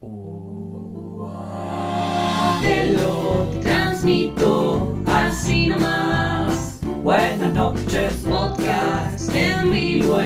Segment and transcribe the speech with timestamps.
[0.00, 0.06] Te
[2.92, 6.78] lo transmito así nomás.
[7.02, 10.20] Buenas noches, podcast en vivo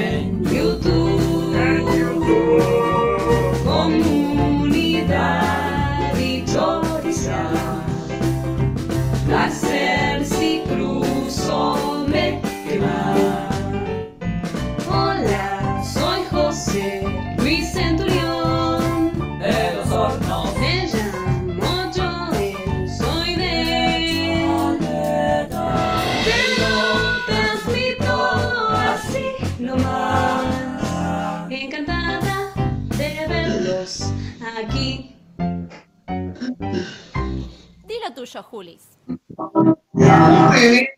[38.23, 38.99] tuyo, Julis.
[39.07, 40.89] Muy bien.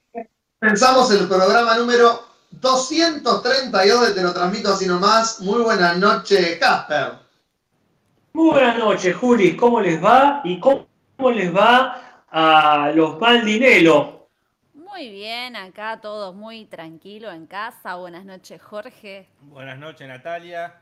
[0.58, 5.40] Pensamos el programa número 232 de Te lo transmito así nomás.
[5.40, 7.14] Muy buenas noches, Casper.
[8.34, 9.56] Muy buenas noches, Juli.
[9.56, 10.42] ¿Cómo les va?
[10.44, 10.86] ¿Y cómo
[11.32, 14.28] les va a los Baldinelo?
[14.74, 17.94] Muy bien, acá todos muy tranquilo en casa.
[17.94, 19.28] Buenas noches, Jorge.
[19.40, 20.74] Buenas noches Natalia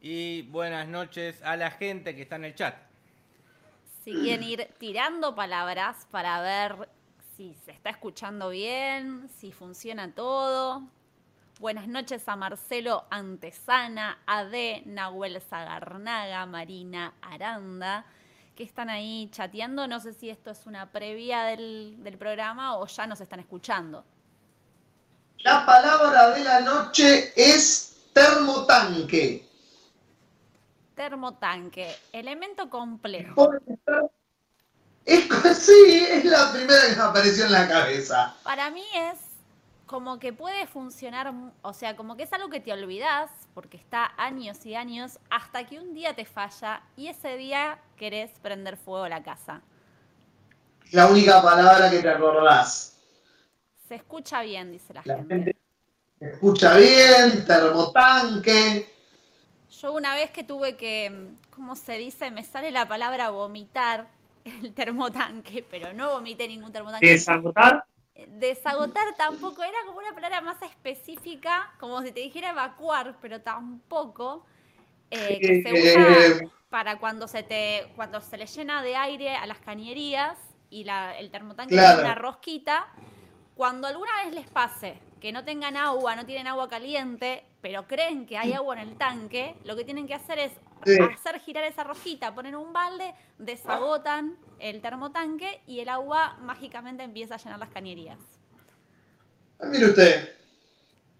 [0.00, 2.85] y buenas noches a la gente que está en el chat.
[4.06, 6.88] Si quieren ir tirando palabras para ver
[7.36, 10.84] si se está escuchando bien, si funciona todo.
[11.58, 18.06] Buenas noches a Marcelo Antesana, AD, Nahuel Zagarnaga, Marina Aranda,
[18.54, 19.88] que están ahí chateando.
[19.88, 24.04] No sé si esto es una previa del, del programa o ya nos están escuchando.
[25.38, 29.48] La palabra de la noche es termotanque.
[30.96, 33.50] Termotanque, elemento complejo.
[35.04, 38.34] Es, sí, es la primera que me apareció en la cabeza.
[38.42, 39.18] Para mí es
[39.84, 44.12] como que puede funcionar, o sea, como que es algo que te olvidas, porque está
[44.16, 49.04] años y años, hasta que un día te falla y ese día querés prender fuego
[49.04, 49.60] a la casa.
[50.92, 52.96] La única palabra que te acordás.
[53.86, 55.34] Se escucha bien, dice la, La gente.
[55.34, 55.56] gente
[56.18, 58.95] se escucha bien, termotanque.
[59.80, 62.30] Yo una vez que tuve que, ¿cómo se dice?
[62.30, 64.08] Me sale la palabra vomitar
[64.44, 67.06] el termotanque, pero no vomité ningún termotanque.
[67.06, 67.84] ¿Desagotar?
[68.28, 74.44] Desagotar tampoco, era como una palabra más específica, como si te dijera evacuar, pero tampoco.
[75.10, 79.36] eh, que se usa Eh, para cuando se te, cuando se le llena de aire
[79.36, 80.36] a las cañerías
[80.68, 81.98] y la- el termotanque Claro.
[81.98, 82.88] tiene una rosquita.
[83.54, 88.26] Cuando alguna vez les pase que no tengan agua, no tienen agua caliente, pero creen
[88.26, 90.52] que hay agua en el tanque, lo que tienen que hacer es
[90.84, 90.98] Sí.
[91.12, 97.34] hacer girar esa rosquita, poner un balde, desagotan el termotanque y el agua mágicamente empieza
[97.34, 98.18] a llenar las cañerías.
[99.58, 100.36] ah, mire usted.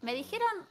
[0.03, 0.69] Me dijeron,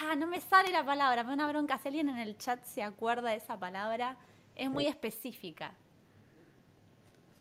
[0.00, 1.78] ah, no me sale la palabra, me da una bronca.
[1.78, 4.16] Si alguien en el chat se acuerda de esa palabra,
[4.54, 5.74] es muy específica.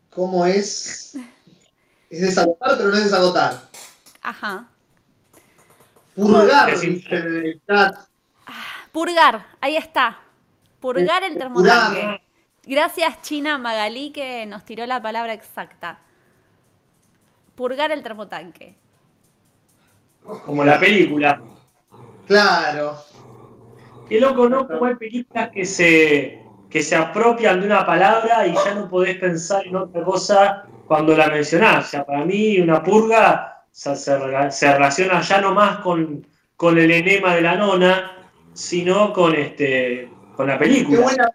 [0.10, 1.16] ¿Cómo es?
[2.10, 3.70] Es desagotar, pero no es desagotar.
[4.22, 4.68] Ajá.
[6.18, 7.96] Purgar, dice el chat.
[8.92, 10.20] Purgar, ahí está.
[10.80, 12.02] Purgar el termotanque.
[12.02, 12.22] Purgar.
[12.66, 16.00] Gracias, China Magalí, que nos tiró la palabra exacta.
[17.54, 18.76] Purgar el termotanque.
[20.44, 21.40] Como la película.
[22.26, 22.98] Claro.
[24.10, 24.68] Qué loco, ¿no?
[24.68, 29.18] Como hay películas que se, que se apropian de una palabra y ya no podés
[29.18, 31.86] pensar en otra cosa cuando la mencionás.
[31.86, 36.26] O sea, para mí una purga se, se rela- se relaciona ya no más con,
[36.56, 41.02] con el enema de la nona, sino con, este, con la Qué película.
[41.02, 41.32] buena,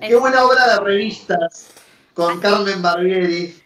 [0.00, 1.70] qué buena obra de revistas
[2.14, 3.60] con Carmen Barbieri.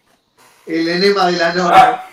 [0.65, 2.09] El enema de la nora.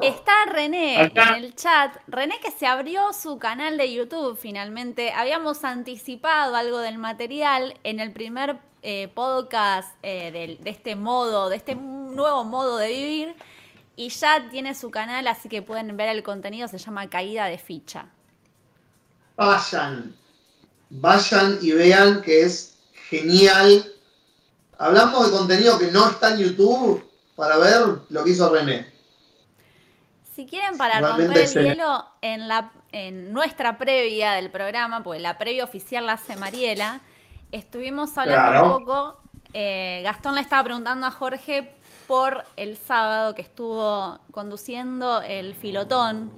[0.00, 1.30] Está René Acá.
[1.36, 1.96] en el chat.
[2.06, 5.12] René que se abrió su canal de YouTube finalmente.
[5.12, 11.48] Habíamos anticipado algo del material en el primer eh, podcast eh, del- de este modo,
[11.48, 13.34] de este nuevo modo de vivir.
[13.96, 16.68] Y ya tiene su canal, así que pueden ver el contenido.
[16.68, 18.06] Se llama Caída de Ficha.
[19.36, 20.14] Vayan.
[20.90, 22.78] Vayan y vean que es
[23.08, 23.92] genial.
[24.78, 27.04] Hablamos de contenido que no está en YouTube
[27.36, 28.92] para ver lo que hizo René.
[30.34, 35.20] Si quieren, para Realmente romper el hielo, en, la, en nuestra previa del programa, porque
[35.20, 37.00] la previa oficial la hace Mariela,
[37.52, 38.66] estuvimos hablando Claro.
[38.76, 39.20] un poco.
[39.52, 46.30] eh, Gastón le estaba preguntando a Jorge por el sábado que estuvo conduciendo el Filotón,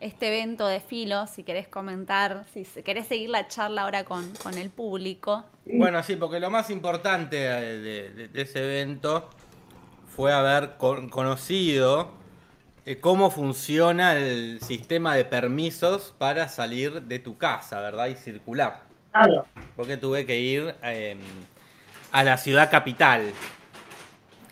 [0.00, 4.56] este evento de filo, si querés comentar, si querés seguir la charla ahora con, con
[4.56, 5.44] el público.
[5.66, 9.28] Bueno, sí, porque lo más importante de, de- de ese evento
[10.16, 12.10] fue haber con- conocido
[12.86, 18.06] eh, cómo funciona el sistema de permisos para salir de tu casa, ¿verdad?
[18.06, 18.80] Y circular.
[19.12, 19.44] Claro.
[19.76, 21.16] Porque tuve que ir eh,
[22.10, 23.32] a la ciudad capital.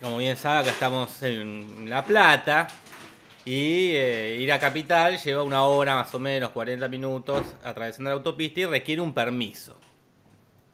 [0.01, 2.67] Como bien sabe, acá estamos en La Plata.
[3.45, 8.15] Y eh, ir a capital lleva una hora más o menos, 40 minutos, atravesando la
[8.15, 9.77] autopista y requiere un permiso.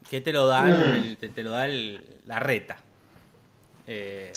[0.09, 2.77] Que te lo da, el- te, te lo da el- la reta.
[3.87, 4.33] Eh,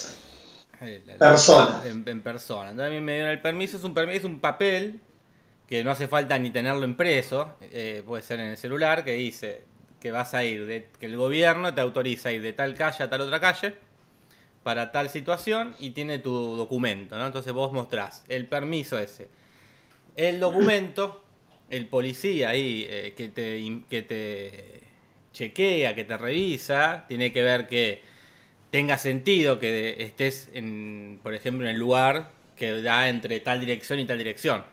[0.83, 1.83] eh, Persona.
[1.85, 2.71] En, en persona.
[2.71, 5.01] Entonces a mí me dieron el permiso, es un permiso, es un papel
[5.69, 9.65] que no hace falta ni tenerlo impreso, eh, puede ser en el celular, que dice
[10.01, 13.03] que vas a ir, de, que el gobierno te autoriza a ir de tal calle
[13.05, 13.75] a tal otra calle
[14.63, 17.27] para tal situación y tiene tu documento, ¿no?
[17.27, 19.29] Entonces vos mostrás el permiso ese.
[20.17, 21.25] El documento,
[21.71, 24.81] el policía ahí eh, que, te, que te
[25.33, 28.03] chequea, que te revisa, tiene que ver que
[28.71, 34.01] tenga sentido que estés, en, por ejemplo, en el lugar que da entre tal dirección
[34.01, 34.65] y tal dirección.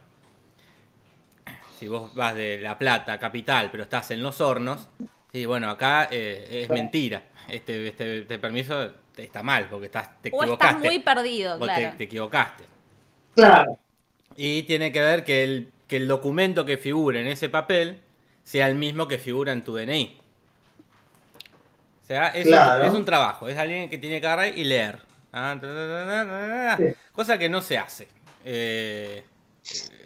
[1.80, 4.88] Si vos vas de La Plata, capital, pero estás en Los Hornos,
[5.32, 7.24] sí, bueno, acá eh, es mentira.
[7.48, 8.92] Este, este, este permiso
[9.24, 10.76] está mal, porque estás, te O equivocaste.
[10.78, 11.98] estás muy perdido, Vos te- claro.
[11.98, 12.64] te equivocaste.
[13.36, 13.80] Claro.
[14.36, 18.00] Y tiene que ver que el, que el documento que figure en ese papel
[18.44, 20.20] sea el mismo que figura en tu DNI.
[22.04, 22.84] O sea, es, Claro.
[22.84, 25.00] un, es un trabajo, es alguien que tiene que agarrar y leer.
[27.12, 28.08] Cosa que no se hace.
[28.44, 29.24] Eh,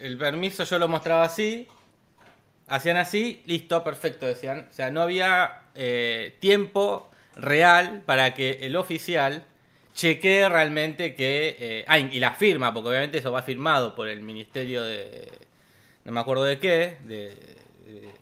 [0.00, 1.68] el permiso yo lo mostraba así,
[2.68, 4.68] hacían así, listo, perfecto, decían.
[4.70, 7.09] O sea, no había eh, tiempo
[7.42, 9.44] real para que el oficial
[9.94, 11.56] chequee realmente que...
[11.58, 15.30] eh, ah, y la firma, porque obviamente eso va firmado por el Ministerio de...
[16.04, 17.36] No me acuerdo de qué, de,
[17.84, 18.12] de,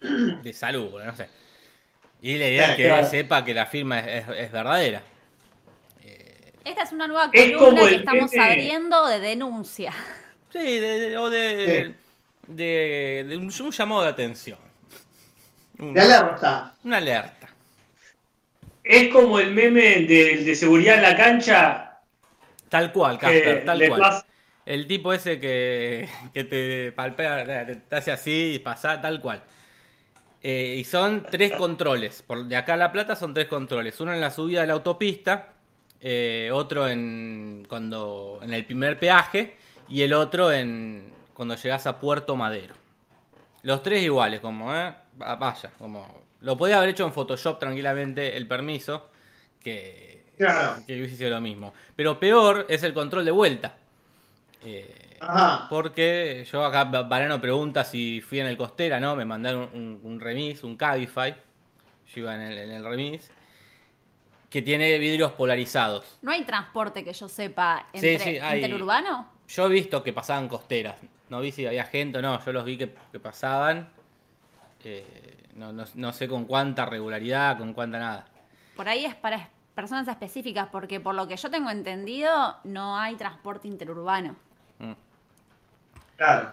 [0.00, 1.28] de- de salud, bueno, no sé.
[2.22, 3.06] Y la idea es que Claro.
[3.08, 5.02] sepa que la firma es, es- es verdadera.
[6.64, 9.92] Esta es una nueva Es columna que estamos abriendo de denuncia.
[10.50, 11.94] Sí, de, de- o de,
[12.46, 14.58] de, de un, un llamado de atención.
[15.78, 16.74] Un- De alerta.
[16.84, 17.43] una alerta.
[18.84, 22.00] Es como el meme de seguridad en la cancha.
[22.68, 24.24] Tal cual, Casper, tal cual.
[24.66, 29.42] El tipo ese que, que te palpea, te, te hace así y pasa, tal cual.
[30.42, 32.22] Eh, y son tres controles.
[32.22, 33.98] Por, de acá a La Plata son tres controles.
[34.00, 35.54] Uno en la subida de la autopista,
[36.00, 39.56] eh, otro en, cuando, en el primer peaje
[39.88, 42.74] y el otro en cuando llegas a Puerto Madero.
[43.62, 44.94] Los tres iguales, como, ¿eh?
[45.20, 46.23] Va- Vaya, como...
[46.44, 49.08] Lo podía haber hecho en Photoshop tranquilamente el permiso,
[49.60, 50.82] que, Claro.
[50.86, 51.72] que hubiese sido lo mismo.
[51.96, 53.74] Pero peor es el control de vuelta.
[54.64, 55.66] Eh, Ajá.
[55.70, 59.16] porque yo acá, Varano pregunta si fui en el Costera, ¿no?
[59.16, 61.34] Me mandaron un, un remis, un Cabify.
[62.14, 63.30] Yo iba en el, en el remis.
[64.50, 66.18] Que tiene vidrios polarizados.
[66.22, 69.28] No hay transporte que yo sepa Sí, entre sí, hay- interurbano.
[69.48, 70.96] Yo he visto que pasaban costeras.
[71.28, 72.42] No vi si había gente o no.
[72.44, 73.88] Yo los vi que, que pasaban.
[74.84, 75.04] Eh,
[75.54, 78.26] no, no- no sé con cuánta regularidad, con cuánta nada.
[78.76, 83.16] Por ahí es para personas específicas, porque por lo que yo tengo entendido, no hay
[83.16, 84.36] transporte interurbano.
[86.16, 86.52] Claro.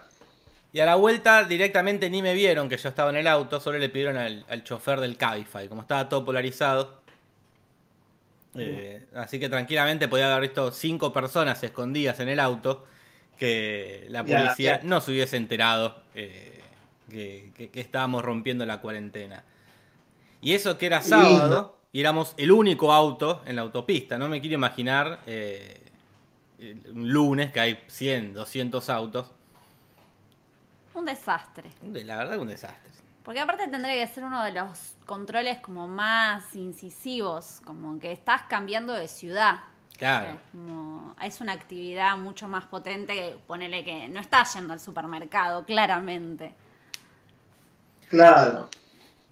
[0.72, 3.78] Y a la vuelta directamente ni me vieron que yo estaba en el auto, solo
[3.78, 7.00] le pidieron al, al chofer del Cabify, como estaba todo polarizado.
[8.54, 12.86] Eh, así que tranquilamente podía haber visto cinco personas escondidas en el auto
[13.38, 16.61] que la policía no se hubiese enterado eh,
[17.10, 19.44] que, que- que estábamos rompiendo la cuarentena.
[20.40, 24.18] Y eso que era sábado y éramos el único auto en la autopista.
[24.18, 25.80] No me quiero imaginar eh,
[26.92, 29.30] un lunes que hay 100, 200 autos.
[30.94, 31.70] Un desastre.
[31.80, 32.90] De- La verdad, un desastre.
[33.22, 38.42] Porque aparte tendría que ser uno de los controles como más incisivos, como que estás
[38.48, 39.60] cambiando de ciudad.
[39.96, 40.38] Claro.
[40.50, 45.64] Como es una actividad mucho más potente que ponerle que no estás yendo al supermercado,
[45.64, 46.52] claramente.
[48.12, 48.68] Claro.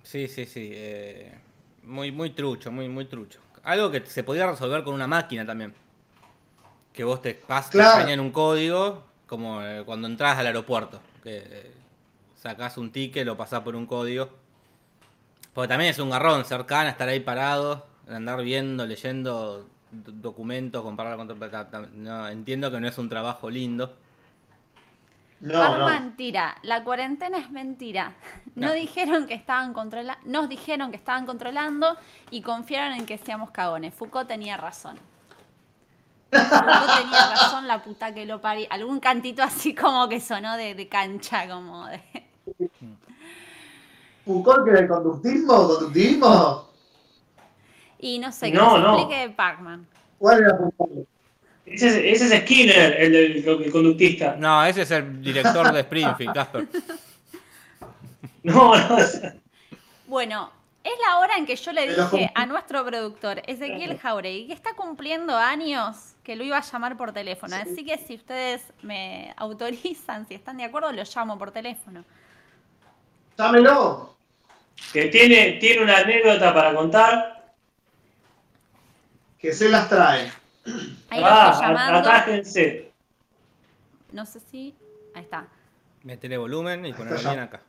[0.03, 0.71] Sí, sí, sí.
[0.73, 1.39] eh,
[1.83, 3.39] muy, muy trucho, muy, muy trucho.
[3.63, 5.75] Algo que se podía resolver con una máquina también.
[6.95, 8.09] Que vos te pasas, Claro.
[8.09, 10.99] en un código, como eh, cuando entras al aeropuerto.
[11.23, 11.73] Que eh,
[12.41, 14.31] sacás un ticket, lo pasás por un código.
[15.53, 21.19] Porque también es un garrón, cercana, estar ahí parado, andar viendo, leyendo do- documentos, comparar
[21.19, 22.03] con...
[22.03, 23.95] No, entiendo que no es un trabajo lindo.
[25.41, 26.57] No, mentira.
[26.63, 28.13] La cuarentena es mentira.
[28.57, 28.73] No, No.
[28.75, 31.97] dijeron que estaban controla nos dijeron que estaban controlando
[32.31, 33.95] y confiaron en que seamos cagones.
[33.95, 34.99] Foucault tenía razón.
[36.33, 38.67] Foucault tenía razón, la puta que lo parí.
[38.69, 42.03] Algún cantito así como que sonó de, de cancha, como de.
[44.27, 45.69] ¿Foucault que era el conductismo?
[45.69, 46.69] ¿Conductivismo?
[47.99, 48.99] Y no sé, que No, no.
[48.99, 49.87] explique Pac-Man.
[50.19, 51.07] ¿Cuál era Foucault?
[51.71, 54.35] Ese es, ese es Skinner, el, del- el conductista.
[54.39, 56.67] No, ese es el director de Springfield, Casper.
[58.43, 58.97] No, no.
[60.07, 60.51] Bueno,
[60.83, 64.73] es la hora en que yo le dije a nuestro productor, Ezequiel Jauregui, que está
[64.75, 67.55] cumpliendo años, que lo iba a llamar por teléfono.
[67.55, 72.03] Así que si ustedes me autorizan, si están de acuerdo, lo llamo por teléfono.
[73.37, 74.17] Llámelo.
[74.93, 77.53] Que tiene, tiene una anécdota para contar.
[79.39, 80.33] Que se las trae.
[81.09, 81.99] Ahí lo Ah, estoy llamando.
[81.99, 82.93] atájense.
[84.13, 84.77] No sé si.
[85.15, 85.49] Ahí está.
[86.03, 87.63] Metele volumen y ponerlo bien acá.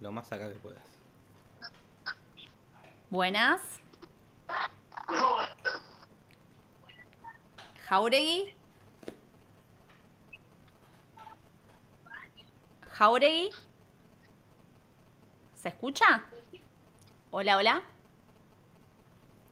[0.00, 0.82] Lo más acá que puedas.
[3.10, 3.60] Buenas.
[7.88, 8.54] Jauregui.
[12.92, 13.50] Jauregui.
[15.54, 16.24] ¿Se escucha?
[17.30, 17.82] Hola, hola.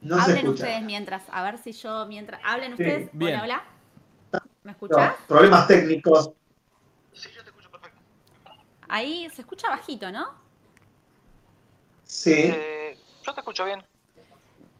[0.03, 0.63] No se Hablen escucha.
[0.65, 1.23] ustedes mientras.
[1.31, 2.41] A ver si yo mientras.
[2.43, 3.09] Hablen Sí, ustedes.
[3.13, 3.39] bien.
[3.39, 3.63] Hola,
[4.31, 4.41] hola.
[4.63, 5.15] ¿Me No, escuchás?
[5.27, 6.31] problemas técnicos.
[8.89, 10.33] Ahí se escucha bajito, ¿no?
[12.03, 12.33] Sí.
[12.35, 13.83] Eh, yo te escucho bien.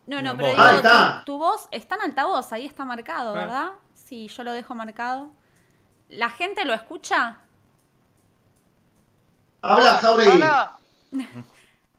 [0.05, 1.23] No, no, No, pero digo, Ahí está.
[1.25, 3.39] Tu, tu voz está en altavoz, ahí está marcado, Ah.
[3.39, 3.71] ¿verdad?
[3.93, 5.31] Sí, yo lo dejo marcado.
[6.09, 7.39] ¿La gente lo escucha?
[9.61, 10.43] Habla, Jauregui.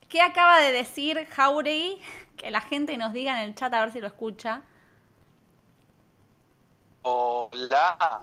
[0.09, 2.01] ¿Qué acaba de decir Jauregui?
[2.37, 4.63] Que la gente nos diga en el chat a ver si lo escucha.
[7.03, 8.23] Hola.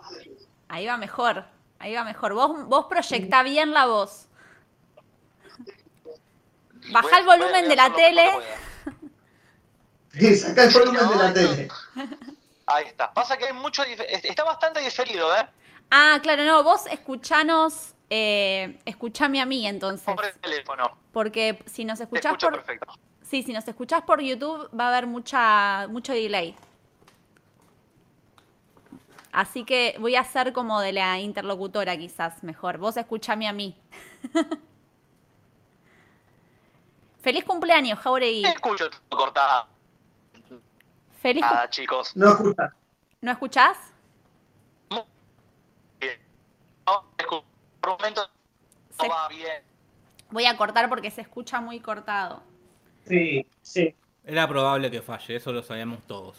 [0.68, 1.46] Ahí va mejor,
[1.80, 2.34] ahí va mejor.
[2.34, 4.28] Vos, vos proyectá bien la voz.
[6.92, 8.32] Baja el volumen de la tele.
[10.14, 11.68] Sí, saca el volumen de la tele.
[12.66, 13.14] Ahí está.
[13.14, 13.84] Pasa que hay mucho.
[13.84, 15.48] Está bastante diferido, ¿eh?
[15.92, 20.16] Ah, claro, no, vos escuchanos, eh, escuchame a mí entonces.
[20.16, 20.98] Por el teléfono.
[21.12, 22.94] Porque si nos Te escuchás escucho por, perfecto.
[23.32, 26.54] Sí, si nos escuchás por YouTube va a haber mucha, mucho delay.
[29.32, 32.78] Así que voy a hacer como de la interlocutora quizás mejor.
[32.78, 33.74] Vos escuchame a mí.
[37.22, 38.42] Feliz cumpleaños, Jauregui.
[38.42, 39.66] Te escucho cortada.
[41.22, 42.14] Feliz Ah, chicos.
[42.18, 42.76] No escucha.
[43.22, 43.78] ¿No escuchás?
[44.90, 45.04] Muy
[46.02, 46.20] bien.
[46.86, 47.06] No,
[47.80, 48.30] por un momento
[49.02, 49.64] no va bien.
[50.32, 52.51] Voy a cortar porque se escucha muy cortado.
[53.08, 53.96] Sí, sí.
[54.26, 56.38] Era probable que falle, eso lo sabíamos todos.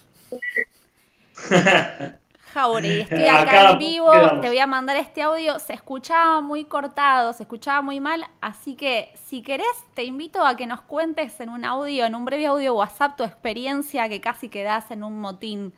[2.53, 4.41] Jauregui, estoy Acá acá en vivo, quedamos.
[4.43, 5.59] te voy a mandar este audio.
[5.59, 10.55] Se escuchaba muy cortado, se escuchaba muy mal, así que si querés te invito a
[10.57, 14.51] que nos cuentes en un audio, en un breve audio WhatsApp, tu experiencia que casi
[14.51, 15.73] quedás en un motín.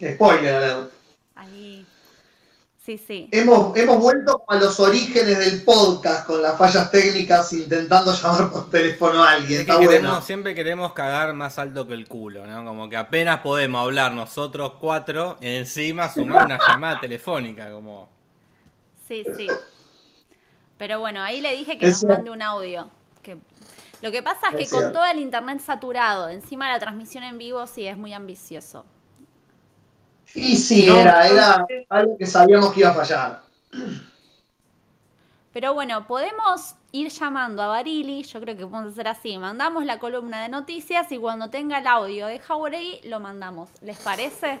[0.00, 0.90] Spoiler.
[1.36, 1.86] Ahí.
[2.84, 3.28] Sí, sí.
[3.30, 8.70] Hemos, hemos vuelto a los orígenes del podcast con las fallas técnicas intentando llamar por
[8.70, 9.60] teléfono a alguien.
[9.60, 10.22] Es que Está queremos, bueno.
[10.22, 12.64] siempre queremos cagar más alto que el culo, ¿no?
[12.64, 18.08] Como que apenas podemos hablar nosotros cuatro, encima sumar una llamada telefónica, como...
[19.06, 19.46] Sí, sí.
[20.76, 22.90] Pero bueno, ahí le dije que nos mande un audio.
[23.22, 23.38] Que...
[24.00, 27.38] Lo que pasa es que Es con todo el internet saturado, encima la transmisión en
[27.38, 28.84] vivo, sí es muy ambicioso.
[30.34, 33.42] Y sí, No, era, era algo que sabíamos que iba a fallar.
[35.52, 39.98] Pero bueno, podemos ir llamando a Barili, yo creo que podemos hacer así, mandamos la
[39.98, 43.68] columna de noticias y cuando tenga el audio de Jauregui lo mandamos.
[43.82, 44.60] ¿Les parece?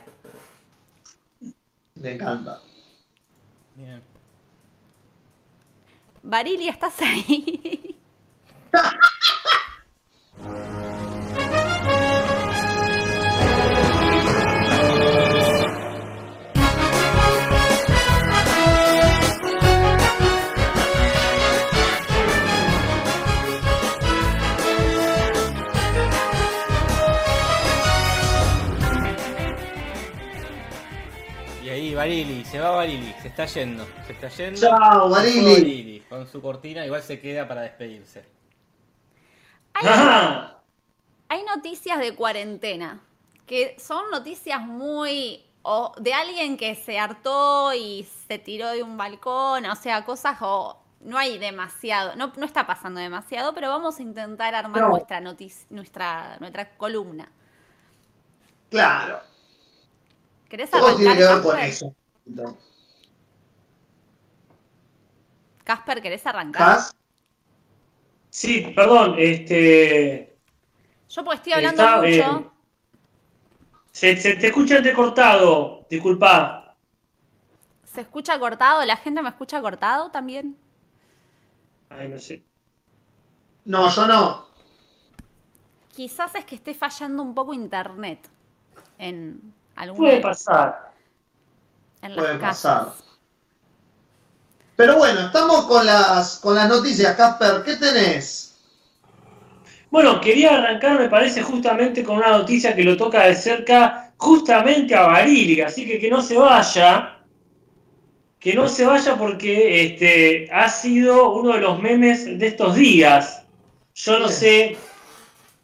[1.94, 2.60] Me encanta.
[3.74, 4.02] Bien.
[6.22, 7.96] Barili, ¿estás ahí?
[31.94, 34.60] Barili, se va Barili, se está yendo, se está yendo.
[34.60, 35.52] Chao, Barili.
[35.52, 38.24] Barili, con su cortina, igual se queda para despedirse.
[39.74, 43.00] Hay, noticias de cuarentena,
[43.46, 45.44] que son noticias muy...
[45.62, 50.38] o de alguien que se hartó y se tiró de un balcón, o sea, cosas
[50.40, 50.78] o...
[51.00, 54.88] No hay demasiado, no, no está pasando demasiado, pero vamos a intentar armar No.
[54.90, 57.28] nuestra, noticia, nuestra, nuestra columna.
[58.70, 59.20] Claro.
[60.52, 61.68] ¿Querés Todo tiene arrancar, que ver con Casper?
[61.70, 61.96] eso.
[65.64, 66.76] Casper, ¿querés arrancar?
[66.76, 66.94] ¿Has?
[68.30, 70.38] Sí, perdón, este.
[71.08, 72.08] Yo porque estoy hablando Está, mucho.
[72.08, 72.50] eh,
[73.92, 76.76] Se, se te escucha entrecortado, disculpa.
[77.84, 78.84] ¿Se escucha cortado?
[78.84, 80.56] ¿La gente me escucha cortado también?
[81.90, 82.42] Ay, no sé.
[83.64, 84.46] No, yo no.
[85.94, 88.28] Quizás es que esté fallando un poco internet
[88.98, 89.54] en
[89.96, 90.92] Puede pasar.
[92.02, 92.84] en las Puede casas.
[92.84, 93.02] pasar.
[94.76, 97.62] Pero bueno, estamos con las, con las noticias, Casper.
[97.62, 98.56] ¿Qué tenés?
[99.90, 104.94] Bueno, quería arrancar, me parece, justamente con una noticia que lo toca de cerca, justamente
[104.94, 107.18] a Barili, así que que no se vaya,
[108.40, 113.44] que no se vaya porque este, ha sido uno de los memes de estos días.
[113.94, 114.78] Yo no sé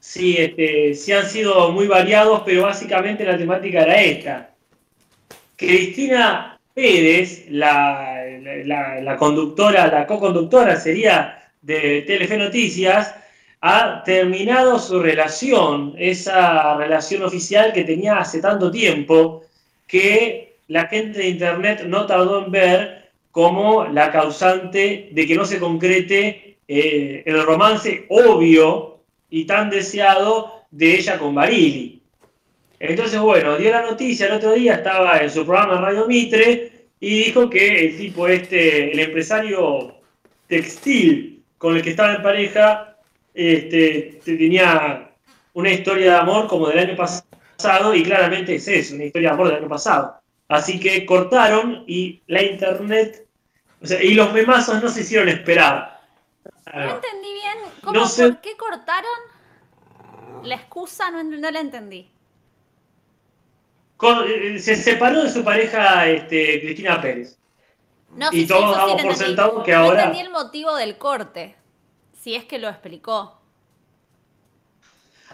[0.09, 4.51] si, este, si han sido muy variados, pero básicamente la temática era esta.
[5.55, 8.25] Cristina Pérez, la,
[8.65, 13.15] la, la conductora, la co-conductora sería de Telefe Noticias,
[13.61, 19.43] ha terminado su relación, esa relación oficial que tenía hace tanto tiempo,
[19.87, 25.45] que la gente de Internet no tardó en ver como la causante de que no
[25.45, 28.98] se concrete eh, el romance obvio
[29.31, 32.03] y tan deseado de ella con Barili.
[32.81, 37.25] Entonces, bueno, dio la noticia el otro día, estaba en su programa Radio Mitre y
[37.25, 39.97] dijo que el tipo este, el empresario
[40.47, 42.97] textil con el que estaba en pareja,
[43.35, 45.11] este, tenía
[45.55, 49.35] una historia de amor como del año pasado y claramente es eso, una historia de
[49.35, 50.15] amor del año pasado.
[50.49, 53.27] Así que cortaron y la internet,
[53.83, 56.01] o sea, y los memazos no se hicieron esperar.
[56.73, 57.48] No entendí bien.
[57.83, 58.29] ¿Cómo, No sé.
[58.33, 59.11] ¿Por qué cortaron
[60.45, 61.11] la excusa?
[61.11, 62.09] No, no la entendí.
[63.97, 67.37] Con- eh, se separó de su pareja este, Cristina Pérez.
[68.15, 69.25] No, Y sí, todos sí damos por entendí.
[69.25, 71.57] sentado que No ahora- entendí el motivo del corte.
[72.21, 73.35] Si es que lo explicó.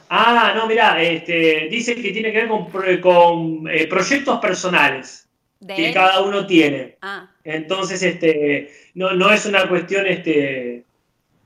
[0.09, 2.71] Ah, no, mirá, este, dice que tiene que ver con,
[3.01, 5.29] con eh, proyectos personales
[5.61, 5.95] De que él.
[5.95, 6.99] cada uno tiene.
[7.03, 10.85] Ah, Entonces, este, no, no es una cuestión, este,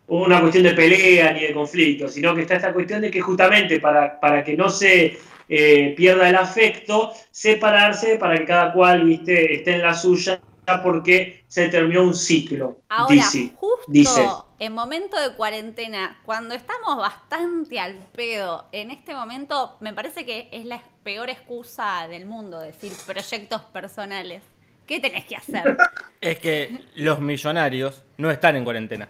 [0.08, 3.78] una cuestión de pelea ni de conflicto, sino que está esta cuestión de que justamente
[3.78, 9.54] para, para que no se eh, pierda el afecto, separarse para que cada cual viste,
[9.54, 10.40] esté en la suya
[10.82, 12.82] porque se terminó un ciclo.
[12.88, 14.26] ahora, dice, justo dice.
[14.58, 20.48] en momento de cuarentena, cuando estamos bastante al pedo, en este momento me parece que
[20.52, 24.42] es la peor excusa del mundo decir proyectos personales.
[24.86, 25.76] ¿Qué tenés que hacer?
[26.20, 29.08] Es que los millonarios no están en cuarentena.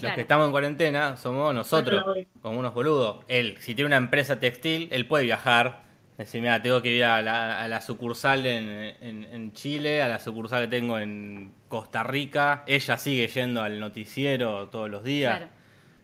[0.00, 2.04] Los que estamos en cuarentena somos nosotros,
[2.42, 3.24] como unos boludos.
[3.28, 5.82] Él, si tiene una empresa textil, él puede viajar.
[6.18, 8.68] Decir, mira, tengo que ir a la, a la sucursal en,
[9.00, 12.62] en- en Chile, a la sucursal que tengo en Costa Rica.
[12.68, 15.38] Ella sigue yendo al noticiero todos los días.
[15.38, 15.52] Claro.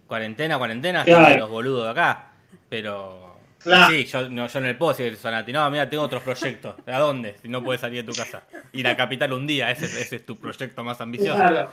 [0.08, 1.22] Cuarentena, cuarentena, Claro.
[1.22, 2.32] están los boludos de acá.
[2.68, 3.38] Pero.
[3.58, 3.90] Claro.
[3.94, 5.52] Sí, yo no, yo no le puedo decir Sonati.
[5.52, 6.74] No, mira, tengo otros proyectos.
[6.86, 7.36] ¿A dónde?
[7.42, 8.42] Si no puedes salir de tu casa.
[8.72, 11.36] Ir a Capital un día, ese, ese es tu proyecto más ambicioso.
[11.36, 11.72] Claro.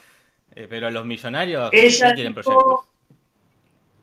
[0.59, 2.85] Eh, pero los millonarios Ella no tienen dijo- proyectos.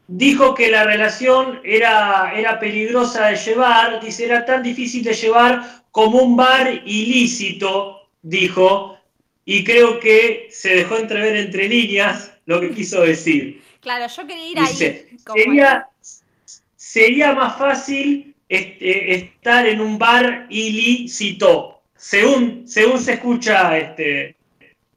[0.06, 5.82] dijo que la relación era, era peligrosa de llevar, dice, era tan difícil de llevar
[5.90, 8.96] como un bar ilícito, dijo,
[9.44, 13.60] y creo que se dejó entrever entre líneas lo que quiso decir.
[13.80, 15.18] Claro, yo quería ir Dice, ahí.
[15.44, 15.88] sería,
[16.76, 24.36] sería más fácil este, estar en un bar ilícito, según, según se escucha este,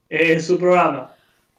[0.09, 1.13] en su programa.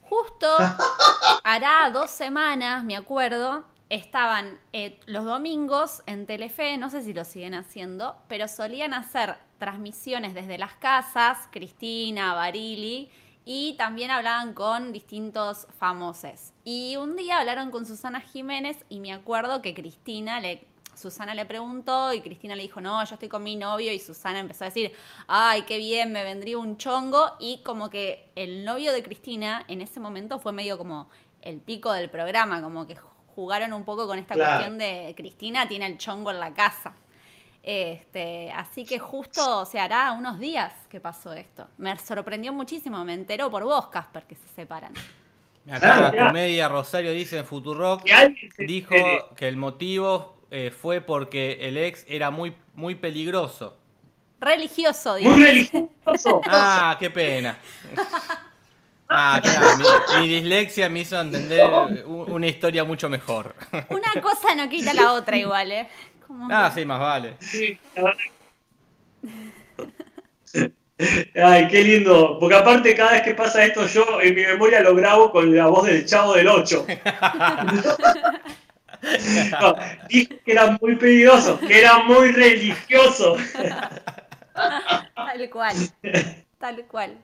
[0.08, 0.46] Justo
[1.44, 7.24] hará dos semanas, me acuerdo, estaban eh, los domingos en Telefe, no sé si lo
[7.24, 13.10] siguen haciendo, pero solían hacer transmisiones desde las casas, Cristina, Barili,
[13.44, 16.52] y también hablaban con distintos famosos.
[16.64, 20.66] Y un día hablaron con Susana Jiménez y me acuerdo que Cristina le...
[20.98, 24.40] Susana le preguntó y Cristina le dijo, no, yo estoy con mi novio y Susana
[24.40, 24.92] empezó a decir,
[25.26, 29.80] ay, qué bien, me vendría un chongo y como que el novio de Cristina en
[29.80, 31.08] ese momento fue medio como
[31.42, 32.96] el pico del programa, como que
[33.34, 34.50] jugaron un poco con esta Claro.
[34.56, 36.92] cuestión de Cristina tiene el chongo en la casa.
[37.62, 41.68] Este, así que justo se hará unos días que pasó esto.
[41.76, 44.92] Me sorprendió muchísimo, me enteró por vos, Casper, que se separan.
[45.70, 48.02] Acá Claro, la comedia Rosario dice en Futurock,
[48.56, 48.94] dijo
[49.36, 53.76] que el motivo eh, fue porque el ex era muy, muy peligroso.
[54.40, 55.30] Religioso, digo.
[55.30, 56.40] Muy religioso.
[56.46, 57.58] Ah, qué pena.
[59.08, 61.66] Ah, claro, mi, mi dislexia me hizo entender
[62.06, 63.54] una historia mucho mejor.
[63.88, 65.88] Una cosa no quita la otra igual, ¿eh?
[66.26, 67.36] Como- Ah, sí, más vale.
[67.40, 68.18] Sí, la verdad.
[71.42, 72.38] Ay, qué lindo.
[72.40, 75.66] Porque aparte, cada vez que pasa esto, yo en mi memoria lo grabo con la
[75.66, 76.86] voz del chavo del 8.
[79.60, 79.76] No,
[80.08, 83.36] dijo que era muy peligroso, que era muy religioso.
[85.14, 85.76] Tal cual.
[86.58, 87.18] Tal cual.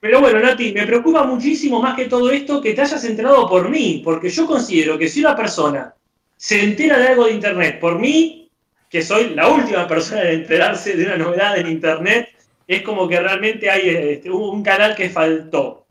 [0.00, 3.68] Pero bueno, Nati, me preocupa muchísimo más que todo esto que te hayas enterado por
[3.68, 5.94] mí, porque yo considero que si una persona
[6.36, 8.50] se entera de algo de Internet por mí,
[8.90, 12.30] que soy la última persona en enterarse de una novedad en Internet,
[12.66, 15.81] es como que realmente hay este, un canal que faltó.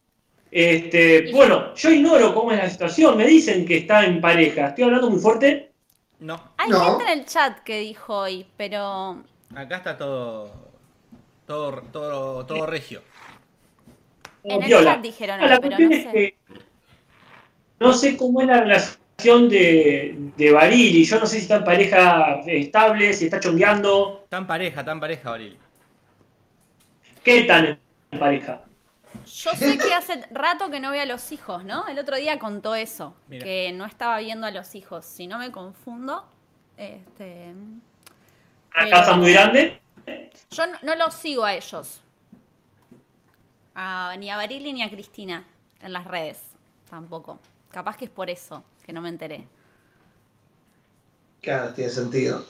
[0.52, 3.18] Este, bueno, yo ignoro cómo es la situación.
[3.18, 4.68] Me dicen que está en pareja.
[4.68, 5.72] ¿Estoy hablando muy fuerte?
[6.20, 7.00] No, Hay No.
[7.00, 9.24] gente en el chat que dijo hoy, pero
[9.56, 10.52] acá está todo.
[11.48, 13.02] Todo, todo, todo regio.
[14.44, 14.94] en el Viola.
[14.96, 16.12] chat dijeron No, pero no es sé.
[16.12, 16.36] que
[17.80, 21.04] no sé cómo es la relación de, de Barili.
[21.04, 24.26] Yo no sé si está en pareja estable, si está chongueando.
[24.30, 25.58] Tan pareja, tan pareja, Abril.
[27.24, 27.80] ¿Qué tan
[28.12, 28.62] en pareja?
[29.26, 31.88] Yo sé que hace rato que no ve a los hijos, ¿no?
[31.88, 33.44] El otro día contó eso, Mira.
[33.44, 35.06] que no estaba viendo a los hijos.
[35.06, 36.26] Si no me confundo,
[36.78, 37.54] este,
[38.76, 39.82] ¿Una casa muy grande?
[40.52, 42.02] yo no, no los sigo a ellos.
[43.76, 45.46] A- ni a Barili ni a Cristina
[45.82, 46.40] en las redes,
[46.90, 47.40] tampoco.
[47.72, 49.48] Capaz que es por eso que no me enteré.
[51.42, 52.46] Claro, tiene sentido.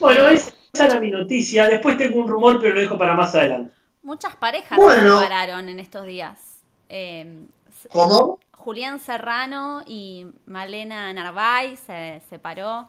[0.00, 1.68] Bueno, esa era mi noticia.
[1.68, 3.75] Después tengo un rumor, pero lo dejo para más adelante.
[4.06, 5.16] Muchas parejas Bueno.
[5.18, 6.38] se separaron en estos días.
[6.88, 7.44] Eh,
[7.90, 8.38] ¿Cómo?
[8.52, 12.86] Julián Serrano y Malena Narváez se separó,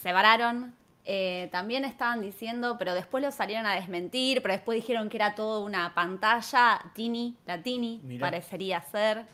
[0.00, 0.72] separaron.
[1.06, 5.34] Eh, también estaban diciendo, pero después lo salieron a desmentir, pero después dijeron que era
[5.34, 6.80] todo una pantalla.
[6.94, 8.20] Tini, la Tini, Mirá.
[8.26, 9.26] parecería ser.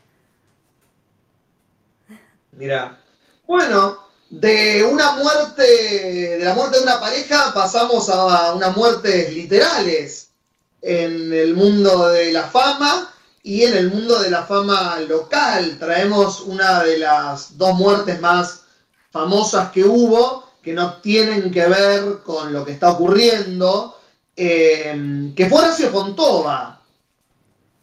[2.53, 2.97] Mira.
[3.45, 3.99] Bueno,
[4.31, 5.61] de una muerte,
[6.39, 10.30] de la muerte de una pareja pasamos a unas muertes literales
[10.81, 13.13] en el mundo de la fama
[13.43, 15.77] y en el mundo de la fama local.
[15.79, 18.61] Traemos una de las dos muertes más
[19.11, 23.97] famosas que hubo, que no tienen que ver con lo que está ocurriendo,
[24.35, 26.79] eh, que fue Horacio Fontova.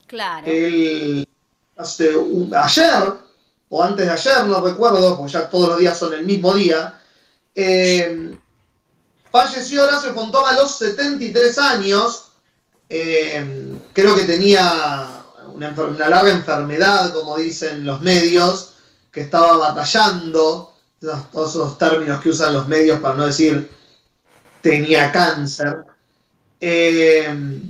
[0.07, 0.47] Claro.
[0.47, 1.29] el,
[1.77, 3.13] hace un- ayer,
[3.69, 6.99] o antes de ayer, no recuerdo, porque ya todos los días son el mismo día,
[7.55, 8.35] eh,
[9.31, 12.28] falleció Horacio Fontova a los 73 años,
[12.89, 15.07] eh, creo que tenía
[15.55, 15.71] una,
[16.09, 18.75] larga enfermedad, como dicen los medios,
[19.11, 23.71] que estaba batallando, esos- todos esos términos que usan los medios para no decir
[24.61, 25.85] tenía cáncer.
[26.61, 27.61] Eh,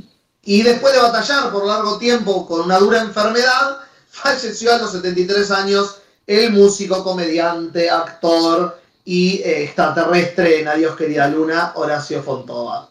[0.42, 3.78] y después de batallar por largo tiempo con una dura enfermedad,
[4.10, 11.28] falleció a los 73 años el músico, comediante, actor y eh, extraterrestre en Adiós querida
[11.28, 12.88] luna, Horacio Fontova.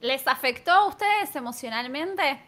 [0.00, 2.40] ¿Les afectó a ustedes emocionalmente?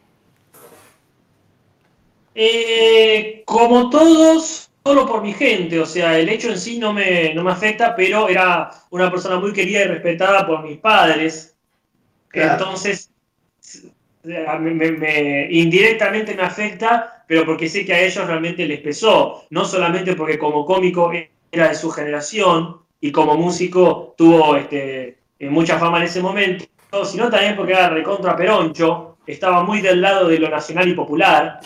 [2.34, 7.34] Eh, como todos, solo por mi gente, o sea, el hecho en sí no me,
[7.34, 11.54] no me afecta, pero era una persona muy querida y respetada por mis padres.
[12.28, 12.52] Claro.
[12.54, 13.10] Entonces,
[14.24, 19.44] me- me- me- indirectamente me afecta, pero porque sé que a ellos realmente les pesó,
[19.50, 21.10] no solamente porque como cómico
[21.50, 26.64] era de su generación y como músico tuvo este, eh, mucha fama en ese momento,
[27.04, 31.60] sino también porque era recontra peroncho, estaba muy del lado de lo nacional y popular.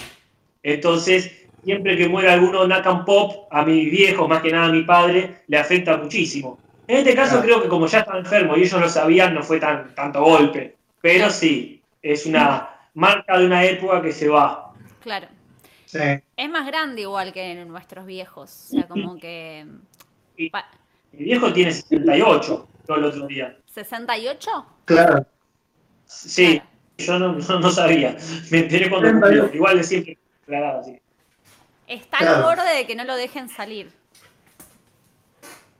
[0.62, 4.82] Entonces, siempre que muera alguno Nakan Pop, a mi viejo, más que nada a mi
[4.82, 6.58] padre, le afecta muchísimo.
[6.86, 9.58] En este caso creo que como ya estaba enfermo y ellos lo sabían, no fue
[9.58, 10.76] tan tanto golpe.
[11.00, 14.72] Pero sí, es una marca de una época que se va.
[15.02, 15.26] Claro.
[15.84, 15.98] Sí.
[16.36, 18.66] Es más grande igual que nuestros viejos.
[18.68, 19.66] O sea, como que...
[20.36, 20.50] Mi
[21.12, 23.56] viejo tiene 68, todo el otro día.
[23.74, 24.75] ¿68?
[24.86, 25.26] Claro.
[26.06, 26.62] Sí,
[26.98, 28.16] yo no, no, no sabía.
[28.50, 29.40] Me enteré cuando 68.
[29.42, 29.54] cumplió.
[29.54, 30.98] Igual de siempre aclarado, sí.
[31.86, 32.36] Está Claro.
[32.36, 33.92] al borde de que no lo dejen salir.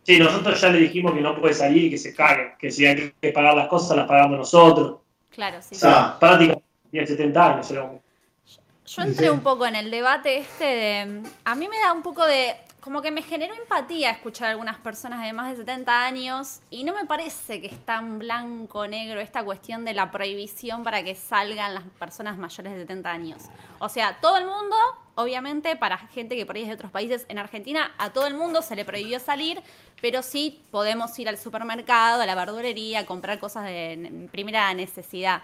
[0.05, 2.87] Sí, nosotros ya le dijimos que no puede salir y que se cague, que si
[2.87, 4.99] hay que pagar las cosas las pagamos nosotros.
[5.31, 5.75] Claro, sí.
[5.75, 7.69] O sea, prácticamente tiene 70 años.
[7.69, 9.31] Yo entré Sí.
[9.31, 11.23] un poco en el debate este de...
[11.45, 12.55] A mí me da un poco de...
[12.87, 16.85] Como que me generó empatía escuchar a algunas personas de más de 70 años y
[16.85, 21.16] no me parece que es tan blanco negro esta cuestión de la prohibición para que
[21.16, 23.42] salgan las personas mayores de 70 años.
[23.81, 24.77] O sea, todo el mundo,
[25.16, 28.35] obviamente, para gente que por ahí es de otros países, en Argentina a todo el
[28.35, 29.61] mundo se le prohibió salir,
[30.01, 35.42] pero sí podemos ir al supermercado, a la verdulería, a comprar cosas de primera necesidad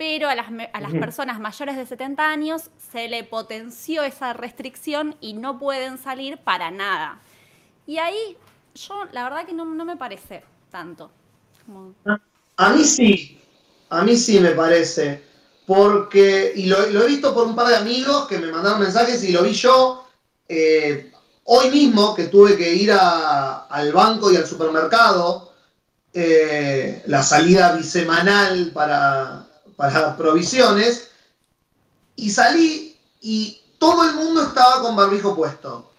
[0.00, 5.14] pero a las, a las personas mayores de 70 años se le potenció esa restricción
[5.20, 7.20] y no pueden salir para nada.
[7.86, 8.34] Y ahí
[8.74, 11.10] yo la verdad que no, no me parece tanto.
[11.66, 11.94] Como-
[12.56, 13.38] A mí sí,
[13.90, 15.22] a mí sí me parece,
[15.66, 19.22] porque, y lo, lo he visto por un par de amigos que me mandaron mensajes
[19.22, 20.08] y lo vi yo
[20.48, 21.12] eh,
[21.44, 25.52] hoy mismo que tuve que ir a- al banco y al supermercado,
[26.14, 29.46] eh, la salida bisemanal para,
[29.80, 31.10] para provisiones,
[32.14, 35.90] y salí y todo el mundo estaba con barbijo puesto.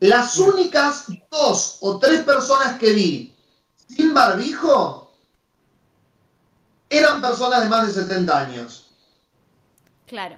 [0.00, 3.36] Las únicas dos o tres personas que vi
[3.86, 5.12] sin barbijo
[6.88, 8.90] eran personas de más de 70 años.
[10.06, 10.36] Claro.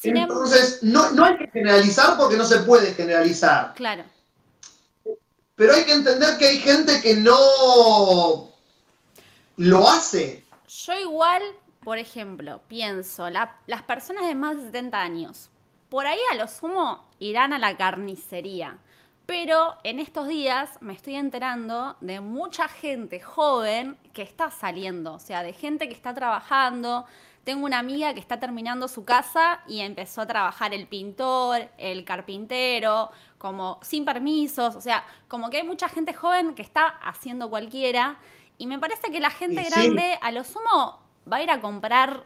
[0.00, 3.74] Sin em- Entonces, no, no hay que generalizar porque no se puede generalizar.
[3.74, 4.02] Claro.
[5.54, 8.50] Pero hay que entender que hay gente que no
[9.56, 10.47] lo hace.
[10.68, 11.42] Yo igual,
[11.80, 15.50] por ejemplo, pienso, la- las personas de más de 70 años,
[15.88, 18.78] por ahí a lo sumo irán a la carnicería.
[19.24, 25.18] Pero en estos días me estoy enterando de mucha gente joven que está saliendo, o
[25.18, 27.04] sea, de gente que está trabajando.
[27.44, 32.04] Tengo una amiga que está terminando su casa y empezó a trabajar el pintor, el
[32.04, 37.48] carpintero, como sin permisos, o sea, como que hay mucha gente joven que está haciendo
[37.50, 38.18] cualquiera.
[38.58, 39.70] Y me parece que la gente sí.
[39.70, 42.24] grande, a lo sumo, va a ir a comprar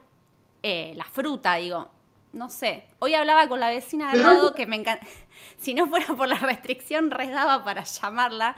[0.62, 1.88] eh, la fruta, digo.
[2.33, 2.85] No sé.
[2.99, 5.07] Hoy hablaba con la vecina de al lado que me encanta.
[5.59, 8.57] Si no fuera por la restricción, rezaba para llamarla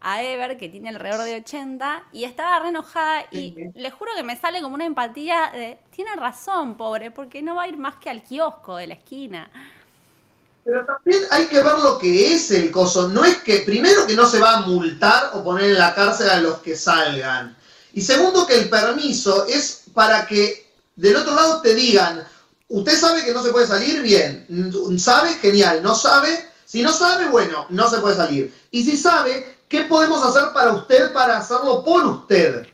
[0.00, 3.22] a Ever, que tiene alrededor de 80, y estaba re enojada.
[3.30, 3.70] Y Sí.
[3.74, 5.78] le juro que me sale como una empatía de.
[5.90, 9.50] Tiene razón, pobre, porque no va a ir más que al kiosco de la esquina.
[10.66, 13.08] Pero también hay que ver lo que es el coso.
[13.08, 16.28] No es que, primero, que no se va a multar o poner en la cárcel
[16.28, 17.56] a los que salgan.
[17.92, 22.26] Y segundo, que el permiso es para que del otro lado te digan,
[22.68, 24.44] usted sabe que no se puede salir, bien.
[24.98, 25.34] ¿Sabe?
[25.34, 25.84] Genial.
[25.84, 26.50] ¿No sabe?
[26.64, 28.52] Si no sabe, bueno, no se puede salir.
[28.72, 32.66] Y si sabe, ¿qué podemos hacer para usted para hacerlo por usted?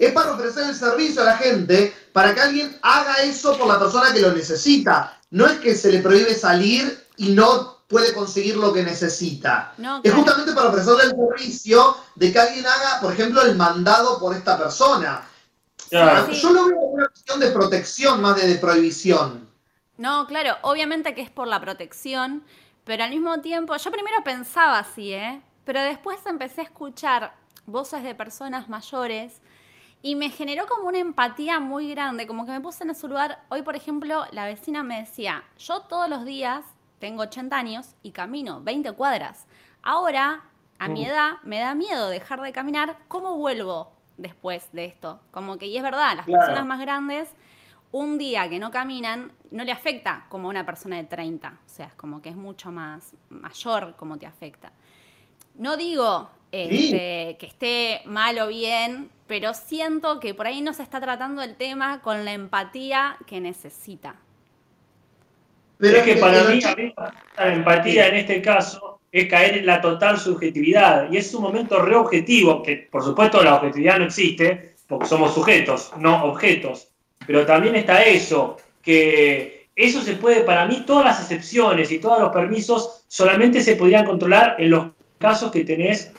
[0.00, 3.78] Es para ofrecer el servicio a la gente, para que alguien haga eso por la
[3.78, 5.20] persona que lo necesita.
[5.30, 9.74] No es que se le prohíbe salir y no puede conseguir lo que necesita.
[9.76, 14.18] No, Es justamente para ofrecerle el servicio de que alguien haga, por ejemplo, el mandado
[14.18, 15.28] por esta persona.
[15.90, 16.32] Claro.
[16.32, 16.40] Sí.
[16.40, 19.50] Yo lo veo como una cuestión de protección más de, de prohibición.
[19.98, 22.42] No, claro, obviamente que es por la protección,
[22.84, 25.42] pero al mismo tiempo, yo primero pensaba así, ¿eh?
[25.66, 27.34] Pero después empecé a escuchar
[27.66, 29.42] voces de personas mayores
[30.02, 33.42] y me generó como una empatía muy grande, como que me puse en su lugar.
[33.50, 36.64] Hoy, por ejemplo, la vecina me decía, yo todos los días
[36.98, 39.46] tengo 80 años y camino 20 cuadras.
[39.82, 40.44] Ahora,
[40.78, 42.96] a mi edad, me da miedo dejar de caminar.
[43.08, 45.20] ¿Cómo vuelvo después de esto?
[45.30, 46.40] Como que, y es verdad, las Claro.
[46.46, 47.28] personas más grandes
[47.92, 51.48] un día que no caminan no le afecta como a una persona de 30.
[51.66, 54.72] O sea, es como que es mucho más mayor como te afecta.
[55.56, 60.82] No digo este, que esté mal o bien, pero siento que por ahí no se
[60.82, 64.16] está tratando el tema con la empatía que necesita.
[65.78, 66.60] Pero es que para mí
[67.36, 71.80] la empatía en este caso es caer en la total subjetividad y es un momento
[71.80, 76.88] reobjetivo, que por supuesto la objetividad no existe porque somos sujetos, no objetos,
[77.26, 82.20] pero también está eso, que eso se puede, para mí todas las excepciones y todos
[82.20, 84.86] los permisos solamente se podrían controlar en los
[85.18, 86.12] casos que tenés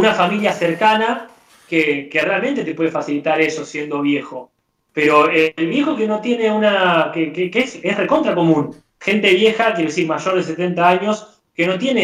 [0.00, 1.28] una familia cercana
[1.68, 4.50] que, que realmente te puede facilitar eso siendo viejo.
[4.92, 7.10] Pero el viejo que no tiene una.
[7.12, 8.74] que, que- que es, es recontra común.
[9.00, 11.14] Gente vieja, quiero decir, mayor de 70 años,
[11.54, 12.02] que no tiene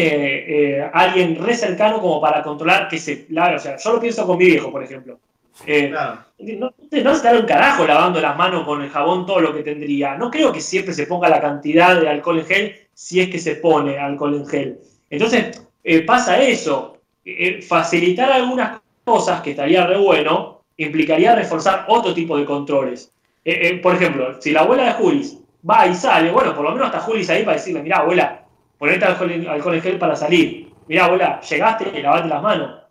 [0.77, 3.55] eh, alguien re cercano como para controlar que se lave.
[3.55, 5.19] O sea, yo lo pienso con mi viejo, por ejemplo.
[5.65, 6.19] Eh, Claro.
[6.39, 6.73] no,
[7.03, 10.15] no se dará un carajo lavando las manos con el jabón todo lo que tendría.
[10.17, 13.39] No creo que siempre se ponga la cantidad de alcohol en gel si es que
[13.39, 14.79] se pone alcohol en gel.
[15.09, 16.97] Entonces, eh, pasa eso.
[17.39, 23.11] Eh, facilitar algunas cosas que estaría re bueno implicaría reforzar otro tipo de controles.
[23.43, 25.37] Eh, eh, por ejemplo, si la abuela de Julis
[25.69, 28.43] va y sale, bueno, por lo menos está Julis ahí para decirle, mira abuela,
[28.77, 30.71] ponete alcohol alcohol en gel para salir.
[30.87, 32.81] Mira abuela, llegaste y lavate las manos.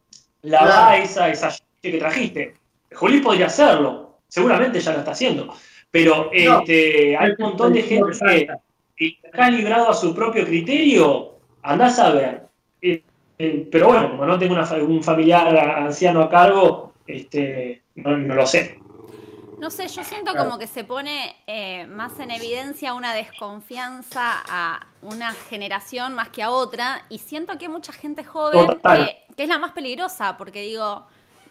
[0.42, 1.50] Lavá esa, esa
[1.82, 2.54] que trajiste.
[2.92, 5.52] Julis podría hacerlo, seguramente ya lo está haciendo.
[5.90, 6.60] Pero No.
[6.60, 8.48] este, hay un montón de gente que
[8.96, 12.42] que está librado a su propio criterio, andás a ver.
[12.82, 13.02] Eh,
[13.42, 18.34] eh, pero bueno, como no tengo una un familiar anciano a cargo, este, no, no
[18.34, 18.78] lo sé.
[19.58, 24.86] No sé, yo siento como que se pone eh, más en evidencia una desconfianza a
[25.00, 29.42] una generación más que a otra y siento que hay mucha gente joven que, que
[29.42, 31.06] es la más peligrosa porque digo,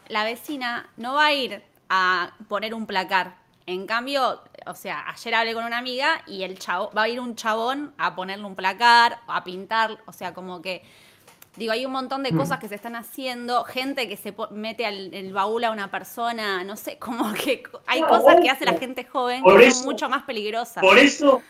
[0.10, 3.36] la vecina no va a ir a poner un placar.
[3.65, 7.19] En cambio, o sea, ayer hablé con una amiga y el chavo, va a ir
[7.19, 10.84] un chabón a ponerle un placar, a pintar, o sea, como que
[11.55, 12.25] Digo, hay un montón Mm.
[12.25, 15.89] de cosas que se están haciendo, gente que se mete al el baúl a una
[15.91, 19.77] persona, no sé, como que hay No, cosas que hace la gente joven que eso-
[19.79, 20.81] son mucho más peligrosas.
[20.81, 21.41] Por eso,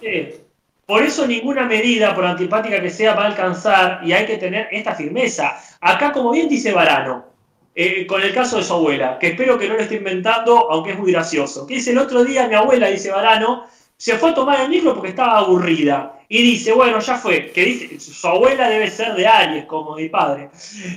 [0.00, 0.44] eh,
[0.86, 4.68] por eso ninguna medida, por antipática que sea, va a alcanzar y hay que tener
[4.72, 5.56] esta firmeza.
[5.80, 7.26] Acá, como bien dice Varano,
[7.74, 10.90] eh, con el caso de su abuela, que espero que no lo esté inventando, aunque
[10.92, 11.66] es muy gracioso.
[11.66, 13.64] Que dice el otro día mi abuela, dice Varano,
[14.02, 16.18] se fue a tomar el micro porque estaba aburrida.
[16.28, 17.52] Y dice, bueno, ya fue.
[17.52, 20.50] Que dice, su abuela debe ser de Aries, como mi padre.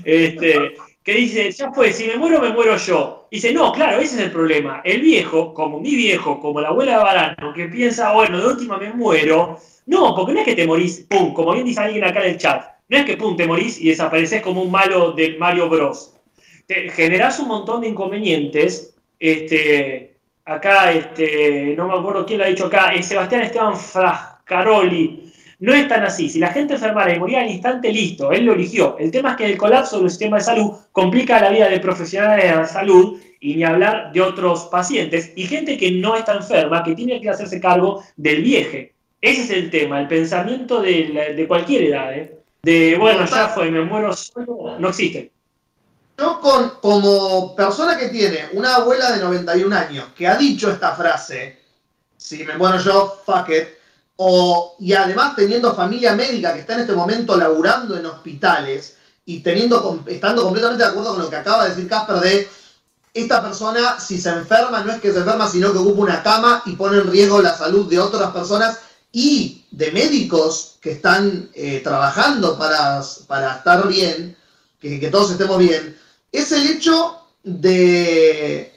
[0.03, 3.27] Este, que dice, ya fue, si me muero, me muero yo.
[3.29, 4.81] Dice, no, claro, ese es el problema.
[4.83, 8.79] El viejo, como mi viejo, como la abuela de Barano, que piensa, bueno, de última
[8.79, 9.59] me muero.
[9.85, 12.37] No, porque no es que te morís, pum, como bien dice alguien acá en el
[12.39, 12.65] chat.
[12.89, 16.15] No es que pum, te morís y desapareces como un malo del Mario Bros.
[16.65, 18.95] Te generás un montón de inconvenientes.
[19.19, 20.04] Este,
[20.45, 25.25] acá, este, no me acuerdo quién lo ha dicho acá, es Sebastián Esteban Frascaroli
[25.59, 26.29] no es tan así.
[26.29, 28.97] Si la gente enfermara y moría al instante, listo, él lo eligió.
[28.99, 32.43] El tema es que el colapso del sistema de salud complica la vida de profesionales
[32.43, 36.83] de la salud y ni hablar de otros pacientes y gente que no está enferma,
[36.83, 38.93] que tiene que hacerse cargo del vieje.
[39.21, 42.13] Ese es el tema, el pensamiento de, cualquier edad.
[42.13, 42.37] ¿eh?
[42.63, 44.11] De, bueno, ya fue, me muero
[44.79, 45.31] no existe.
[46.17, 50.95] Yo con, como persona que tiene una abuela de 91 años que ha dicho esta
[50.95, 51.61] frase,
[52.15, 53.67] si me muero yo, fuck it,
[54.79, 60.03] y además teniendo familia médica que está en este momento laburando en hospitales y teniendo,
[60.05, 62.49] estando completamente de acuerdo con lo que acaba de decir Casper de
[63.13, 66.63] esta persona si se enferma no es que se enferma sino que ocupa una cama
[66.65, 68.79] y pone en riesgo la salud de otras personas
[69.11, 74.37] y de médicos que están eh, trabajando para, para estar bien,
[74.79, 75.97] que todos estemos bien,
[76.37, 78.73] es el hecho de,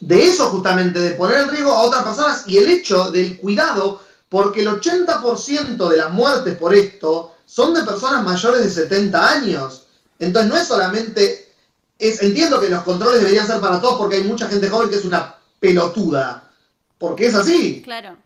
[0.00, 4.00] de eso justamente, de poner en riesgo a otras personas y el hecho del cuidado
[4.28, 9.86] porque el 80% de las muertes por esto son de personas mayores de 70 años.
[10.20, 11.52] Entonces no es solamente,
[11.98, 14.96] es, entiendo que los controles deberían ser para todos porque hay mucha gente joven que
[14.96, 16.48] es una pelotuda,
[16.96, 17.82] porque es así.
[17.82, 18.16] Claro.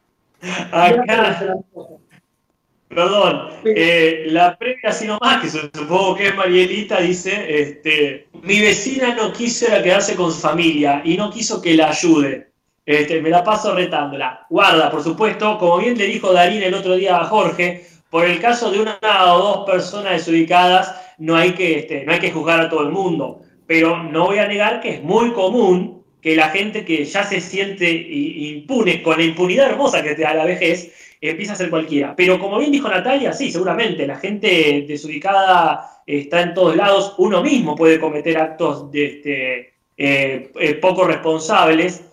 [2.88, 9.14] Perdón, eh, la previa así nomás, que supongo que es Marielita, dice, este, mi vecina
[9.14, 12.51] no quiso quedarse con su familia y no quiso que la ayude.
[12.87, 14.47] Este, me la paso retándola.
[14.51, 18.38] Guarda, por supuesto, como bien le dijo Darín el otro día a Jorge, por el
[18.40, 18.99] caso de una
[19.35, 22.90] o dos personas desubicadas, no hay que, este, no hay que juzgar a todo el
[22.90, 23.40] mundo.
[23.66, 27.40] Pero no voy a negar que es muy común que la gente que ya se
[27.40, 32.14] siente impune, con la impunidad hermosa que te da la vejez, empieza a ser cualquiera.
[32.16, 37.14] Pero como bien dijo Natalia, sí, seguramente la gente desubicada está en todos lados.
[37.18, 39.58] Uno mismo puede cometer actos de, este,
[39.96, 42.04] eh, eh, poco responsables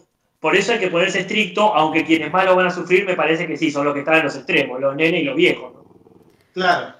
[0.41, 3.45] por eso hay que ponerse estricto, aunque quienes más lo van a sufrir me parece
[3.45, 5.71] que sí, son los que están en los extremos, los nenes y los viejos.
[6.56, 6.95] Claro.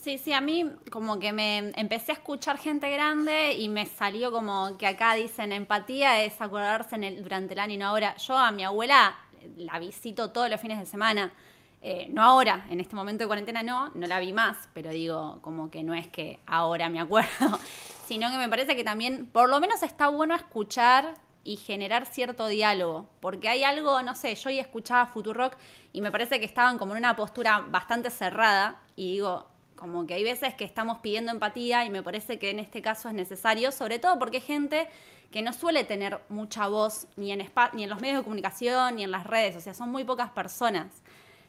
[0.00, 4.30] Sí, sí, a mí como que me empecé a escuchar gente grande y me salió
[4.30, 8.16] como que acá dicen empatía es acordarse en el, durante el año y no ahora.
[8.16, 9.16] Yo a mi abuela
[9.56, 11.32] la visito todos los fines de semana.
[11.80, 15.40] Eh, no ahora, en este momento de cuarentena no, no la vi más, pero digo,
[15.42, 17.58] como que no es que ahora me acuerdo,
[18.06, 22.46] sino que me parece que también, por lo menos está bueno escuchar y generar cierto
[22.46, 23.08] diálogo.
[23.20, 25.56] Porque hay algo, no sé, yo hoy escuchaba Futurock
[25.92, 29.48] y me parece que estaban como en una postura bastante cerrada y digo,
[29.82, 33.08] como que hay veces que estamos pidiendo empatía y me parece que en este caso
[33.08, 34.88] es necesario, sobre todo porque hay gente
[35.32, 39.02] que no suele tener mucha voz ni en, ni en los medios de comunicación ni
[39.02, 41.02] en las redes, o sea, son muy pocas personas.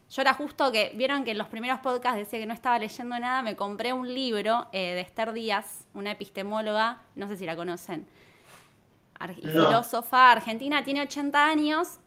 [0.10, 3.20] Yo era justo que, vieron que en los primeros podcasts decía que no estaba leyendo
[3.20, 7.56] nada, me compré un libro eh, de Esther Díaz, una epistemóloga, no sé si la
[7.56, 8.08] conocen,
[9.36, 12.00] filósofa argentina, tiene 80 años.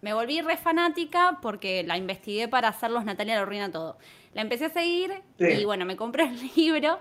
[0.00, 3.98] Me volví re fanática porque la investigué para hacerlos Natalia lo ruina todo.
[4.34, 6.98] La empecé a seguir y bueno, me compré el libro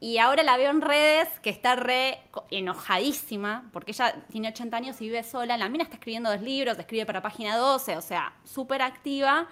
[0.00, 2.18] y ahora la veo en redes que está re
[2.50, 5.56] enojadísima porque ella tiene 80 años y vive sola.
[5.56, 9.48] La mina está escribiendo dos libros, escribe para página 12, o sea, súper activa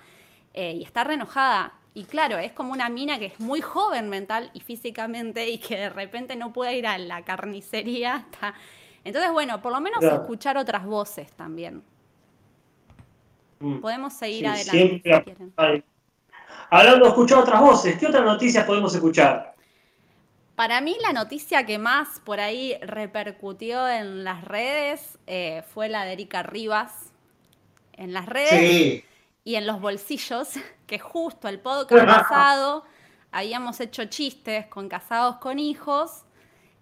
[0.53, 1.73] eh, y está re enojada.
[1.95, 5.77] Y claro, es como una mina que es muy joven mental y físicamente y que
[5.77, 8.27] de repente no puede ir a la carnicería.
[8.33, 8.55] Está
[9.05, 11.83] entonces, bueno, por lo menos escuchar otras voces también.
[13.62, 13.81] Mm.
[13.81, 15.85] Podemos seguir adelante si quieren.
[16.70, 19.55] Hablando de escuchar otras voces, ¿qué otras noticias podemos escuchar?
[20.57, 26.05] Para mí la noticia que más por ahí repercutió en las redes eh, fue la
[26.05, 27.12] de Erika Rivas.
[27.92, 29.05] En las redes
[29.44, 30.51] y en los bolsillos,
[30.87, 32.85] que justo el podcast pasado
[33.31, 36.25] habíamos hecho chistes con casados con hijos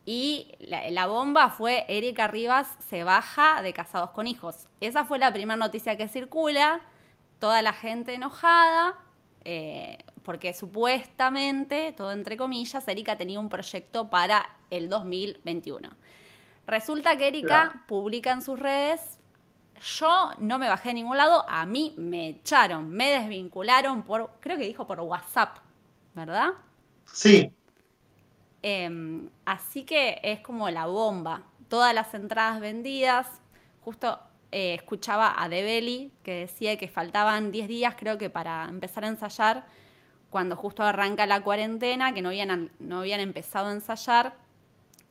[0.06, 4.68] y la, bomba fue Erika Rivas se baja de Casados con Hijos.
[4.80, 6.80] Esa fue la primera noticia que circula,
[7.38, 8.98] toda la gente enojada,
[9.44, 15.90] eh, porque supuestamente, todo entre comillas, Erika tenía un proyecto para el 2021.
[16.66, 19.18] Resulta que Erika publica en sus redes,
[19.98, 24.58] yo no me bajé de ningún lado, a mí me echaron, me desvincularon por, creo
[24.58, 25.58] que dijo por WhatsApp,
[26.14, 26.50] ¿verdad?
[27.06, 27.52] Sí.
[28.62, 31.42] Em, así que es como la bomba.
[31.68, 33.26] Todas las entradas vendidas.
[33.82, 34.18] Justo
[34.52, 39.08] eh, escuchaba a Debeli que decía que faltaban 10 días, creo que, para empezar a
[39.08, 39.64] ensayar,
[40.28, 44.34] cuando justo arranca la cuarentena, que no habían, no habían empezado a ensayar.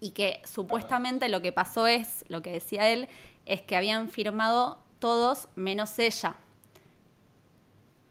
[0.02, 3.10] y que supuestamente lo que pasó es, lo que decía él,
[3.46, 6.36] es que habían firmado todos menos ella.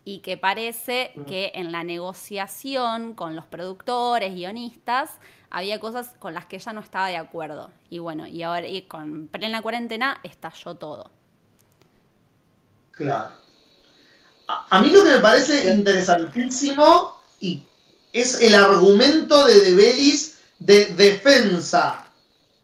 [0.08, 5.10] Y que parece que en la negociación con los productores, guionistas,
[5.50, 7.70] había cosas con las que ella no estaba de acuerdo.
[7.90, 11.10] Y bueno, y ahora y con plena cuarentena estalló todo.
[12.92, 13.34] Claro.
[14.46, 17.62] A, a mí lo que me parece interesantísimo y
[18.14, 22.06] es el argumento de De Bellis de defensa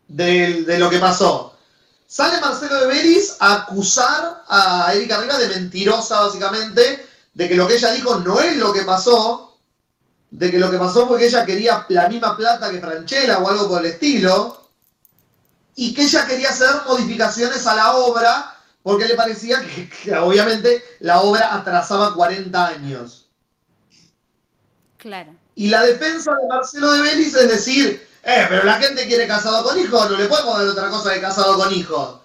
[0.09, 1.59] de, lo que pasó.
[2.07, 7.67] Sale Marcelo De Bellis a acusar a Erika Rivas de mentirosa, básicamente, de que lo
[7.67, 9.59] que ella dijo no es lo que pasó,
[10.31, 13.49] de que lo que pasó fue que ella quería la misma plata que Franchella o
[13.49, 14.71] algo por el estilo,
[15.77, 20.83] y que ella quería hacer modificaciones a la obra porque le parecía que, que obviamente
[21.01, 23.29] la obra atrasaba 40 años.
[24.99, 25.35] Claro.
[25.55, 29.63] Y la defensa de Marcelo de Vélez es decir, eh, pero la gente quiere casado
[29.63, 32.21] con hijos, no le podemos dar otra cosa que casado con hijos.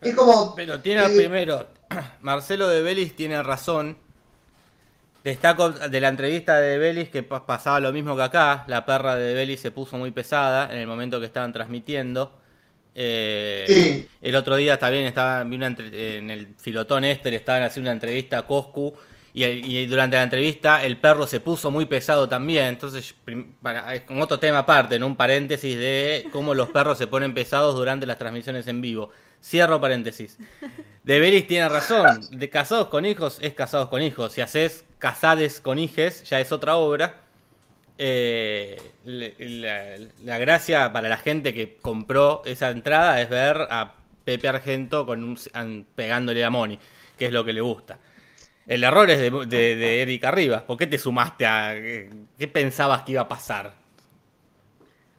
[0.00, 0.54] Es como...
[0.54, 1.66] Pero tiene eh, primero,
[2.20, 3.96] Marcelo de Belis tiene razón.
[5.22, 8.64] Destaco de la entrevista de Belis que pa- pasaba lo mismo que acá.
[8.66, 12.32] La perra de Belis se puso muy pesada en el momento que estaban transmitiendo.
[12.94, 14.08] Eh, Sí.
[14.20, 18.38] El otro día también estaba una en el filotón este, le estaban haciendo una entrevista
[18.38, 18.94] a Coscu.
[19.36, 22.66] Y, durante la entrevista el perro se puso muy pesado también.
[22.66, 23.16] Entonces,
[24.06, 28.06] con otro tema aparte, en un paréntesis de cómo los perros se ponen pesados durante
[28.06, 29.10] las transmisiones en vivo.
[29.42, 30.38] Cierro paréntesis.
[31.02, 32.20] De Belis tiene razón.
[32.30, 34.32] De casados con hijos es casados con hijos.
[34.32, 37.16] Si haces casades con hijes, ya es otra obra.
[37.98, 45.04] Eh, la, gracia para la gente que compró esa entrada es ver a Pepe Argento
[45.06, 46.78] con un, pegándole a Moni,
[47.18, 47.98] que es lo que le gusta.
[48.66, 50.62] El error es de, de, de Erika Rivas.
[50.62, 51.74] ¿Por qué te sumaste a.?
[51.74, 53.72] ¿Qué, qué pensabas que iba a pasar?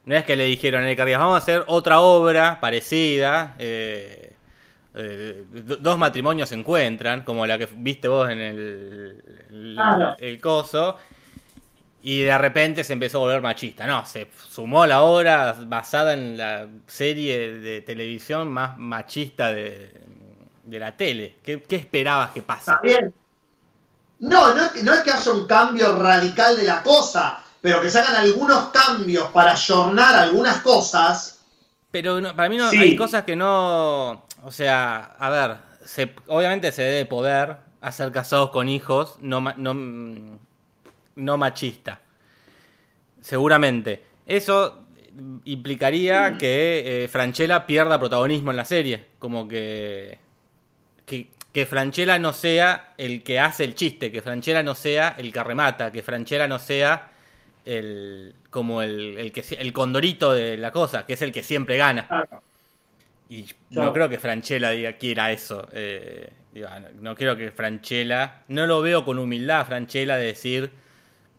[0.06, 3.56] No es que le dijeron a Erika Rivas, vamos a hacer otra obra parecida.
[3.60, 4.34] eh,
[4.98, 10.16] eh, do- dos matrimonios se encuentran, como la que viste vos en el, el, Claro.
[10.20, 10.98] el coso.
[12.02, 13.88] Y de repente se empezó a volver machista.
[13.88, 19.92] No, se sumó a la obra basada en la serie de televisión más machista de,
[20.64, 21.36] de la tele.
[21.44, 22.44] ¿Qué, qué esperabas que
[22.84, 23.12] bien.
[24.30, 27.82] No, no es, que, no es que haya un cambio radical de la cosa, pero
[27.82, 31.40] que se hagan algunos cambios para ayornar algunas cosas.
[31.92, 32.78] Pero no- para mí no, Sí.
[32.78, 34.26] hay cosas que no.
[34.44, 39.74] O sea, a ver, se, obviamente se debe poder hacer casados con hijos, no, no,
[39.74, 40.38] mm,
[41.18, 42.02] no machista.
[43.22, 44.04] Seguramente.
[44.26, 44.80] Eso
[45.46, 49.06] implicaría que eh, Franchella pierda protagonismo en la serie.
[49.20, 50.20] Como que,
[51.06, 51.30] que.
[51.56, 55.42] Que Franchella no sea el que hace el chiste, que Franchella no sea el que
[55.42, 57.12] remata, que Franchella no sea
[57.64, 61.78] el como el, el que el condorito de la cosa, que es el que siempre
[61.78, 62.08] gana.
[62.10, 62.44] Claro.
[63.30, 65.66] Y no creo que Franchella diga quiera eso.
[65.72, 70.26] eh, digo, no, no creo que Franchella, no lo veo con humildad a Franchella de
[70.26, 70.70] decir,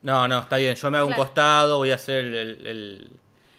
[0.01, 1.21] no, no, está bien, yo me hago Claro.
[1.23, 3.11] un costado, voy a hacer el, el- el-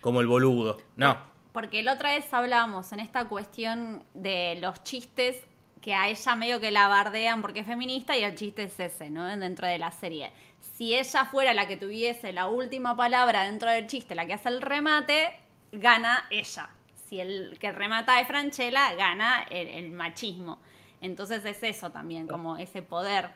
[0.02, 0.82] como el boludo.
[0.96, 1.18] No,
[1.54, 5.36] Porque la otra vez hablábamos en esta cuestión de los chistes
[5.88, 9.10] que a ella medio que la bardean porque es feminista y el chiste es ese,
[9.10, 9.26] ¿no?
[9.38, 10.34] Dentro de la serie.
[10.76, 14.50] Si ella fuera la que tuviese la última palabra dentro del chiste, la que hace
[14.50, 15.30] el remate,
[15.72, 16.70] gana ella.
[17.08, 20.60] Si el que remata es Franchella, gana el, el machismo.
[21.00, 23.30] Entonces es eso también, como ese poder.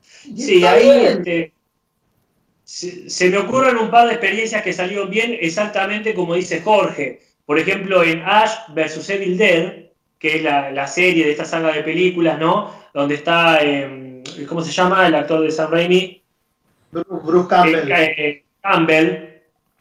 [0.00, 1.52] Sí, ahí este,
[2.64, 7.22] se, se me ocurren un par de experiencias que salieron bien exactamente como dice Jorge.
[7.46, 9.10] Por ejemplo, en Ash vs.
[9.10, 9.83] Evil Dead,
[10.18, 12.70] que es la, la serie de esta saga de películas, ¿no?
[12.92, 15.06] Donde está, eh, ¿cómo se llama?
[15.06, 16.22] El actor de Sam Raimi.
[16.90, 17.90] Bruce, Bruce Campbell.
[17.90, 19.34] Eh, eh, Campbell.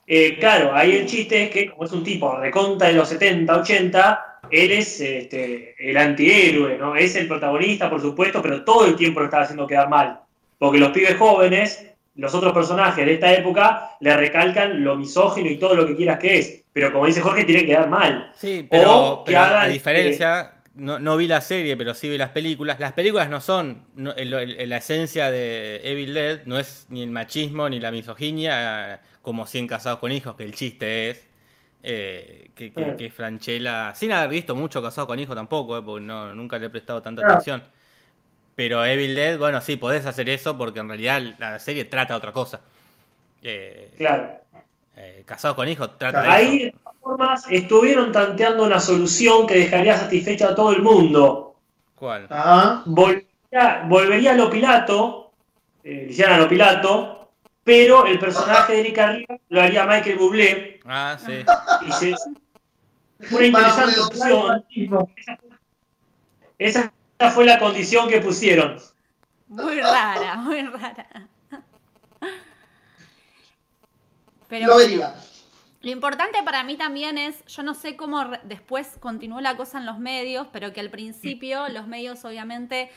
[0.06, 3.58] Eh, claro, ahí el chiste es que, como es un tipo reconta de los 70,
[3.58, 6.96] 80, él es este, el antihéroe, ¿no?
[6.96, 10.20] Es el protagonista, por supuesto, pero todo el tiempo lo estaba haciendo quedar mal.
[10.58, 15.58] Porque los pibes jóvenes, los otros personajes de esta época, le recalcan lo misógino y
[15.58, 16.63] todo lo que quieras que es.
[16.74, 18.32] Pero como dice Jorge, tiene que quedar mal.
[18.36, 22.10] Sí, pero, O que pero a hagan, diferencia, no, no vi la serie, pero sí
[22.10, 22.80] vi las películas.
[22.80, 27.04] Las películas no son, no- el- el- la esencia de Evil Dead no es ni
[27.04, 31.28] el machismo ni la misoginia, como 100 casados con hijos, que el chiste es
[31.86, 32.96] eh, que, que, Eh.
[32.98, 36.68] que Franchella, sin haber visto mucho casados con hijos tampoco, eh, porque no, nunca le
[36.68, 37.62] he prestado tanta atención.
[38.56, 42.32] Pero Evil Dead, bueno, sí, podés hacer eso porque en realidad la serie trata otra
[42.32, 42.62] cosa.
[43.42, 44.40] Eh, Claro.
[44.96, 46.66] Eh, casados con hijos trata de Ahí, eso.
[46.66, 51.56] de todas formas, estuvieron tanteando una solución que dejaría satisfecha a todo el mundo.
[51.96, 52.28] ¿Cuál?
[52.30, 52.84] Ajá.
[52.86, 55.32] volvería, volvería a lo Pilato,
[55.84, 57.30] eh, le hicieran a lo Pilato,
[57.64, 60.80] pero el personaje de Erika Rivas lo haría Michael Bublé.
[60.86, 61.46] Ah, sí.
[61.88, 62.14] Y se,
[63.32, 64.66] una interesante opción.
[66.60, 66.92] Esa
[67.34, 68.78] fue la condición que pusieron.
[69.48, 71.28] Muy rara, muy rara.
[74.54, 75.12] Pero Lo bueno,
[75.82, 79.88] lo importante para mí también es, yo no sé cómo después continuó la cosa en
[79.88, 82.92] los medios, pero que al principio los medios obviamente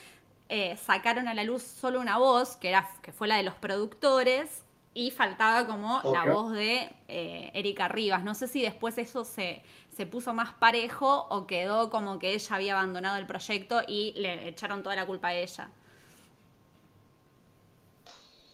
[0.51, 3.55] eh, sacaron a la luz solo una voz, que, era, que fue la de los
[3.55, 8.23] productores, y faltaba como la voz de eh, Erika Rivas.
[8.23, 9.63] No sé si después eso se,
[9.97, 14.47] se puso más parejo o quedó como que ella había abandonado el proyecto y le
[14.47, 15.71] echaron toda la culpa a ella.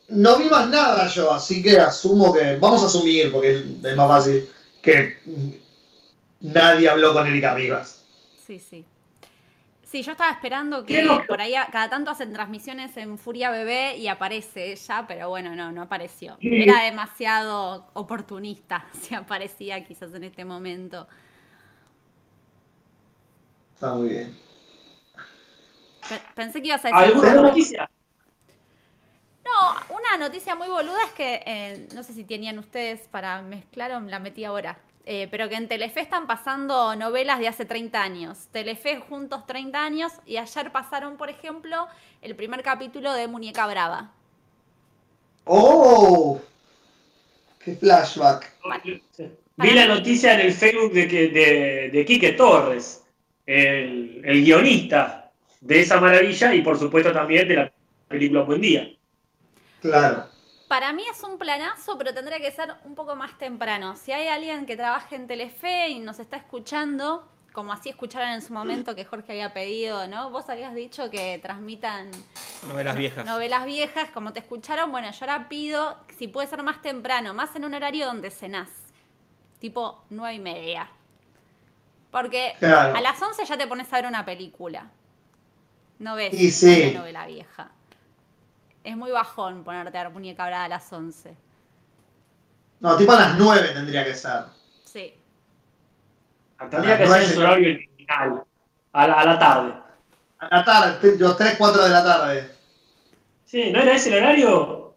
[0.08, 2.56] No vi más nada yo, así que asumo que.
[2.56, 4.48] Vamos a asumir, porque es más fácil.
[4.82, 5.18] Que
[6.40, 8.04] nadie habló con Erika Rivas.
[8.46, 8.84] Sí, sí.
[9.84, 13.96] Sí, yo estaba esperando que por ahí a- cada tanto hacen transmisiones en Furia Bebé
[13.98, 16.36] y aparece ella, pero bueno, no, no apareció.
[16.40, 16.62] Sí.
[16.62, 21.06] Era demasiado oportunista si aparecía quizás en este momento.
[23.74, 24.36] Está muy bien.
[26.08, 27.04] Pe- Pensé que ibas a decir...
[27.04, 27.90] ¿Alguna noticia?
[29.44, 33.92] No, una noticia muy boluda es que, eh, no sé si tenían ustedes para mezclar
[33.92, 38.00] o la metí ahora, eh, pero que en Telefe están pasando novelas de hace 30
[38.00, 38.46] años.
[38.52, 41.88] Telefe juntos 30 años y ayer pasaron, por ejemplo,
[42.20, 44.12] el primer capítulo de Muñeca Brava.
[45.44, 46.40] ¡Oh!
[47.64, 48.52] ¡Qué flashback!
[49.56, 53.04] Vi la noticia en el Facebook de, que, de, de Quique Torres,
[53.44, 55.30] el, el guionista
[55.60, 57.72] de esa maravilla y por supuesto también de la
[58.08, 58.88] película Buen Día.
[59.82, 60.26] Claro.
[60.68, 63.94] Para mí es un planazo, pero tendría que ser un poco más temprano.
[63.96, 68.40] Si hay alguien que trabaje en Telefe y nos está escuchando, como así escucharon en
[68.40, 70.30] su momento que Jorge había pedido, ¿no?
[70.30, 72.10] Vos habías dicho que transmitan
[72.66, 73.26] Novelas viejas.
[73.26, 77.54] novelas viejas, como te escucharon, bueno, yo ahora pido si puede ser más temprano, más
[77.54, 78.70] en un horario donde cenás,
[79.58, 80.88] tipo nueve y media.
[82.10, 82.96] Porque Claro.
[82.96, 84.90] a las 11 ya te pones a ver una película.
[85.98, 86.88] No ves Y sí.
[86.90, 87.70] una novela vieja.
[88.84, 91.36] Es muy bajón ponerte a ver muñeca brava a las 11.
[92.80, 94.44] No, tipo a las 9 tendría que ser.
[94.84, 95.14] Sí.
[96.70, 98.44] Tendría que Ah, no ser en su horario original,
[98.92, 99.74] a la, a la tarde.
[100.38, 102.56] A la tarde, los 3, 4 de la tarde.
[103.44, 104.94] Sí, ¿no era ese el horario?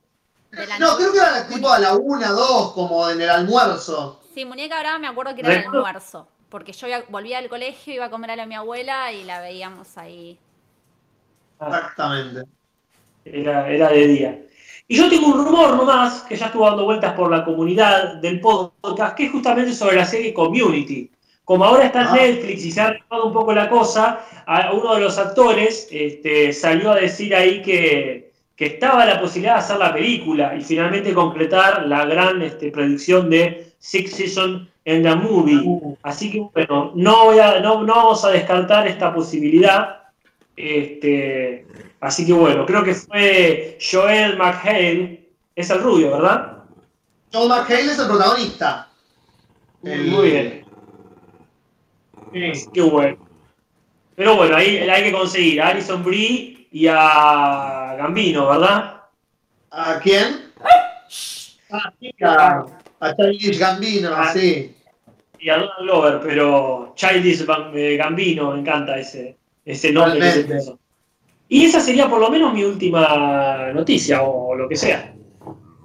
[0.80, 4.22] No, creo que era tipo a la 1, 2, como en el almuerzo.
[4.34, 6.28] Sí, muñeca brava me acuerdo que era el almuerzo.
[6.50, 9.98] Porque yo volvía al colegio, iba a comer a la mi abuela y la veíamos
[9.98, 10.40] ahí.
[11.60, 12.44] Ah, Exactamente.
[13.26, 14.40] Era, era de día.
[14.88, 18.40] Y yo tengo un rumor nomás, que ya estuvo dando vueltas por la comunidad del
[18.40, 21.10] podcast, que es justamente sobre la serie Community.
[21.44, 22.16] Como ahora está en Ah.
[22.16, 26.54] Netflix y se ha arreglado un poco la cosa, a uno de los actores este,
[26.54, 31.14] salió a decir ahí que, que estaba la posibilidad de hacer la película y finalmente
[31.14, 35.98] concretar la gran este, producción de Six Seasons and the Movie.
[36.04, 39.98] Así que bueno, no, voy a- no, no vamos a descartar esta posibilidad.
[40.56, 41.66] Este,
[42.00, 46.64] así que bueno, creo que fue Joel McHale, es el rubio, ¿verdad?
[47.34, 48.90] Joel McHale es el protagonista.
[49.84, 50.66] El- Muy bien.
[52.34, 53.18] Sí, qué bueno.
[54.16, 59.02] Pero bueno, ahí hay que conseguir a Alison Brie y a Gambino, ¿verdad?
[59.72, 60.52] ¿A quién?
[61.70, 62.66] Ah, sí, A,
[63.02, 64.32] a Childish Gambino, Ah.
[64.34, 64.74] sí.
[65.40, 70.80] y a Donald Glover, pero Childish Gambino, me encanta ese, ese nombre que se puso.
[71.48, 75.14] Y esa sería por lo menos mi última noticia o lo que sea.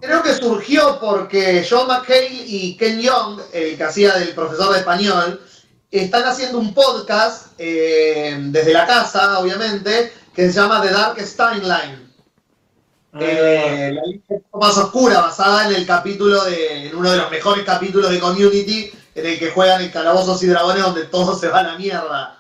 [0.01, 4.79] Creo que surgió porque John McHale y Ken Young, el que hacía del profesor de
[4.79, 5.41] español,
[5.91, 12.11] están haciendo un podcast eh, desde la casa, obviamente, que se llama The Darkest Timeline.
[13.19, 17.19] Eh, la línea un poco más oscura, basada en el capítulo de, en uno de
[17.19, 21.37] los mejores capítulos de Community, en el que juegan en calabozos y dragones donde todo
[21.37, 22.40] se va a la mierda.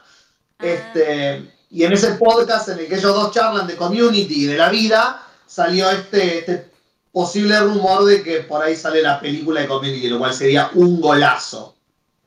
[0.62, 4.56] Este, y en ese podcast en el que ellos dos charlan de Community y de
[4.56, 6.70] la vida, salió este, este
[7.12, 11.00] posible rumor de que por ahí sale la película de Community, lo cual sería un
[11.00, 11.76] golazo.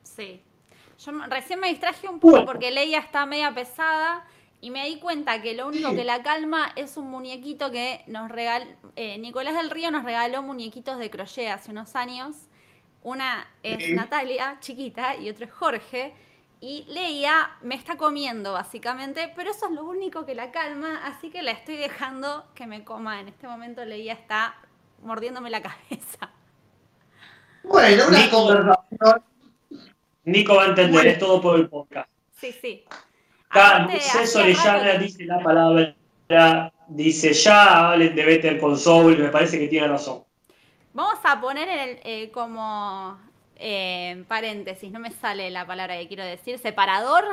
[0.02, 0.40] Sí.
[1.04, 4.24] Yo recién me distraje un poco porque Leia está media pesada
[4.60, 8.30] y me di cuenta que lo único que la calma es un muñequito que nos
[8.30, 8.64] regaló.
[8.96, 12.34] Nicolás del Río nos regaló muñequitos de crochet hace unos años.
[13.02, 13.90] Una es.
[13.94, 16.14] Natalia, chiquita, y otro es Jorge.
[16.60, 21.28] Y Leia me está comiendo, básicamente, pero eso es lo único que la calma, así
[21.30, 23.20] que la estoy dejando que me coma.
[23.20, 24.54] En este momento Leia está
[25.02, 26.30] mordiéndome la cabeza.
[27.62, 28.36] Bueno, una Nico.
[28.46, 29.22] conversación.
[30.24, 31.10] Nico va a entender, Bueno.
[31.10, 32.08] es todo por el podcast.
[32.32, 32.84] Sí, sí.
[33.50, 35.94] Hacía Orellana dice la palabra,
[36.88, 40.24] dice ya hablen de Better con Soul, me parece que tiene razón.
[40.92, 43.18] Vamos a poner en el, eh, como
[43.66, 47.24] eh, paréntesis, no me sale la palabra que quiero decir, separador,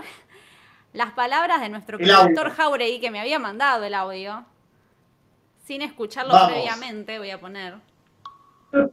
[0.93, 4.45] las palabras de nuestro productor Jauregui que me había mandado el audio.
[5.67, 6.53] Sin escucharlo Vamos.
[6.53, 7.73] previamente, voy a poner.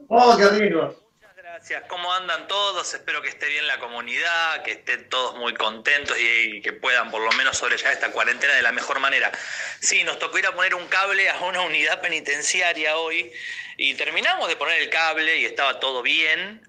[0.08, 0.96] Oh, qué rico.
[1.14, 1.84] Muchas gracias.
[1.88, 2.92] ¿Cómo andan todos?
[2.92, 7.08] Espero que esté bien la comunidad, que estén todos muy contentos y, y que puedan
[7.12, 9.30] por lo menos sobrellevar esta cuarentena de la mejor manera.
[9.78, 13.30] Sí, nos tocó ir a poner un cable a una unidad penitenciaria hoy
[13.76, 16.68] y terminamos de poner el cable y estaba todo bien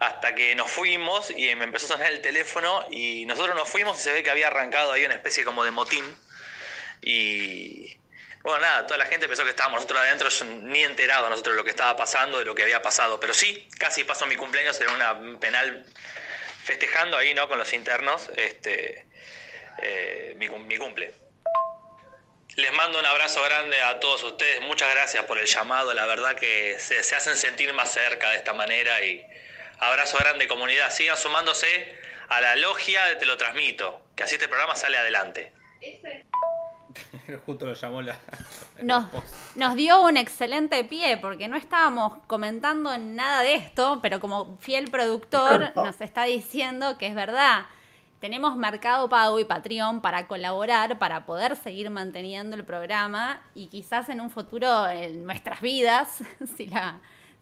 [0.00, 3.98] hasta que nos fuimos y me empezó a sonar el teléfono y nosotros nos fuimos
[4.00, 6.04] y se ve que había arrancado ahí una especie como de motín
[7.02, 7.96] y
[8.42, 11.58] bueno, nada, toda la gente pensó que estábamos nosotros adentro, yo ni enterado nosotros de
[11.58, 13.20] lo que estaba pasando, de lo que había pasado.
[13.20, 15.84] Pero sí, casi pasó mi cumpleaños en una penal
[16.64, 17.48] festejando ahí, ¿no?
[17.48, 19.06] Con los internos, este,
[19.82, 21.14] eh, mi, mi cumple.
[22.56, 24.62] Les mando un abrazo grande a todos ustedes.
[24.62, 25.92] Muchas gracias por el llamado.
[25.92, 29.04] La verdad que se, se hacen sentir más cerca de esta manera.
[29.04, 29.24] Y
[29.80, 30.90] abrazo grande, comunidad.
[30.90, 34.02] Sigan sumándose a la logia de Te lo transmito.
[34.14, 35.52] Que así este programa sale adelante.
[37.46, 38.18] Justo lo llamó la.
[38.82, 39.06] Nos,
[39.54, 44.90] nos dio un excelente pie porque no estábamos comentando nada de esto, pero como fiel
[44.90, 47.66] productor nos está diciendo que es verdad.
[48.20, 54.10] Tenemos Mercado Pago y Patreon para colaborar, para poder seguir manteniendo el programa y quizás
[54.10, 56.18] en un futuro en nuestras vidas,
[56.56, 57.00] si, la,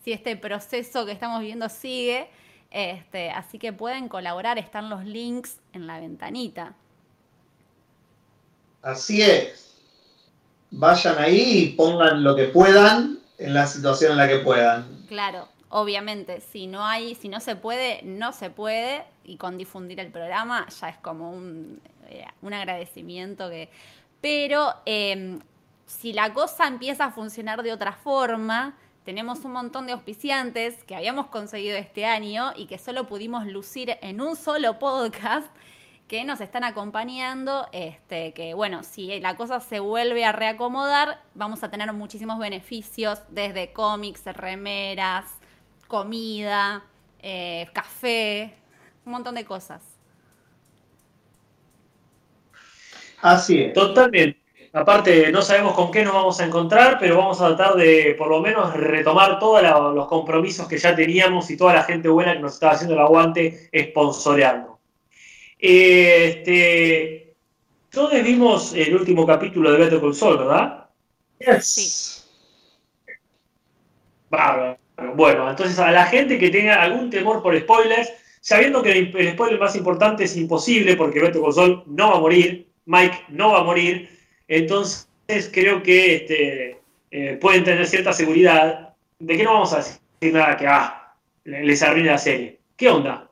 [0.08, 2.30] si este proceso que estamos viviendo sigue.
[2.70, 6.74] Este, así que pueden colaborar, están los links en la ventanita.
[8.80, 9.76] Así es.
[10.70, 15.04] Vayan ahí y pongan lo que puedan en la situación en la que puedan.
[15.08, 20.00] Claro, obviamente, si no hay, si no se puede, no se puede, y con difundir
[20.00, 23.68] el programa ya es como un, eh, un agradecimiento que.
[24.22, 25.38] Pero eh,
[25.84, 28.74] si la cosa empieza a funcionar de otra forma,
[29.08, 33.96] tenemos un montón de auspiciantes que habíamos conseguido este año y que solo pudimos lucir
[34.02, 35.46] en un solo podcast
[36.08, 41.62] que nos están acompañando, este, que bueno, si la cosa se vuelve a reacomodar, vamos
[41.62, 45.24] a tener muchísimos beneficios, desde cómics, remeras,
[45.86, 46.84] comida,
[47.20, 48.54] eh, café,
[49.06, 49.82] un montón de cosas.
[53.22, 53.72] Así es.
[53.72, 54.47] Totalmente.
[54.72, 58.28] Aparte, no sabemos con qué nos vamos a encontrar, pero vamos a tratar de por
[58.28, 59.62] lo menos retomar todos
[59.94, 63.00] los compromisos que ya teníamos y toda la gente buena que nos estaba haciendo el
[63.00, 64.78] aguante sponsoreando.
[65.58, 67.34] Eh, Este,
[67.90, 70.86] todos vimos el último capítulo de Beto Col Sol, ¿verdad?
[71.40, 72.28] Yes.
[74.30, 74.78] Bárbaro.
[75.14, 79.58] Bueno, entonces a la gente que tenga algún temor por spoilers, sabiendo que el spoiler
[79.58, 83.64] más importante es imposible porque Beto Cosol no va a morir, Mike no va a
[83.64, 84.17] morir,
[84.48, 85.06] entonces
[85.52, 86.80] creo que este,
[87.10, 90.00] eh, pueden tener cierta seguridad de que no vamos a decir
[90.32, 92.58] nada que ah, le- les arruine la serie.
[92.76, 93.24] ¿Qué onda?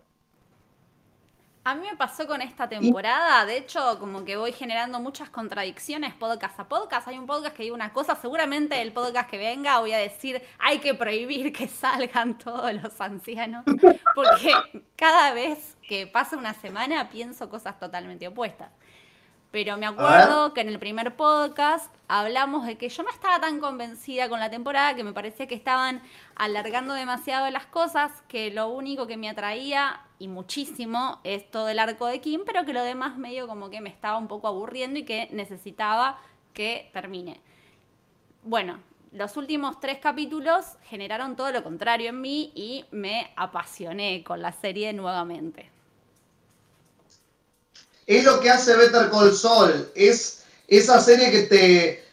[1.64, 6.14] A mí me pasó con esta temporada, de hecho, como que voy generando muchas contradicciones
[6.14, 7.08] podcast a podcast.
[7.08, 10.40] Hay un podcast que diga una cosa, seguramente el podcast que venga voy a decir,
[10.60, 13.64] hay que prohibir que salgan todos los ancianos,
[14.14, 14.52] porque
[14.94, 18.70] cada vez que pasa una semana pienso cosas totalmente opuestas.
[19.51, 23.61] Pero me acuerdo que en el primer podcast hablamos de que yo no estaba tan
[23.61, 26.03] convencida con la temporada, que me parecía que estaban
[26.34, 31.78] alargando demasiado las cosas, que lo único que me atraía y muchísimo es todo el
[31.78, 34.99] arco de Kim, pero que lo demás medio como que me estaba un poco aburriendo
[34.99, 36.18] y que necesitaba
[36.53, 37.40] que termine.
[38.42, 38.78] Bueno,
[39.12, 44.53] los últimos tres capítulos generaron todo lo contrario en mí y me apasioné con la
[44.53, 45.75] serie nuevamente.
[48.07, 49.90] Es lo que hace Better Call Saul.
[49.94, 52.04] Es esa serie que te,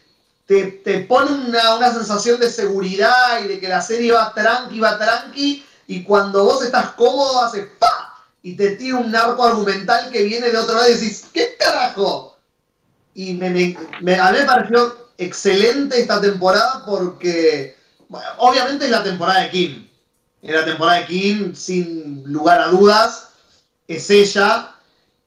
[0.47, 4.79] te, te pone una, una sensación de seguridad y de que la serie va tranqui,
[4.79, 5.65] va tranqui.
[5.87, 8.23] Y cuando vos estás cómodo, hace ¡pa!
[8.41, 12.37] Y te tira un narco argumental que viene de otro lado y decís, ¿qué carajo?
[13.13, 17.77] Y me, a mí me pareció excelente esta temporada porque,
[18.37, 19.89] obviamente es la temporada de Kim.
[20.41, 23.29] Es la temporada de Kim, sin lugar a dudas.
[23.87, 24.72] Es ella.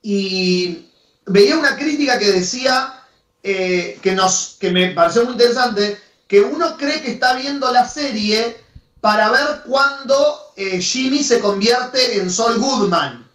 [0.08, 0.88] Y
[1.24, 3.02] veía una crítica que decía
[3.42, 7.88] eh, que, nos, que me pareció muy interesante, que uno cree que está viendo la
[7.88, 8.56] serie
[9.00, 13.28] para ver cuándo eh, Jimmy se convierte en Saul Goodman.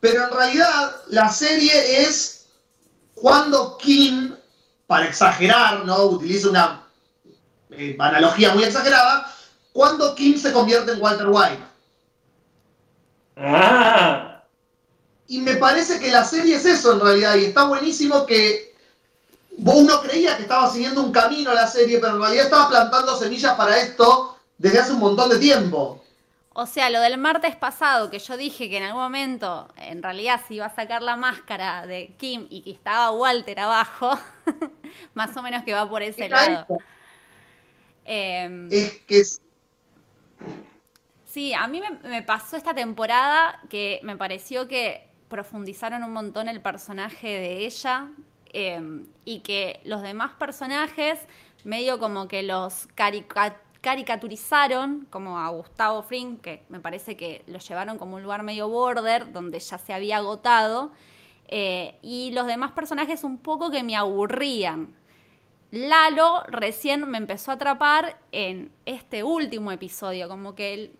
[0.00, 2.44] Pero en realidad la serie es
[3.14, 4.34] cuando Kim,
[4.86, 6.04] para exagerar, ¿no?
[6.04, 6.86] Utiliza una
[7.70, 9.34] eh, analogía muy exagerada,
[9.72, 11.64] cuando Kim se convierte en Walter White.
[13.38, 14.29] Ah,
[15.30, 18.74] Y me parece que la serie es eso en realidad, y está buenísimo que
[19.58, 23.54] uno creía que estaba siguiendo un camino la serie, pero en realidad estaba plantando semillas
[23.54, 26.02] para esto desde hace un montón de tiempo.
[26.52, 30.40] O sea, lo del martes pasado, que yo dije que en algún momento, en realidad,
[30.48, 34.18] se iba a sacar la máscara de Kim y que estaba Walter abajo,
[35.14, 36.66] más o menos que va por ese lado.
[38.04, 39.22] Eh, Es que
[41.24, 46.48] Sí, a mí me, me pasó esta temporada que me pareció que profundizaron un montón
[46.48, 48.10] el personaje de ella
[48.52, 51.18] eh, y que los demás personajes
[51.64, 57.58] medio como que los carica- caricaturizaron, como a Gustavo Fring, que me parece que lo
[57.58, 60.92] llevaron como un lugar medio border, donde ya se había agotado,
[61.48, 64.94] eh, y los demás personajes un poco que me aburrían.
[65.70, 70.92] Lalo recién me empezó a atrapar en este último episodio, como que el,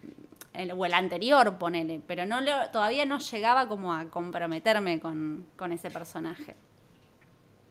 [0.53, 5.47] el- o el anterior, ponele, pero no lo- todavía no llegaba como a comprometerme con,
[5.57, 6.57] con ese personaje.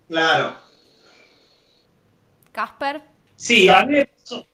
[0.07, 0.55] claro.
[2.51, 3.01] Casper,
[3.35, 4.45] Sí, a mí me pasó,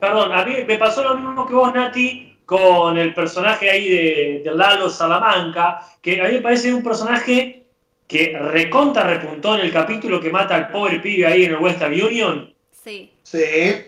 [0.00, 4.42] perdón, a mí me pasó lo mismo que vos, Nati, con el personaje ahí de,
[4.44, 7.66] de Lalo Salamanca, que a mí me parece un personaje
[8.06, 11.92] que recontra repuntó en el capítulo que mata al pobre pibe ahí en el Western
[11.92, 12.54] Union.
[12.70, 13.84] sí, Sí.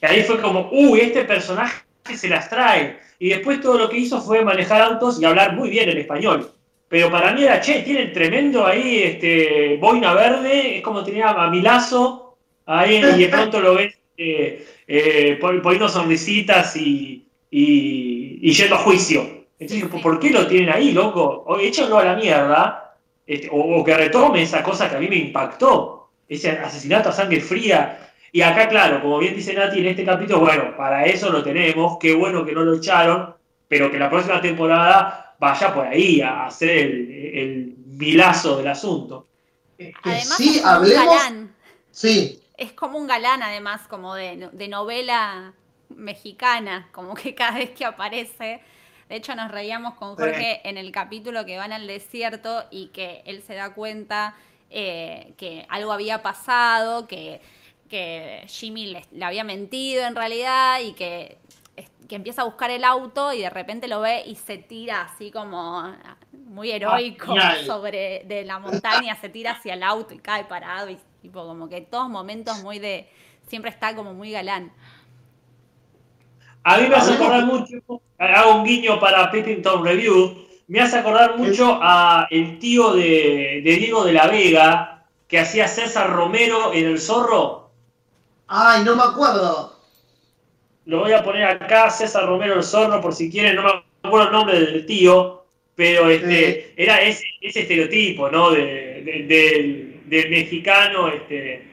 [0.00, 1.84] Y ahí fue como, uy, este personaje
[2.16, 3.00] se las trae.
[3.22, 6.50] Y después todo lo que hizo fue manejar autos y hablar muy bien el español.
[6.88, 11.48] Pero para mí era, che, tienen tremendo ahí este, boina verde, es como tenía a
[11.48, 18.52] Milazo ahí y de pronto lo ves eh, eh, pon- poniendo sonrisitas y, y, y
[18.52, 19.24] yendo a juicio.
[19.56, 19.88] Entonces.
[20.02, 21.44] ¿por qué lo tienen ahí, loco?
[21.46, 25.06] O échenlo a la mierda, este, o, o que retome esa cosa que a mí
[25.06, 28.11] me impactó, ese asesinato a sangre fría.
[28.34, 31.98] Y acá, claro, como bien dice Nati en este capítulo, bueno, para eso lo tenemos,
[32.00, 33.34] qué bueno que no lo echaron,
[33.68, 39.26] pero que la próxima temporada vaya por ahí a hacer el, el vilazo del asunto.
[39.76, 41.54] Que además sí, es como un galán,
[41.90, 45.52] Sí, es como un galán además, como de, de novela
[45.90, 48.60] mexicana, como que cada vez que aparece...
[49.08, 53.22] De hecho, nos reíamos con Jorge en el capítulo que van al desierto y que
[53.26, 54.36] él se da cuenta
[54.70, 57.42] eh, que algo había pasado, que,
[57.92, 61.36] que Jimmy le, le había mentido en realidad y que,
[62.08, 65.30] que empieza a buscar el auto y de repente lo ve y se tira así
[65.30, 65.94] como
[66.32, 67.34] muy heroico
[67.66, 71.68] sobre de la montaña, se tira hacia el auto y cae parado y tipo como
[71.68, 73.10] que todos momentos muy de...
[73.46, 74.72] Siempre está como muy galán.
[76.64, 77.76] A mí me hace acordar mucho,
[78.16, 83.76] hago un guiño para Pippington Review, me hace acordar mucho a el tío de, de
[83.76, 87.61] Diego de la Vega, que hacía César Romero en El Zorro.
[88.54, 89.78] Ay, no me acuerdo.
[90.84, 93.70] Lo voy a poner acá, César Romero el Zorro, por si quieren, no me
[94.02, 95.44] acuerdo el nombre del tío,
[95.74, 98.50] pero este, era ese, ese estereotipo, ¿no?
[98.50, 101.68] De, de- del, del mexicano este,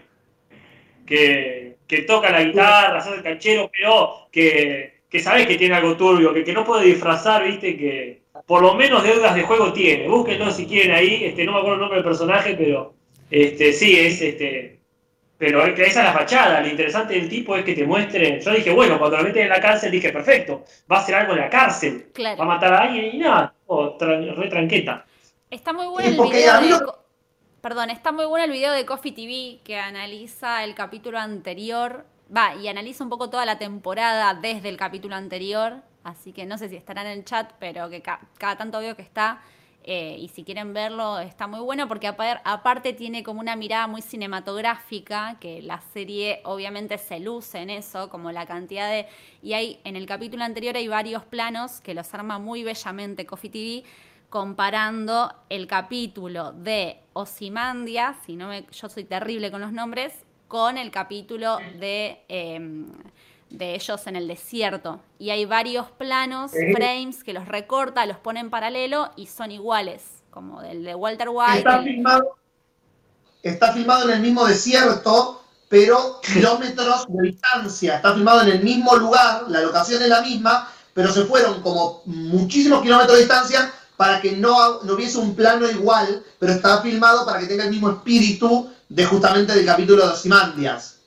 [1.06, 5.98] que, que toca la guitarra, hace el canchero, pero que, que sabes que tiene algo
[5.98, 10.08] turbio, que, que no puede disfrazar, viste, que por lo menos deudas de juego tiene.
[10.08, 12.94] Búsquenlo si quieren ahí, este, no me acuerdo el nombre del personaje, pero
[13.30, 14.79] este, sí, es este.
[15.40, 18.42] Pero es que esa es la fachada, lo interesante del tipo es que te muestre.
[18.42, 21.32] Yo dije, bueno, cuando lo meten en la cárcel, dije, perfecto, va a hacer algo
[21.34, 22.46] en la cárcel, va a Claro.
[22.46, 25.06] matar a alguien y nada, o tra- re tranqueta.
[25.50, 26.92] Está muy bueno el porque video de...
[27.62, 32.06] Perdón, está muy bueno el video de Coffee TV que analiza el capítulo anterior.
[32.36, 35.78] Va, y analiza un poco toda la temporada desde el capítulo anterior.
[36.04, 38.96] Así que no sé si estará en el chat, pero que ca- cada tanto veo
[38.96, 39.42] que está.
[39.84, 43.88] Eh, y si quieren verlo, está muy bueno porque apa- aparte tiene como una mirada
[43.88, 49.08] muy cinematográfica, que la serie obviamente se luce en eso, como la cantidad de...
[49.42, 53.50] Y hay, en el capítulo anterior hay varios planos que los arma muy bellamente Coffee
[53.50, 53.84] TV,
[54.30, 60.14] comparando el capítulo de Osimandia, si no me, yo soy terrible con los nombres,
[60.48, 62.86] con el capítulo de, eh,
[63.50, 65.00] de ellos en el desierto.
[65.18, 70.04] Y hay varios planos, frames, que los recorta, los pone en paralelo y son iguales,
[70.30, 71.58] como del de Walter White.
[71.60, 72.36] Está el- filmado,
[73.42, 77.96] está filmado en el mismo desierto, pero kilómetros de distancia.
[77.98, 82.02] Está filmado en el mismo lugar, la locación es la misma, pero se fueron como
[82.06, 87.26] muchísimos kilómetros de distancia para que no, no hubiese un plano igual, pero está filmado
[87.26, 91.00] para que tenga el mismo espíritu de justamente del capítulo de Osimandias.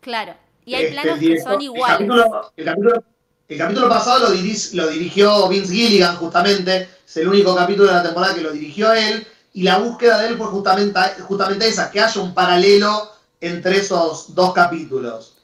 [0.00, 0.34] Claro.
[0.64, 1.96] Y hay Este, planos el que director- son el iguales.
[1.98, 3.04] capítulo- El capítulo,
[3.48, 6.88] el capítulo pasado lo, diris- lo dirigió Vince Gilligan, justamente.
[7.06, 9.26] Es el único capítulo de la temporada que lo dirigió él.
[9.52, 14.32] Y la búsqueda de él fue justamente, justamente esa, que haya un paralelo entre esos
[14.34, 15.36] dos capítulos.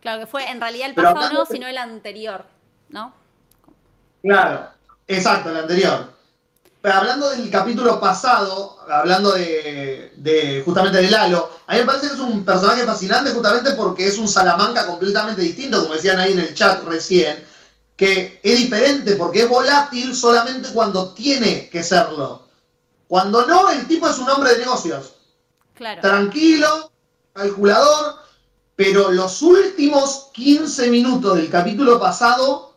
[0.00, 2.46] Claro que fue en realidad el pasado no, sino el anterior,
[2.88, 3.12] ¿no?
[4.22, 4.70] Claro,
[5.06, 6.10] exacto, el anterior.
[6.82, 12.08] Pero hablando del capítulo pasado, hablando de, de justamente de Lalo, a mí me parece
[12.08, 16.32] que es un personaje fascinante justamente porque es un Salamanca completamente distinto, como decían ahí
[16.32, 17.44] en el chat recién,
[17.96, 22.48] que es diferente porque es volátil solamente cuando tiene que serlo.
[23.06, 25.16] Cuando no, el tipo es un hombre de negocios.
[25.74, 26.00] Claro.
[26.00, 26.90] Tranquilo,
[27.34, 28.16] calculador,
[28.74, 32.74] pero los últimos 15 minutos del capítulo pasado,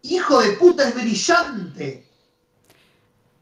[0.00, 2.05] hijo de puta, es brillante.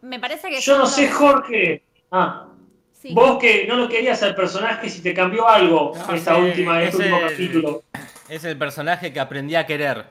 [0.04, 1.82] Me parece que Yo no sé, Jorge.
[2.10, 2.46] Ah,
[2.92, 3.12] sí.
[3.14, 6.82] vos que no lo querías al personaje, si te cambió algo No, esta sí, última,
[6.82, 7.82] este último capítulo.
[8.28, 10.04] Es el personaje que aprendí a querer.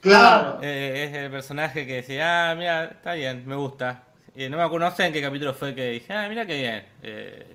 [0.00, 0.58] Claro.
[0.62, 4.04] Eh, es el personaje que decía, ah, mira, está bien, me gusta.
[4.34, 6.56] Y no me acuerdo, no sé en qué capítulo fue que dije, ah, mira qué
[6.58, 6.84] bien.
[7.02, 7.46] Eh,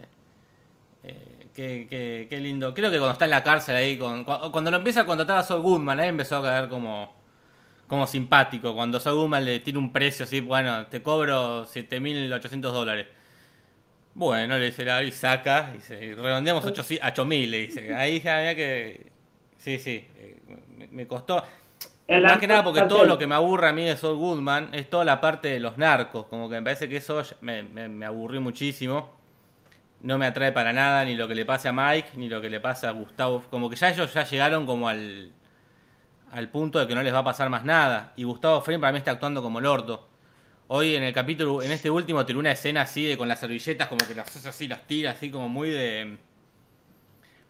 [1.06, 2.74] eh, qué, qué- qué lindo.
[2.74, 5.38] Creo que cuando está en la cárcel ahí, con, cu- cuando lo empieza a contratar
[5.38, 7.15] a Saul Goodman, ahí empezó a quedar como,
[7.88, 8.74] como simpático.
[8.74, 13.08] Cuando Goodman le tiene un precio así, bueno, te cobro 7.800 dólares.
[14.14, 17.94] Bueno, le dice, y saca, y dice, redondeamos 8.000, a 8.000, le dice.
[17.96, 19.12] Ahí dije, ah, mira que...
[19.58, 20.08] Sí, sí,
[20.78, 21.44] me, me costó...
[22.08, 24.70] El Más que nada porque todo lo que me aburre a mí de Saul Goodman
[24.74, 26.28] es toda la parte de los narcos.
[26.28, 29.10] Como que me parece que eso me, me, me aburrió muchísimo.
[30.02, 32.50] No me atrae para nada ni lo que le pase a Mike, ni lo que
[32.52, 33.44] le pasa a Gustavo.
[33.50, 35.32] Como que ya ellos ya llegaron como al,
[36.32, 38.14] al punto de que no les va a pasar más nada.
[38.16, 40.10] Y Gustavo Fring para mí está actuando como el orto.
[40.68, 43.88] Hoy en el capítulo, en este último, tiene una escena así de con las servilletas,
[43.88, 46.18] como que las hace así, las tira así como muy de...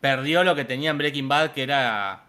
[0.02, 2.26] Perdió lo que tenía en Breaking Bad, que era...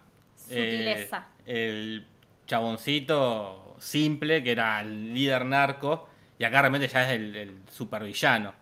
[0.49, 1.27] eh, Sutileza.
[1.45, 2.07] el
[2.47, 8.53] chaboncito simple, que era el líder narco, y acá realmente ya es el, el supervillano.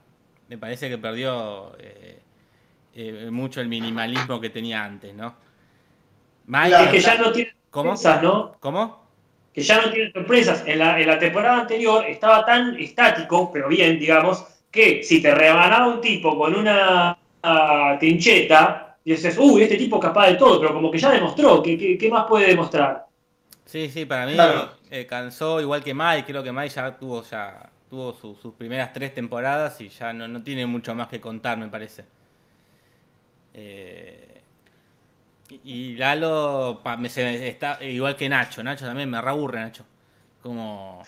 [0.50, 2.20] Me parece que perdió eh,
[2.96, 5.36] eh, mucho el minimalismo que tenía antes, ¿no?
[6.48, 6.86] Mike, Claro.
[6.86, 7.94] Es que ya no tiene ¿Cómo?
[8.22, 8.56] ¿no?
[8.60, 9.06] ¿Cómo?
[9.54, 10.64] Que ya no tiene sorpresas.
[10.68, 15.34] En la, en la temporada anterior estaba tan estático, pero bien, digamos, que si te
[15.34, 20.60] rebanaba un tipo con una ah, trincheta, dices, uy, este tipo es capaz de todo,
[20.60, 23.06] pero como que ya demostró, ¿qué, qué, qué más puede demostrar?
[23.66, 24.72] Sí, sí, para mí Claro.
[24.90, 28.94] eh, cansó igual que Mike, creo que Mike ya tuvo ya tuvo su- sus primeras
[28.94, 32.06] tres temporadas y ya no, no tiene mucho más que contar, me parece.
[33.54, 34.35] Eh,
[35.50, 39.86] y- Lalo pa- me, se- está igual que Nacho, Nacho también me reaburre Nacho.
[40.42, 41.04] Como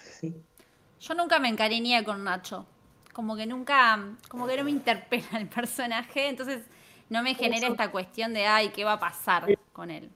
[0.99, 2.65] Yo nunca me encariñé con Nacho.
[3.13, 6.61] Como que nunca, como que no me interpela el personaje, entonces
[7.09, 10.09] no me genera esta cuestión de, ay, ¿qué va a pasar con él?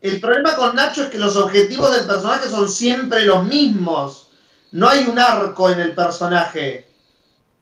[0.00, 4.30] El problema con Nacho es que los objetivos del personaje son siempre los mismos.
[4.72, 6.86] No hay un arco en el personaje.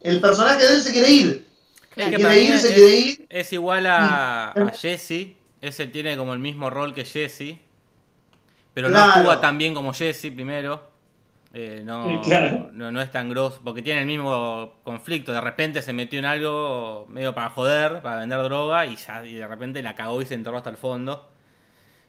[0.00, 1.48] El personaje de él se quiere ir.
[1.96, 3.26] Es Se que quiere ir, se es- quiere ir.
[3.28, 5.34] Es igual a, a Jesse.
[5.60, 7.58] Ese tiene como el mismo rol que Jesse.
[8.74, 10.88] Pero no actúa tan bien como Jesse primero.
[11.54, 12.68] Eh, no, Claro.
[12.72, 13.60] no, no es tan grosso.
[13.64, 15.32] Porque tiene el mismo conflicto.
[15.32, 18.86] De repente se metió en algo medio para joder, para vender droga.
[18.86, 21.28] Y ya y de repente la cagó y se enterró hasta el fondo.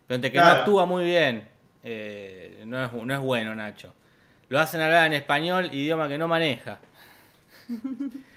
[0.06, 1.47] Pero entre que no actúa muy bien.
[1.84, 3.93] eh, no, es, no es bueno, Nacho.
[4.50, 6.80] Lo hacen hablar en español, idioma que no maneja.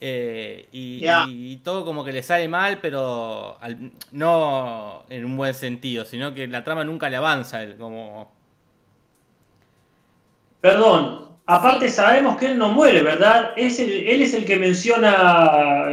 [0.00, 6.04] Eh, y, todo como que le sale mal, pero al- no en un buen sentido,
[6.04, 7.58] sino que la trama nunca le avanza.
[7.58, 8.30] a él, como
[10.60, 13.52] Perdón, aparte sabemos que él no muere, ¿verdad?
[13.56, 15.12] Es el- él es el que menciona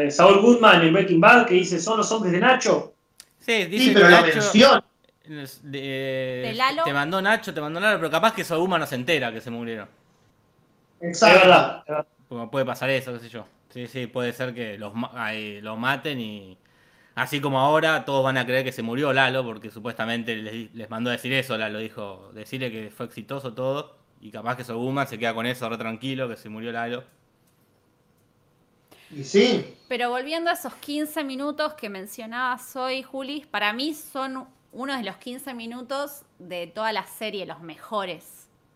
[0.06, 2.94] a Saul Goodman en Breaking Bad, que dice, son los hombres de Nacho.
[3.40, 4.84] Sí, dice Sí, pero la Nacho- mención.
[5.64, 6.84] de- ¿De Lalo?
[6.84, 9.50] te mandó Nacho, te mandó Lalo, pero capaz que Soguma no se entera que se
[9.52, 9.88] murieron.
[11.02, 11.40] Exacto.
[11.40, 11.78] verdad.
[11.80, 12.08] es verdad.
[12.30, 13.46] Como puede pasar eso, qué sé yo.
[13.74, 16.60] Sí, sí, puede ser que los, los maten y...
[17.16, 20.90] Así como ahora todos van a creer que se murió Lalo, porque supuestamente les, les
[20.92, 25.08] mandó a decir eso, Lalo dijo, decirle que fue exitoso todo, y capaz que Soguma
[25.08, 27.04] se queda con eso re tranquilo, que se murió Lalo.
[29.12, 29.76] Y sí.
[29.88, 35.04] Pero volviendo a esos 15 minutos que mencionabas hoy, Juli, para mí son uno de
[35.04, 38.33] los 15 minutos de toda la serie, los mejores.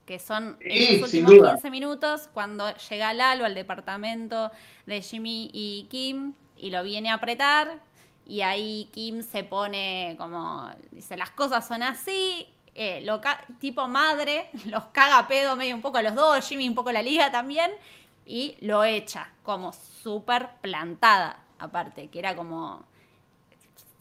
[0.08, 1.52] Que son Sí, los últimos duda.
[1.52, 4.52] 15 minutos cuando llega Lalo al departamento
[4.88, 7.80] de Jimmy y Kim y lo viene a apretar.
[8.26, 13.22] Y ahí Kim se pone como, dice, las cosas son así, eh, lo
[13.60, 16.92] tipo madre, los caga a pedo medio un poco a los dos, Jimmy un poco
[16.92, 17.72] la liga también,
[18.26, 22.86] y lo echa como súper plantada, aparte, que era como,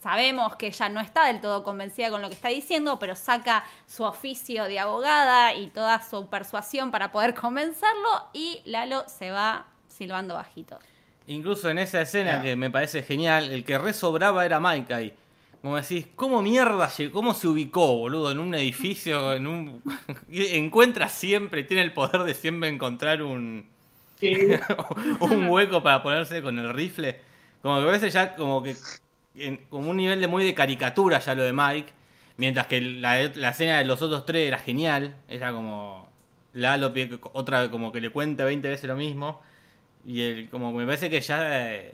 [0.01, 3.63] sabemos que ella no está del todo convencida con lo que está diciendo, pero saca
[3.85, 9.67] su oficio de abogada y toda su persuasión para poder convencerlo, y Lalo se va
[9.87, 10.79] silbando bajito.
[11.27, 15.13] Incluso en esa escena que me parece genial, el que resobraba era Mike ahí.
[15.61, 17.13] Como decís, ¿cómo mierda llegó?
[17.13, 18.31] ¿Cómo se ubicó, boludo?
[18.31, 19.81] En un edificio, en un.
[20.31, 23.67] Encuentra siempre, tiene el poder de siempre encontrar un.
[25.19, 27.19] un hueco para ponerse con el rifle.
[27.61, 28.75] Como que a veces ya como que.
[29.37, 31.93] En- como un nivel de muy de caricatura ya lo de Mike.
[32.37, 35.15] Mientras que la, la escena de los otros tres era genial.
[35.27, 36.07] Era como.
[36.53, 39.41] Lalo, pie- otra vez como que le cuenta 20 veces lo mismo.
[40.05, 41.67] Y el, como que me parece que ya.
[41.75, 41.93] eh,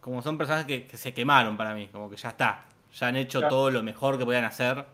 [0.00, 1.88] como son personas que, que se quemaron para mí.
[1.92, 2.64] Como que ya está.
[2.98, 3.54] Ya han hecho Claro.
[3.54, 4.84] todo lo mejor que podían hacer.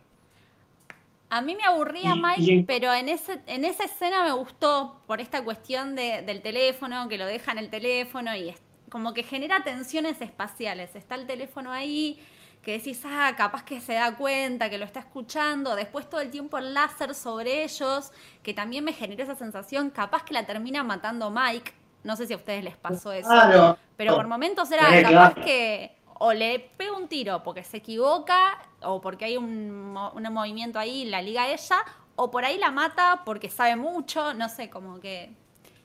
[1.31, 5.19] A mí me aburría Mike, y pero en, ese, en esa escena me gustó por
[5.21, 8.61] esta cuestión de- del teléfono, que lo deja en el teléfono y es
[8.93, 10.95] como que genera tensiones espaciales.
[10.95, 12.23] Está el teléfono ahí,
[12.63, 15.75] que decís, ah, capaz que se da cuenta, que lo está escuchando.
[15.75, 18.13] Después todo el tiempo el láser sobre ellos,
[18.43, 21.73] que también me generó esa sensación, capaz que la termina matando Mike.
[22.05, 23.31] No sé si a ustedes les pasó eso.
[23.31, 23.79] Claro.
[23.97, 25.43] Pero por momentos era Sí, capaz claro.
[25.43, 30.79] que o le pega un tiro porque se equivoca o porque hay un, un movimiento
[30.79, 31.79] ahí la liga ella,
[32.15, 35.33] o por ahí la mata porque sabe mucho, no sé, como que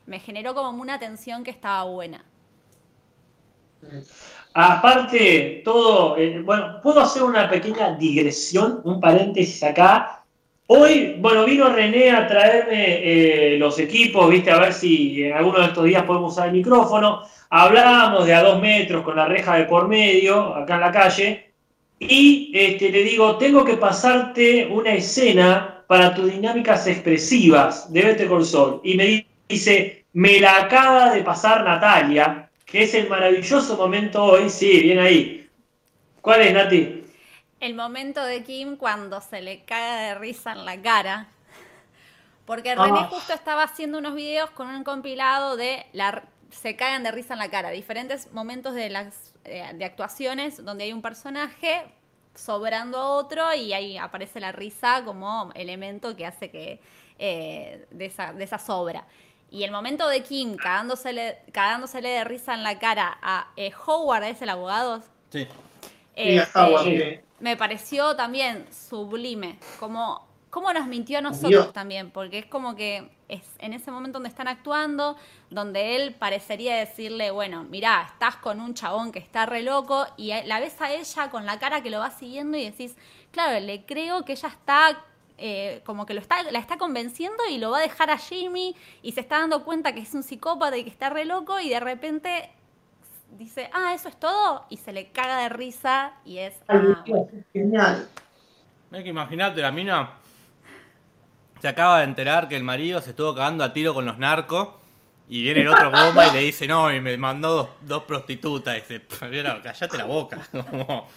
[0.05, 2.25] me generó como una tensión que estaba buena.
[4.53, 10.23] Aparte, todo, eh, bueno, puedo hacer una pequeña digresión, un paréntesis acá.
[10.67, 15.59] Hoy, bueno, vino René a traerme eh, los equipos, viste, a ver si en alguno
[15.59, 17.21] de estos días podemos usar el micrófono.
[17.49, 21.47] Hablábamos de a dos metros con la reja de por medio, acá en la calle,
[21.99, 28.27] y este, le digo, tengo que pasarte una escena para tus dinámicas expresivas de Vete
[28.27, 28.81] Col Sol.
[28.83, 34.49] Y me dice, me la acaba de pasar Natalia, que es el maravilloso momento hoy,
[34.49, 35.49] sí, bien ahí.
[36.21, 37.05] ¿Cuál es, Nati?
[37.61, 41.27] El momento de Kim cuando se le caga de risa en la cara.
[42.45, 47.11] Porque René justo estaba haciendo unos videos con un compilado de la se cagan de
[47.11, 51.83] risa en la cara, diferentes momentos de las eh, de actuaciones donde hay un personaje
[52.35, 56.79] sobrando a otro y ahí aparece la risa como elemento que hace que
[57.19, 59.05] eh, de, esa, de esa sobra.
[59.49, 64.23] Y el momento de Kim cagándosele, cagándosele de risa en la cara a eh, Howard,
[64.25, 65.03] ¿es el abogado?
[65.31, 65.47] Sí.
[66.23, 67.19] Sí, a Este, Howard, sí.
[67.39, 71.73] me pareció también sublime, como, como nos mintió a nosotros Dios.
[71.73, 75.17] también, porque es como que es en ese momento donde están actuando,
[75.49, 80.33] donde él parecería decirle, bueno, mirá, estás con un chabón que está re loco y
[80.45, 82.95] la ves a ella con la cara que lo va siguiendo y decís,
[83.31, 85.05] claro, le creo que ella está...
[85.37, 88.75] eh, como que lo está, la está convenciendo y lo va a dejar a Jimmy
[89.01, 91.69] y se está dando cuenta que es un psicópata y que está re loco y
[91.69, 92.49] de repente
[93.37, 96.55] dice, ah, eso es todo y se le caga de risa y es...
[96.67, 98.07] Ay, ah, Dios, es genial.
[98.91, 100.11] Hay que imaginarte, la mina
[101.61, 104.69] se acaba de enterar que el marido se estuvo cagando a tiro con los narcos
[105.29, 108.77] y viene el otro goma y le dice, no, y me mandó dos, dos prostitutas.
[108.77, 110.39] Y dice, "Pero callate la boca.
[110.51, 111.07] Como,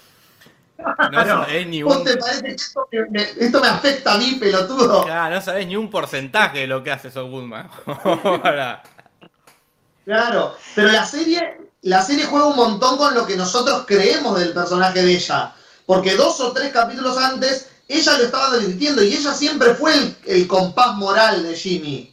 [1.13, 5.05] no sabés ni ¿Vos un, te parece esto me, esto me afecta a mí, pelotudo?
[5.05, 7.71] Claro, no sabés ni un porcentaje de lo que hace Saul Goodman.
[10.07, 14.53] Claro, pero la serie, la serie juega un montón con lo que nosotros creemos del
[14.53, 15.53] personaje de ella.
[15.87, 20.17] Porque dos o tres capítulos antes, ella lo estaba advirtiendo y ella siempre fue el,
[20.27, 22.13] el compás moral de Jimmy.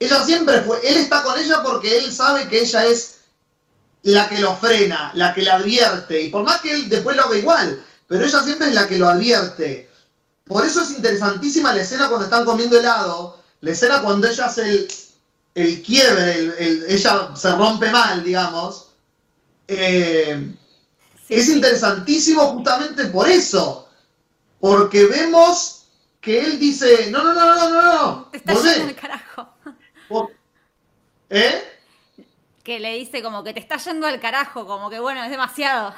[0.00, 3.20] Ella siempre fue, él está con ella porque él sabe que ella es
[4.02, 6.22] la que lo frena, la que le advierte.
[6.22, 8.98] Y por más que él después lo haga igual, pero ella siempre es la que
[8.98, 9.90] lo advierte.
[10.44, 14.62] Por eso es interesantísima la escena cuando están comiendo helado, la escena cuando ella hace
[14.68, 14.88] el,
[15.54, 18.90] el quiebre, el- el- ella se rompe mal, digamos.
[19.68, 20.54] Eh,
[21.26, 23.88] sí, es interesantísimo justamente por eso.
[24.60, 25.86] Porque vemos
[26.20, 28.70] que él dice, no, no, no, no, no, no, Te está volvé".
[28.72, 29.48] yendo al carajo.
[31.30, 31.62] ¿Eh?
[32.62, 35.94] Que le dice como que te está yendo al carajo, como que bueno, es demasiado.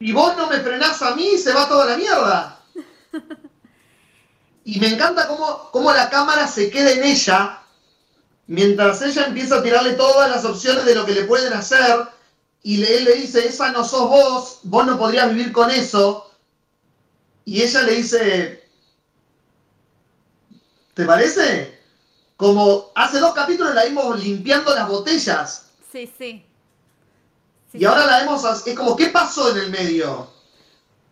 [0.00, 2.60] Y vos no me frenás a mí, se va toda la mierda.
[4.64, 7.62] Y me encanta cómo, cómo la cámara se queda en ella,
[8.46, 12.08] mientras ella empieza a tirarle todas las opciones de lo que le pueden hacer,
[12.62, 16.30] y él le dice, esa no sos vos, vos no podrías vivir con eso.
[17.44, 18.68] Y ella le dice,
[20.94, 21.80] ¿te parece?
[22.36, 25.70] Como hace dos capítulos la vimos limpiando las botellas.
[25.90, 26.44] Sí, sí.
[27.70, 30.30] Sí, Y ahora la vemos, es como, ¿qué pasó en el medio?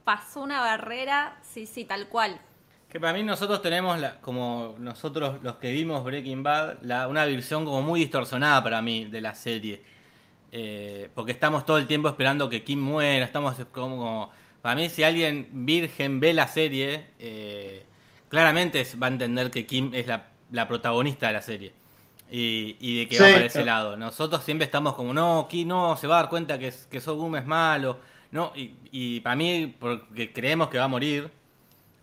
[0.05, 2.41] Pasó una barrera, sí, sí, tal cual.
[2.89, 7.25] Que para mí nosotros tenemos, la, como nosotros los que vimos Breaking Bad, la, una
[7.27, 9.83] visión como muy distorsionada para mí de la serie.
[10.53, 13.97] Eh, porque estamos todo el tiempo esperando que Kim muera, estamos como...
[13.97, 14.31] como-
[14.63, 17.85] para mí si alguien virgen ve la serie, eh,
[18.29, 21.73] claramente es- va a entender que Kim es la, la protagonista de la serie.
[22.31, 23.97] Y, y de que va para ese lado.
[23.97, 27.17] Nosotros siempre estamos como, no, Kim no, se va a dar cuenta que, que So
[27.17, 27.99] Goom es malo.
[28.33, 31.31] No, y, y para mí, porque creemos que va a morir,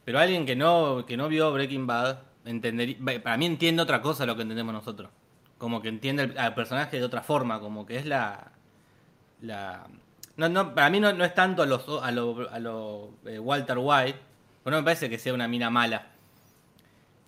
[0.05, 4.25] pero alguien que no, que no vio Breaking Bad, entendería, para mí entiende otra cosa
[4.25, 5.09] lo que entendemos nosotros.
[5.57, 8.51] Como que entiende el- al personaje de otra forma, como que es la...
[9.41, 9.85] la
[10.37, 13.37] no, no, para mí no, no es tanto a los a lo, a lo, eh,
[13.37, 14.17] Walter White,
[14.63, 16.07] porque no me parece que sea una mina mala.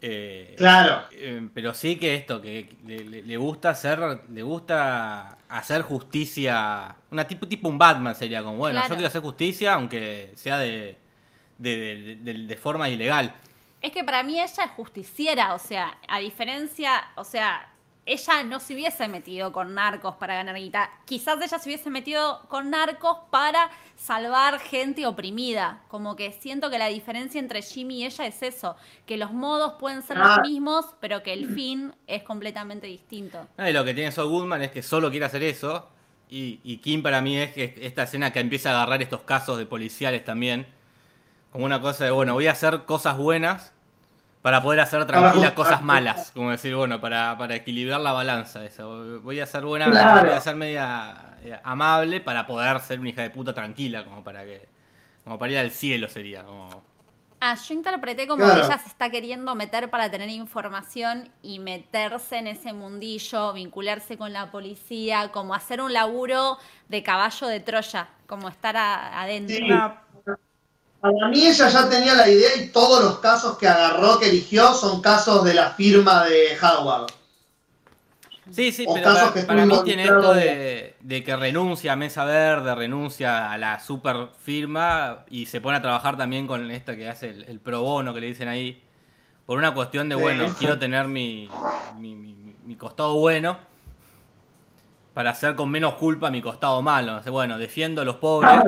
[0.01, 1.03] Eh, Claro.
[1.11, 6.95] eh, pero sí que esto, que le, le- le gusta hacer, le gusta hacer justicia,
[7.11, 8.89] una tipo, tipo un Batman sería como, bueno, Claro.
[8.89, 10.97] yo quiero hacer justicia aunque sea de,
[11.57, 13.33] de, de- de- de forma ilegal.
[13.81, 17.67] Es que para mí ella es justiciera, o sea, a diferencia, o sea,
[18.05, 20.91] ella no se hubiese metido con narcos para ganar guita.
[21.05, 25.81] Quizás ella se hubiese metido con narcos para salvar gente oprimida.
[25.87, 28.75] Como que siento que la diferencia entre Jimmy y ella es eso,
[29.07, 30.37] que los modos pueden ser Ah.
[30.37, 33.47] los mismos, pero que el fin es completamente distinto.
[33.57, 35.89] No, y lo que tiene Saul Goodman es que solo quiere hacer eso.
[36.29, 39.57] Y, y Kim para mí es que esta escena que empieza a agarrar estos casos
[39.57, 40.67] de policiales también.
[41.51, 43.71] Como una cosa de, bueno, voy a hacer cosas buenas
[44.45, 46.29] para poder hacer tranquilas Para- cosas malas.
[46.31, 48.63] Como decir, bueno, para, para equilibrar la balanza.
[48.63, 49.19] Eso.
[49.21, 50.27] Voy a ser buena, Claro.
[50.27, 54.03] voy a ser media eh, amable para poder ser una hija de puta tranquila.
[54.05, 54.67] Como para que.
[55.23, 56.43] Como para ir al cielo sería.
[56.43, 56.83] Como...
[57.41, 58.61] Ah, yo interpreté como Claro.
[58.61, 64.15] que ella se está queriendo meter para tener información y meterse en ese mundillo, vincularse
[64.15, 69.55] con la policía, como hacer un laburo de caballo de Troya, como estar a- adentro.
[69.57, 69.67] Sí.
[71.13, 74.73] Para mí ella ya tenía la idea y todos los casos que agarró, que eligió,
[74.73, 77.11] son casos de la firma de Howard.
[78.51, 81.93] Sí, sí, O pero casos para, que para mí tiene esto de, de que renuncia
[81.93, 86.69] a Mesa Verde, renuncia a la super firma y se pone a trabajar también con
[86.69, 88.81] esta que hace el, el pro bono que le dicen ahí.
[89.45, 90.21] Por una cuestión de, Sí.
[90.21, 91.49] bueno, quiero tener mi,
[91.97, 93.57] mi, mi- mi costado bueno
[95.13, 97.21] para hacer con menos culpa mi costado malo.
[97.31, 98.59] Bueno, defiendo a los pobres.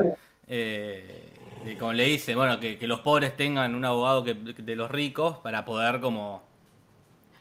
[0.47, 1.26] eh,
[1.71, 4.89] y como le dice, bueno, que, que los pobres tengan un abogado que, de los
[4.91, 6.43] ricos para poder como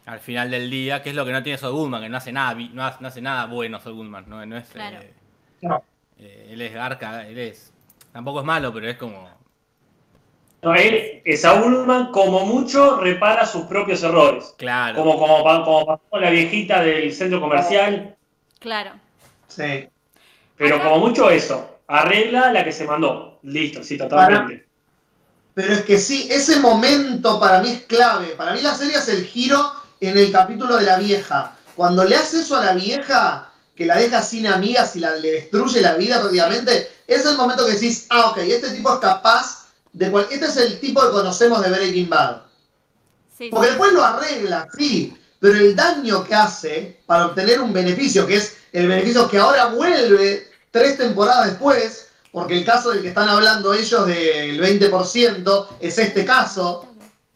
[0.07, 2.33] al final del día, que es lo que no tiene Saul Goodman, que no hace
[2.33, 4.99] nada, no hace, no hace nada bueno Saul Goodman, no, no es, Claro.
[5.01, 5.13] eh,
[5.63, 5.83] No.
[6.19, 7.73] eh, él es garca, él es,
[8.13, 9.29] tampoco es malo, pero es como,
[10.63, 14.55] No, él, eh, Saúl Goodman, como mucho, repara sus propios errores.
[14.57, 18.17] claro, Como, como, como pasó con la viejita del centro comercial,
[18.61, 18.93] Claro.
[19.49, 19.89] Sí.
[20.57, 21.79] pero Acá- como mucho eso.
[21.89, 23.36] Arregla la que se mandó.
[23.47, 24.67] Listo, sí, totalmente.
[25.55, 28.29] Pero es que sí, ese momento para mí es clave.
[28.37, 31.57] Para mí la serie es el giro en el capítulo de la vieja.
[31.75, 35.33] Cuando le hace eso a la vieja, que la deja sin amigas y la, le
[35.33, 39.69] destruye la vida prácticamente, es el momento que decís, ah, ok, este tipo es capaz
[39.93, 40.11] de...
[40.11, 42.43] cual- Este es el tipo que conocemos de Breaking Bad.
[43.39, 43.73] Sí, Porque sí.
[43.73, 48.57] después lo arregla, sí, pero el daño que hace para obtener un beneficio, que es
[48.73, 52.06] el beneficio que ahora vuelve tres temporadas después,
[52.37, 56.87] porque el caso del que están hablando ellos del 20% es este caso,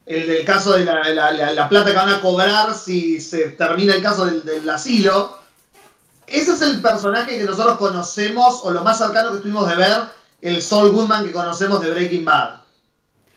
[0.04, 3.52] el del caso de la, la- la- la plata que van a cobrar si se
[3.52, 5.38] termina el caso del, del asilo.
[6.26, 10.02] Ese es el personaje que nosotros conocemos, o lo más cercano que tuvimos de ver,
[10.42, 12.60] el Saul Goodman que conocemos de Breaking Bad.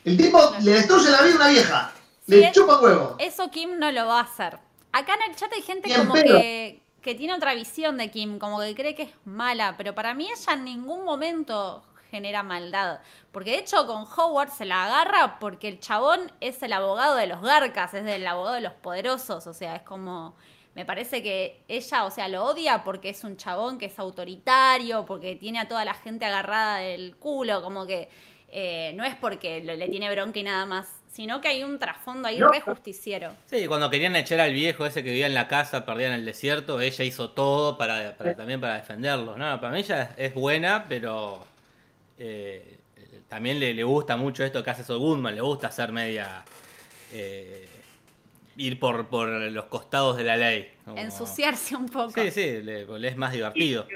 [0.04, 1.92] El tipo le destruye la vida a una vieja,
[2.28, 3.16] le chupa huevo.
[3.20, 4.60] Eso Kim no lo va a hacer.
[4.92, 8.60] Acá en el chat hay gente como que, que tiene otra visión de Kim, como
[8.62, 13.02] que cree que es mala, pero para mí ella en ningún momento genera maldad.
[13.32, 17.28] Porque de hecho con Howard se la agarra porque el chabón es el abogado de
[17.28, 20.36] los garcas, es el abogado de los poderosos, o sea, es como...
[20.76, 25.06] Me parece que ella, o sea, lo odia porque es un chabón que es autoritario,
[25.06, 28.10] porque tiene a toda la gente agarrada del culo, como que
[28.48, 32.28] eh, no es porque le tiene bronca y nada más, sino que hay un trasfondo
[32.28, 32.50] ahí No.
[32.50, 33.32] re justiciero.
[33.46, 36.26] sí, cuando querían echar al viejo ese que vivía en la casa, perdía en el
[36.26, 40.34] desierto, ella hizo todo para, para- también para defenderlo, no, para mí ella es, es
[40.34, 41.46] buena, pero
[42.18, 42.78] eh,
[43.30, 46.44] también le, le gusta mucho esto que hace Saul Goodman, le gusta hacer media...
[47.14, 47.68] eh,
[48.56, 50.72] ir por, por los costados de la ley.
[50.86, 52.12] como- Ensuciarse un poco.
[52.22, 53.88] Sí, sí, le, le es más divertido.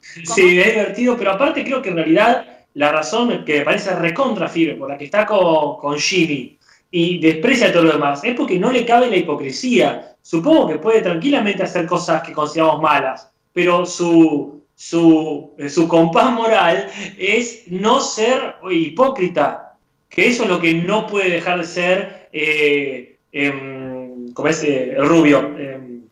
[0.00, 4.48] Sí, es divertido, pero aparte creo que en realidad la razón que me parece recontra
[4.48, 6.58] firme por la que está con, con Jimmy
[6.90, 10.16] y desprecia todo lo demás es porque no le cabe la hipocresía.
[10.22, 16.32] Supongo que puede tranquilamente hacer cosas que consideramos malas, pero su, su, eh, su compás
[16.32, 16.88] moral
[17.18, 19.76] es no ser hipócrita,
[20.08, 24.94] que eso es lo que no puede dejar de ser, eh, em, como es eh,
[24.96, 25.38] el rubio.
[25.58, 26.02] em,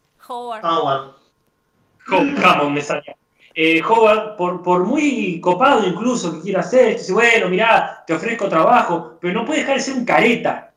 [0.64, 1.10] Howard.
[2.09, 3.16] Hom- Hammond me salía.
[3.54, 8.48] Eh, Howard, por, por muy copado incluso que quiera hacer, dice, bueno, mirá, te ofrezco
[8.48, 10.72] trabajo, pero no puede dejar de ser un careta.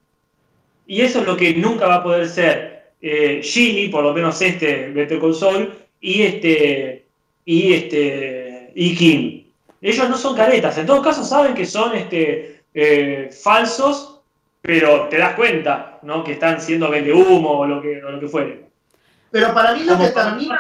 [0.86, 4.42] Y eso es lo que nunca va a poder ser eh, Jimmy, por lo menos
[4.42, 7.06] este Better Saul, y este,
[7.46, 9.46] y este, y Kim.
[9.82, 14.22] Ellos no son caretas, en todo caso saben que son este, eh, falsos,
[14.62, 16.24] pero te das cuenta, ¿no?
[16.24, 18.66] Que están siendo vende humo o lo que, o lo que fuere.
[19.32, 20.60] Pero para mí lo Como que termina.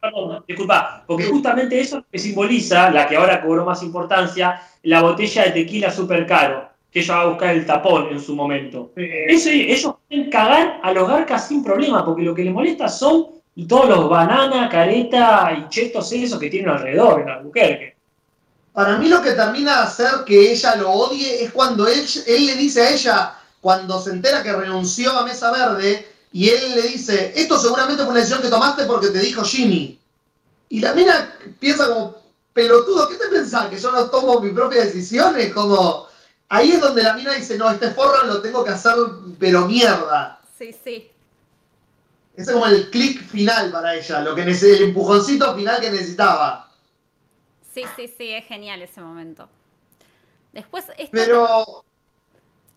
[0.00, 4.60] Perdón, disculpa, porque justamente eso es lo que simboliza, la que ahora cobró más importancia,
[4.84, 8.36] la botella de tequila súper caro, que ella va a buscar el tapón en su
[8.36, 8.92] momento.
[8.94, 13.26] Eso, ellos pueden cagar a los garcas sin problema, porque lo que les molesta son
[13.66, 17.96] todos los banana, careta y chetos esos que tienen alrededor en Albuquerque.
[18.72, 22.46] Para mí lo que termina de hacer que ella lo odie es cuando él, él
[22.46, 26.82] le dice a ella, cuando se entera que renunció a Mesa Verde, y él le
[26.82, 29.98] dice, esto seguramente fue una decisión que tomaste porque te dijo Jimmy.
[30.68, 32.16] Y la mina piensa como,
[32.52, 33.68] pelotudo, ¿qué te pensás?
[33.68, 35.52] ¿Que yo no tomo mis propias decisiones?
[35.52, 36.06] Como,
[36.48, 38.94] ahí es donde la mina dice, no, este forro lo tengo que hacer,
[39.38, 40.40] pero mierda.
[40.58, 41.10] Sí, sí.
[42.36, 46.70] Ese es como el clic final para ella, lo que el empujoncito final que necesitaba.
[47.74, 49.48] Sí, sí, sí, es genial ese momento.
[50.52, 51.84] Después, esta, Pero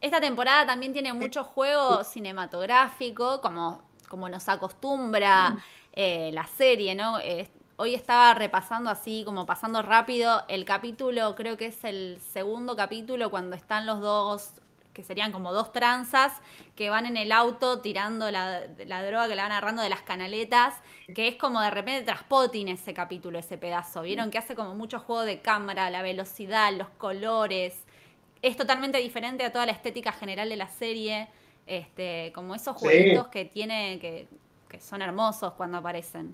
[0.02, 5.58] esta temporada también tiene mucho juego cinematográfico, como, como nos acostumbra
[5.94, 7.20] eh, la serie, ¿no?
[7.20, 7.48] Eh,
[7.78, 13.30] hoy estaba repasando así, como pasando rápido, el capítulo, creo que es el segundo capítulo,
[13.30, 14.54] cuando están los dos,
[14.92, 16.34] que serían como dos tranzas,
[16.76, 20.02] que van en el auto tirando la, la droga que la van agarrando de las
[20.02, 20.74] canaletas,
[21.14, 24.02] que es como de repente Traspotin ese capítulo, ese pedazo.
[24.02, 24.32] ¿Vieron?
[24.32, 27.86] Que hace como mucho juego de cámara, la velocidad, los colores.
[28.42, 31.30] Es totalmente diferente a toda la estética general de la serie.
[31.68, 32.80] Este, como esos Sí.
[32.80, 34.28] jueguitos que tiene, que,
[34.68, 36.34] que son hermosos cuando aparecen.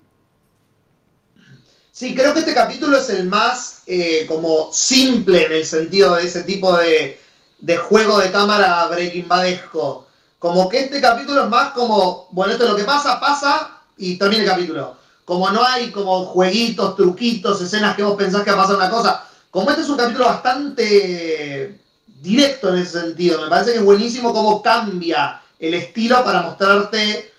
[1.92, 6.24] Sí, creo que este capítulo es el más eh, como simple en el sentido de
[6.24, 7.20] ese tipo de,
[7.58, 10.06] de juego de cámara Breaking Badesco.
[10.38, 14.16] Como que este capítulo es más como, bueno, esto es lo que pasa, pasa y
[14.16, 14.96] termina el capítulo.
[15.24, 18.90] Como no hay como jueguitos, truquitos, escenas que vos pensás que va a pasar una
[18.90, 19.24] cosa.
[19.50, 21.80] Como este es un capítulo bastante
[22.20, 23.42] directo en ese sentido.
[23.42, 27.32] Me parece que es buenísimo cómo cambia el estilo para mostrarte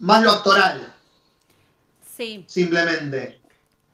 [0.00, 0.92] más lo actoral,
[2.16, 3.40] Sí, simplemente.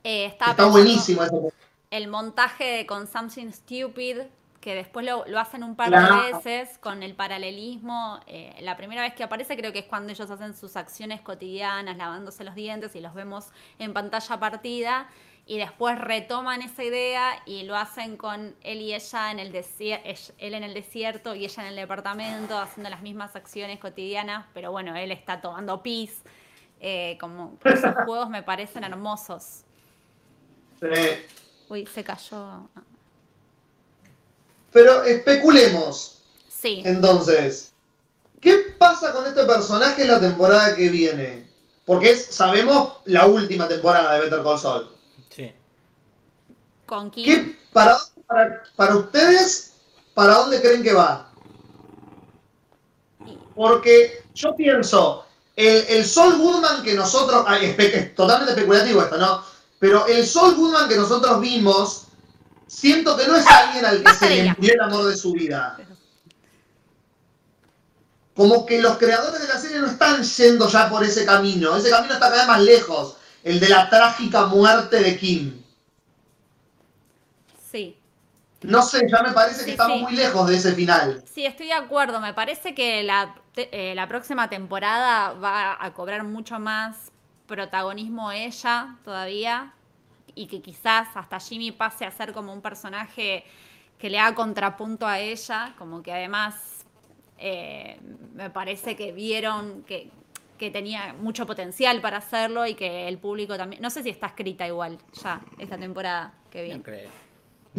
[0.05, 1.53] eh, Está pensando- buenísimo eso.
[1.91, 4.19] el montaje con Something Stupid,
[4.61, 6.23] que después lo, lo hacen un par Claro.
[6.23, 8.19] de veces con el paralelismo.
[8.27, 11.97] eh, la primera vez que aparece creo que es cuando ellos hacen sus acciones cotidianas,
[11.97, 13.47] lavándose los dientes y los vemos
[13.79, 15.09] en pantalla partida.
[15.51, 20.35] Y después retoman esa idea y lo hacen con él y ella en el desierto,
[20.37, 24.71] él en el desierto y ella en el departamento, haciendo las mismas acciones cotidianas, pero
[24.73, 26.21] bueno, él está tomando pis.
[26.81, 29.63] Eh, como esos juegos me parecen hermosos.
[31.71, 32.69] Uy, se cayó.
[34.71, 36.83] Pero especulemos, Sí.
[36.85, 37.73] entonces,
[38.43, 41.49] ¿qué pasa con este personaje en la temporada que viene?
[41.87, 44.98] Porque es, sabemos, la última temporada de Better Call Saul.
[46.89, 47.11] Con.
[47.11, 49.75] ¿Qué, para, para, para ustedes,
[50.15, 51.31] ¿para dónde creen que va?
[53.55, 59.45] Porque yo pienso, el, el Sol Goodman que nosotros, es, es totalmente especulativo esto, ¿no?
[59.79, 62.05] Pero el Sol Goodman que nosotros vimos,
[62.67, 65.77] siento que no es alguien al que se le murió el amor de su vida.
[68.35, 71.77] Como que los creadores de la serie no están yendo ya por ese camino.
[71.77, 73.17] Ese camino está cada vez más lejos.
[73.43, 75.63] El de la trágica muerte de Kim.
[77.71, 77.97] Sí.
[78.63, 80.03] No sé, ya me parece que Sí, estamos sí.
[80.03, 81.23] muy lejos de ese final.
[81.33, 82.21] Sí, estoy de acuerdo.
[82.21, 87.13] Me parece que la, te- eh, la próxima temporada va a cobrar mucho más
[87.47, 89.73] protagonismo ella todavía.
[90.35, 93.45] Y que quizás hasta Jimmy pase a ser como un personaje
[93.99, 95.75] que le haga contrapunto a ella.
[95.79, 96.85] Como que además
[97.39, 98.01] eh,
[98.35, 100.11] me parece que vieron que,
[100.59, 103.81] que tenía mucho potencial para hacerlo y que el público también.
[103.83, 106.83] No sé si está escrita igual ya esta temporada que No viene.
[106.83, 107.28] creo.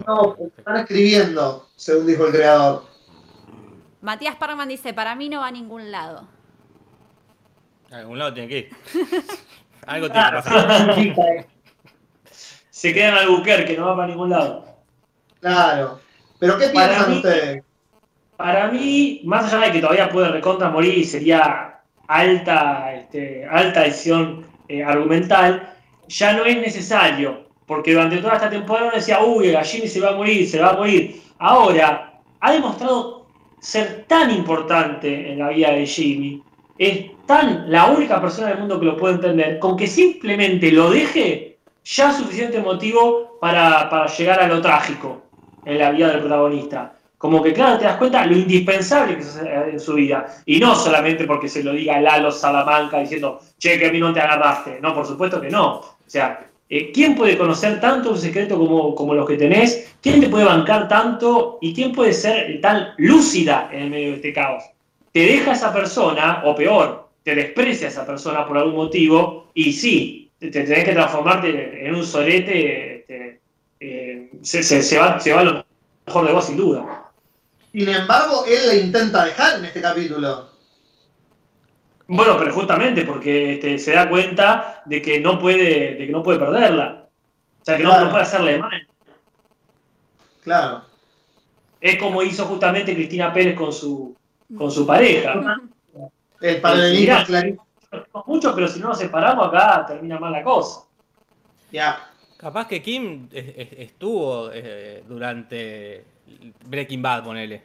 [0.07, 2.85] No, están escribiendo, según dijo el creador.
[4.01, 6.27] Matías Parman dice: Para mí no va a ningún lado.
[7.91, 8.69] A algún lado tiene que ir.
[9.87, 11.47] Algo tiene que pasar.
[12.69, 14.65] Se queda en Albuquerque, no va para ningún lado.
[15.41, 15.99] Claro.
[16.39, 17.63] ¿Pero qué Para piensan mí- ustedes?
[18.37, 23.81] Para mí, más allá de que todavía puede recontra morir y sería alta, este, alta
[23.81, 25.75] decisión eh, argumental,
[26.07, 27.48] ya no es necesario.
[27.69, 30.71] Porque durante toda esta temporada uno decía, uy, Jimmy se va a morir, se va
[30.71, 31.21] a morir.
[31.37, 33.27] Ahora, ha demostrado
[33.59, 36.41] ser tan importante en la vida de Jimmy,
[36.79, 40.89] es tan la única persona del mundo que lo puede entender, con que simplemente lo
[40.89, 45.21] deje, ya suficiente motivo para, para llegar a lo trágico
[45.63, 46.95] en la vida del protagonista.
[47.19, 50.25] Como que, claro, te das cuenta lo indispensable que es en su vida.
[50.47, 54.11] Y no solamente porque se lo diga Lalo Salamanca diciendo, che, que a mí no
[54.11, 54.79] te agarraste.
[54.81, 55.75] No, por supuesto que no.
[55.75, 59.93] O sea, eh, ¿quién puede conocer tanto un secreto como, como los que tenés?
[60.01, 61.57] ¿Quién te puede bancar tanto?
[61.61, 64.63] ¿Y quién puede ser tan lúcida en el medio de este caos?
[65.11, 70.31] Te deja esa persona, o peor, te desprecia esa persona por algún motivo, y sí,
[70.39, 73.39] te, te tenés que transformarte en un solete, te-
[73.79, 75.65] eh, se va, se va lo
[76.05, 77.11] mejor de vos sin duda.
[77.71, 80.48] Sin embargo, él la intenta dejar en este capítulo.
[82.11, 86.23] Bueno, pero justamente porque este, se da cuenta de que no puede, de que no
[86.23, 87.07] puede perderla.
[87.61, 88.05] O sea, que no, Claro.
[88.05, 88.87] no puede hacerle mal.
[90.43, 90.81] Claro.
[91.79, 94.15] Es como hizo justamente Cristina Pérez con su,
[94.57, 95.39] con su pareja.
[96.41, 97.21] El paralelismo Mirá.
[97.21, 97.65] es clarísimo.
[98.25, 100.81] Mucho, pero si no nos separamos acá termina mal la cosa.
[101.71, 102.09] Ya.
[102.37, 106.05] Capaz que Kim es- es- estuvo eh, durante
[106.65, 107.63] Breaking Bad, ponele.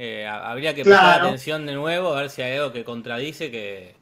[0.00, 1.26] Eh, ha- habría que prestar Claro.
[1.26, 3.96] atención de nuevo a ver si hay algo que contradice que.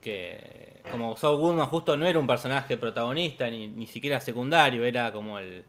[0.00, 5.12] que como Saul Goodman justo no era un personaje protagonista ni, ni siquiera secundario, era
[5.12, 5.64] como el,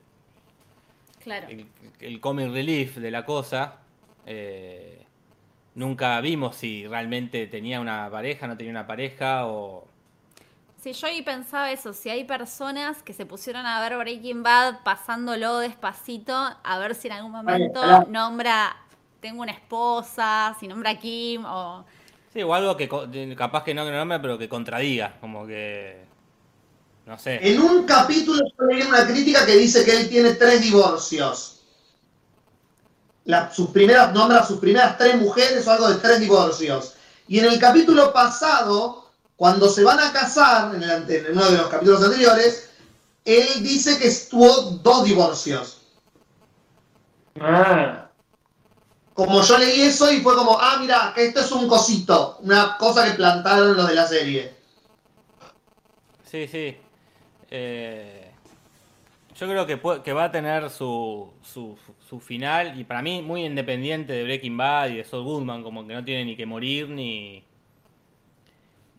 [1.23, 1.47] Claro.
[1.49, 1.67] el,
[1.99, 3.77] el comic relief de la cosa.
[4.25, 5.05] Eh,
[5.75, 9.87] nunca vimos si realmente tenía una pareja, no tenía una pareja o.
[10.77, 14.83] Sí, yo ahí pensaba eso, si hay personas que se pusieron a ver Breaking Bad
[14.83, 18.75] pasándolo despacito, a ver si en algún momento nombra,
[19.23, 21.85] tengo una esposa, si nombra a Kim o...
[22.33, 22.89] Sí, o algo que
[23.37, 26.03] capaz que no que no nombre, pero que contradiga, como que.
[27.05, 27.39] No sé.
[27.47, 31.61] En un capítulo yo leí una crítica que dice que él tiene tres divorcios.
[33.25, 36.95] La- sus primeras, nombra a sus primeras tres mujeres o algo de tres divorcios.
[37.27, 41.57] Y en el capítulo pasado, cuando se van a casar, en, el en uno de
[41.57, 42.71] los capítulos anteriores,
[43.25, 44.49] él dice que tuvo
[44.81, 45.81] dos divorcios.
[47.39, 48.02] Ah,
[49.13, 52.77] Como yo leí eso y fue como, ah, mira, que esto es un cosito, una
[52.77, 54.53] cosa que plantaron los de la serie.
[56.23, 56.75] Sí, sí.
[57.51, 58.31] Eh,
[59.35, 61.77] yo creo que, que va a tener su, su,
[62.19, 65.93] final, y para mí muy independiente de Breaking Bad y de Saul Goodman, como que
[65.93, 67.43] no tiene ni que morir ni.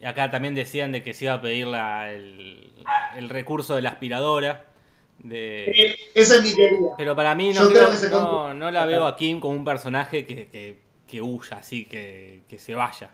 [0.04, 2.72] Acá también decían de que se iba a pedir la- el,
[3.16, 4.66] el recurso de la aspiradora.
[5.18, 5.64] De...
[5.70, 6.88] Eh, Esa es mi teoría.
[6.96, 10.26] Pero para mí no, creo creo- no, no la veo a Kim como un personaje
[10.26, 13.10] que, que, que huya, así, que, que se vaya.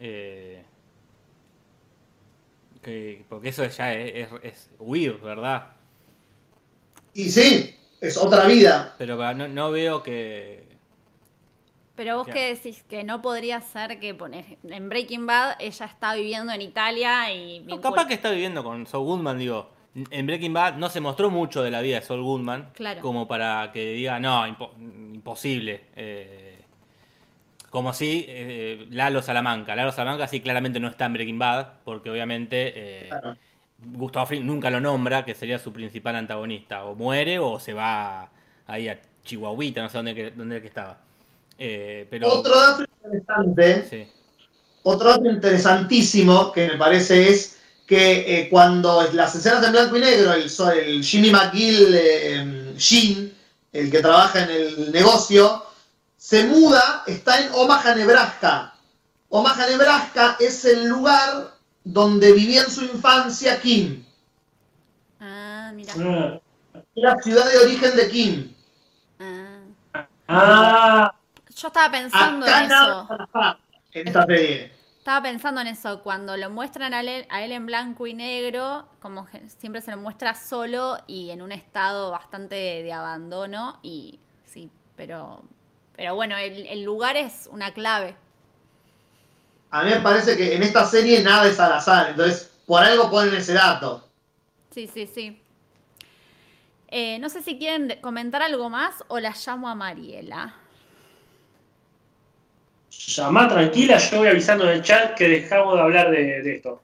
[0.00, 0.62] Eh,
[2.82, 5.68] que- porque eso ya es, es- es huir, ¿verdad?
[7.14, 8.94] Y sí, es otra vida.
[8.98, 10.66] Pero para- no, no veo que...
[11.96, 16.14] Pero vos qué decís, que no podría ser que poner, en Breaking Bad ella está
[16.14, 17.58] viviendo en Italia y...
[17.60, 19.68] No, capaz que está viviendo con Saul Goodman, digo.
[19.94, 22.70] En Breaking Bad no se mostró mucho de la vida de Saul Goodman.
[22.74, 23.00] Claro.
[23.00, 25.86] Como para que diga, no, impo- imposible.
[25.96, 26.58] Eh,
[27.70, 29.74] como si eh, Lalo Salamanca.
[29.74, 33.36] Lalo Salamanca sí claramente no está en Breaking Bad, porque obviamente eh, Claro.
[33.80, 36.84] Gustavo Fring nunca lo nombra, que sería su principal antagonista.
[36.84, 38.30] O muere o se va
[38.66, 40.98] ahí a Chihuahuita, no sé dónde, dónde es que estaba.
[41.58, 42.28] Eh, pero...
[42.28, 44.08] Otro dato interesante, Sí.
[44.84, 50.00] otro dato interesantísimo que me parece es que eh, cuando las escenas en blanco y
[50.00, 53.32] negro, el, el Jimmy McGill, eh,
[53.72, 55.64] el que trabaja en el negocio,
[56.18, 58.74] se muda, está en Omaha, Nebraska.
[59.30, 64.04] Omaha, Nebraska es el lugar donde vivía en su infancia Kim.
[65.18, 65.94] Ah, mira.
[65.98, 66.40] ah,
[66.94, 68.54] La ciudad de origen de Kim.
[69.18, 70.04] Ah.
[70.28, 71.14] ah,
[71.56, 73.08] Yo estaba pensando Acá en eso.
[73.92, 74.77] en esta serie.
[75.08, 78.86] Estaba pensando en eso, cuando lo muestran a él, a él en blanco y negro,
[79.00, 79.26] como
[79.58, 85.42] siempre se lo muestra solo y en un estado bastante de abandono, y sí, pero,
[85.96, 88.16] pero bueno, el, el lugar es una clave.
[89.70, 93.10] A mí me parece que en esta serie nada es al azar, entonces por algo
[93.10, 94.06] ponen ese dato.
[94.72, 95.40] Sí, sí, sí.
[96.88, 100.54] Eh, no sé si quieren comentar algo más o la llamo a Mariela.
[103.06, 106.82] Llamá tranquila, yo voy avisando en el chat que dejamos de hablar de, de esto.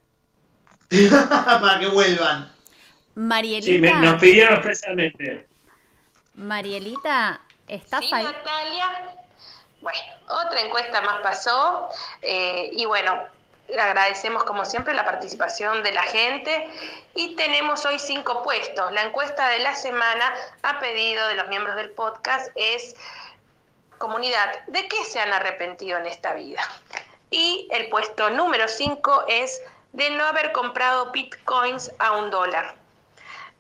[1.61, 2.53] Para que vuelvan.
[3.17, 5.47] Marielita, Sí, me- nos pidieron expresamente.
[6.35, 8.25] Marielita, ¿estás Sí, ahí?
[8.25, 9.15] Natalia.
[9.81, 11.89] Bueno, otra encuesta más pasó
[12.23, 13.23] eh, y bueno,
[13.69, 16.69] le agradecemos como siempre la participación de la gente
[17.15, 18.93] y tenemos hoy cinco puestos.
[18.93, 20.33] La encuesta de la semana
[20.63, 22.97] a pedido de los miembros del podcast es
[24.05, 26.61] comunidad, ¿de qué se han arrepentido en esta vida?
[27.31, 29.63] Y el puesto número cinco es
[29.93, 32.75] de no haber comprado bitcoins a un dólar.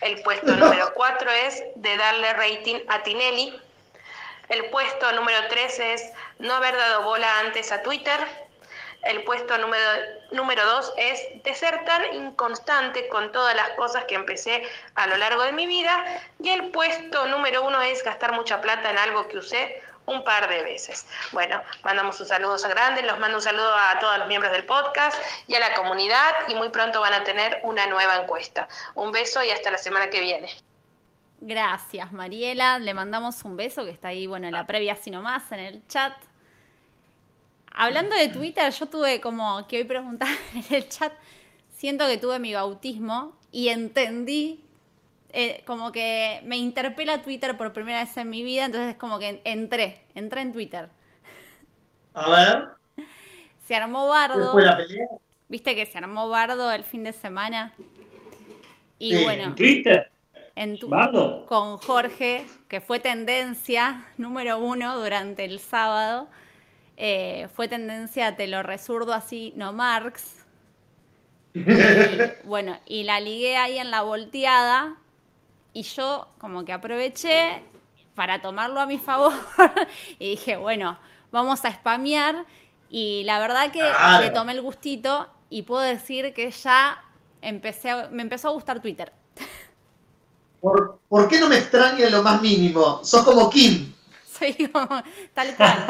[0.02, 3.58] El puesto número 4 es de darle rating a Tinelli.
[4.50, 8.20] El puesto número 3 es no haber dado bola antes a Twitter.
[9.04, 9.82] El puesto número,
[10.30, 14.62] número dos es de ser tan inconstante con todas las cosas que empecé
[14.94, 16.04] a lo largo de mi vida.
[16.38, 20.48] Y el puesto número uno es gastar mucha plata en algo que usé un par
[20.48, 21.06] de veces.
[21.32, 24.64] Bueno, mandamos un saludo a grandes, los mando un saludo a todos los miembros del
[24.64, 25.16] podcast
[25.46, 28.68] y a la comunidad y muy pronto van a tener una nueva encuesta.
[28.94, 30.50] Un beso y hasta la semana que viene.
[31.40, 32.78] Gracias, Mariela.
[32.78, 35.86] Le mandamos un beso que está ahí, bueno, en la previa, sino más, en el
[35.88, 36.14] chat.
[37.70, 41.12] Hablando de Twitter, yo tuve como que hoy preguntar en el chat,
[41.76, 44.63] siento que tuve mi bautismo y entendí
[45.36, 49.40] eh, como que me interpela Twitter por primera vez en mi vida, entonces como que
[49.44, 50.88] entré, entré en Twitter.
[52.14, 52.68] A ver.
[53.66, 54.52] Se armó bardo.
[54.52, 55.08] fue la pelea?
[55.48, 57.74] Viste que se armó bardo el fin de semana.
[59.00, 59.42] Y bueno.
[59.42, 60.10] ¿En Twitter?
[60.54, 61.44] En tu, ¿Bardo?
[61.46, 66.28] Con Jorge, que fue tendencia número uno durante el sábado.
[66.96, 70.46] Eh, fue tendencia, te lo resurdo así, no Marx.
[72.44, 74.96] bueno, y la ligué ahí en la volteada
[75.74, 77.62] y yo como que aproveché
[78.14, 79.32] para tomarlo a mi favor
[80.18, 80.98] y dije, bueno,
[81.30, 82.46] vamos a spamear.
[82.88, 83.82] Y la verdad que
[84.20, 87.02] le tomé el gustito y puedo decir que ya
[87.42, 89.12] empecé me empezó a gustar Twitter.
[90.60, 93.00] ¿Por, ¿Por, qué no me extraña lo más mínimo?
[93.02, 93.92] Sos como Kim.
[94.38, 95.02] Soy como
[95.34, 95.86] tal cual.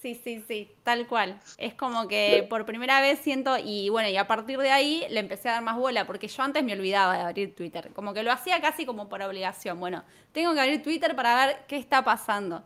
[0.00, 1.38] Sí, sí, sí, tal cual.
[1.58, 5.20] Es como que por primera vez siento, y bueno, y a partir de ahí le
[5.20, 8.22] empecé a dar más bola, porque yo antes me olvidaba de abrir Twitter, como que
[8.22, 9.78] lo hacía casi como por obligación.
[9.78, 10.02] Bueno,
[10.32, 12.62] tengo que abrir Twitter para ver qué está pasando.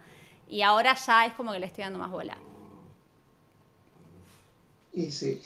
[0.49, 2.39] Y ahora ya es como que le estoy dando más bola.
[4.93, 5.43] Y sí.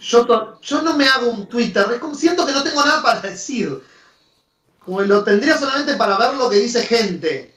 [0.00, 3.20] Yo, yo no me hago un Twitter, es como siento que no tengo nada para
[3.20, 3.80] decir.
[4.80, 7.54] Como lo tendría solamente para ver lo que dice gente.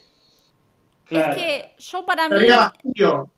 [1.12, 2.48] Es que yo para mí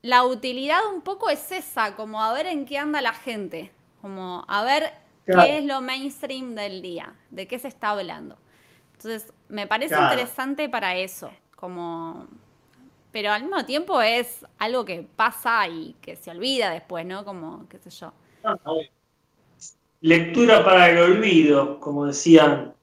[0.02, 4.44] la utilidad un poco es esa, como a ver en qué anda la gente, como
[4.48, 4.92] a ver
[5.26, 8.36] qué es lo mainstream del día, de qué se está hablando.
[8.92, 12.28] Entonces, me parece interesante para eso, como
[13.14, 17.24] pero al mismo tiempo es algo que pasa y que se olvida después, ¿no?
[17.24, 18.12] Como, qué sé yo.
[20.00, 22.74] Lectura para el olvido, como decían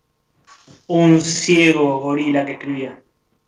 [0.87, 3.00] un ciego gorila que escribía.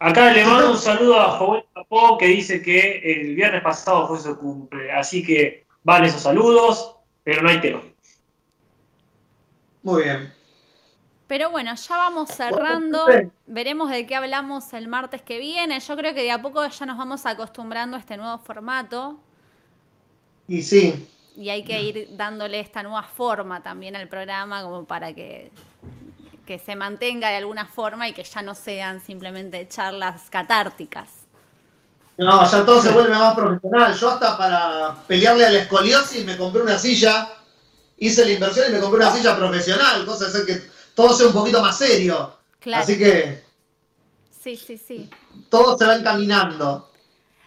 [0.03, 4.19] Acá le mando un saludo a Joven Capó que dice que el viernes pasado fue
[4.19, 4.91] su cumple.
[4.91, 7.81] Así que van esos saludos, pero no hay tema.
[9.81, 10.33] Muy bien.
[11.25, 13.05] Pero bueno, ya vamos cerrando.
[13.45, 15.79] Veremos de qué hablamos el martes que viene.
[15.79, 19.17] Yo creo que de a poco ya nos vamos acostumbrando a este nuevo formato.
[20.49, 21.07] Y sí.
[21.37, 25.49] Y hay que ir dándole esta nueva forma también al programa como para que
[26.45, 31.09] que se mantenga de alguna forma y que ya no sean simplemente charlas catárticas.
[32.17, 33.95] No, ya todo se vuelve más profesional.
[33.95, 37.29] Yo hasta para pelearle a la escoliosis me compré una silla,
[37.97, 40.61] hice la inversión y me compré una silla profesional, cosa de hacer que
[40.93, 42.37] todo sea un poquito más serio.
[42.59, 42.83] Claro.
[42.83, 43.43] Así que...
[44.43, 45.09] Sí, sí, sí.
[45.49, 46.89] Todo se va encaminando.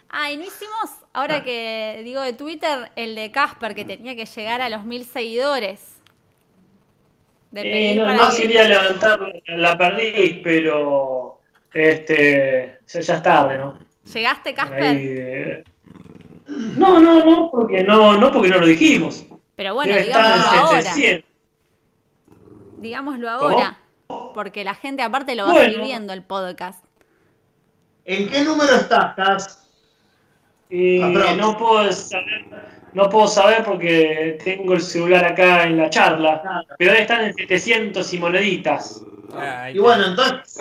[0.09, 4.25] Ah, y no hicimos, ahora que digo de Twitter, el de Casper, que tenía que
[4.25, 5.96] llegar a los mil seguidores.
[7.57, 11.41] Eh, no, quería levantar la perdiz, pero
[11.73, 13.79] este, ya es tarde, ¿no?
[14.13, 14.97] ¿Llegaste, Casper?
[14.99, 15.65] Eh,
[16.47, 19.25] no, no, no, porque no, no, porque no lo dijimos.
[19.57, 20.95] Pero bueno, digámoslo ahora.
[22.79, 23.79] Digámoslo ahora.
[24.35, 26.85] Porque la gente aparte lo va a seguir viendo el podcast.
[28.05, 29.67] ¿En qué número estás,
[30.71, 32.45] eh, no puedo saber
[32.97, 37.35] no puedo saber porque tengo el celular acá en la charla, pero debe estar en
[37.35, 39.03] 700 y moneditas.
[39.75, 40.59] y bueno, entonces...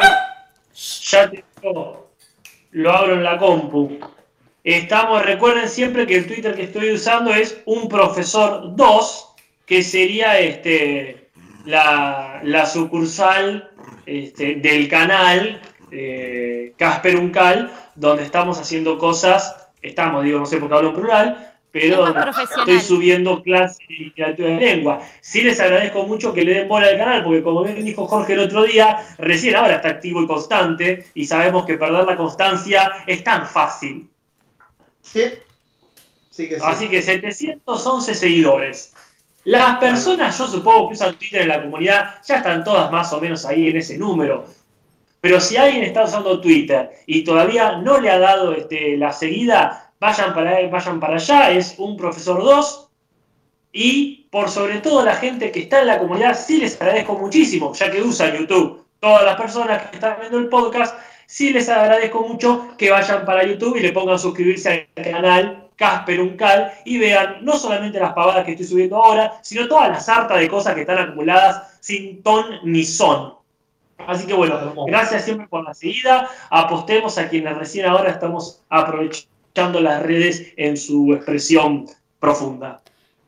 [1.10, 2.12] Ya tengo,
[2.72, 3.98] lo abro en la compu.
[4.66, 9.36] Estamos, recuerden siempre que el Twitter que estoy usando es un profesor 2,
[9.66, 11.30] que sería este
[11.64, 13.72] la, sucursal
[14.06, 20.68] este, del canal eh, Casper Uncal, donde estamos haciendo cosas, estamos, digo, no sé por
[20.68, 25.02] qué hablo en plural, pero estoy subiendo clases de literatura de lengua.
[25.20, 28.32] Sí les agradezco mucho que le den bola al canal, porque como bien dijo Jorge
[28.32, 33.04] el otro día, recién ahora está activo y constante, y sabemos que perder la constancia
[33.06, 34.10] es tan fácil.
[35.02, 35.24] Sí.
[36.30, 36.62] sí, que sí.
[36.64, 38.94] Así que 711 seguidores.
[39.44, 43.20] Las personas, yo supongo que usan Twitter en la comunidad, ya están todas más o
[43.20, 44.46] menos ahí en ese número.
[45.20, 49.85] Pero si alguien está usando Twitter y todavía no le ha dado este, la seguida,
[50.00, 52.90] vayan para, vayan para allá, es un profesor 2.
[53.72, 57.74] Y por sobre todo la gente que está en la comunidad, sí les agradezco muchísimo,
[57.74, 58.86] ya que usa YouTube.
[59.00, 63.46] Todas las personas que están viendo el podcast, sí les agradezco mucho que vayan para
[63.46, 68.46] YouTube y le pongan suscribirse al canal Casper Uncal y vean no solamente las pavadas
[68.46, 72.46] que estoy subiendo ahora, sino toda la sarta de cosas que están acumuladas sin ton
[72.64, 73.36] ni son.
[74.08, 74.58] Así que bueno,
[74.88, 76.30] gracias siempre por la seguida.
[76.50, 81.86] Apostemos a quienes recién ahora estamos aprovechando las redes en su expresión
[82.20, 82.82] profunda.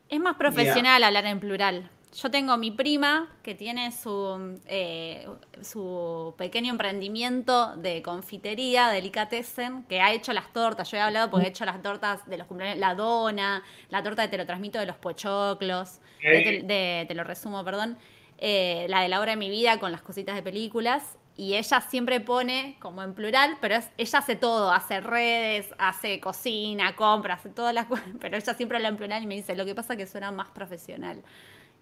[0.08, 1.90] Es más profesional hablar en plural.
[2.14, 5.26] Yo tengo mi prima que tiene su, eh,
[5.62, 10.90] su pequeño emprendimiento de confitería, delicatessen, que ha hecho las tortas.
[10.90, 14.22] Yo he hablado porque he hecho las tortas de los cumpleaños, la dona, la torta
[14.22, 16.00] de te lo transmito de los pochoclos,
[16.30, 17.98] de, de- te lo resumo, perdón,
[18.38, 21.17] eh, la de la hora de mi vida con las cositas de películas.
[21.38, 26.20] Y ella siempre pone como en plural, pero es- ella hace todo, hace redes, hace
[26.20, 29.56] cocina, compra, hace todas las cosas, pero ella siempre habla en plural y me dice,
[29.56, 31.22] lo que pasa es que suena más profesional.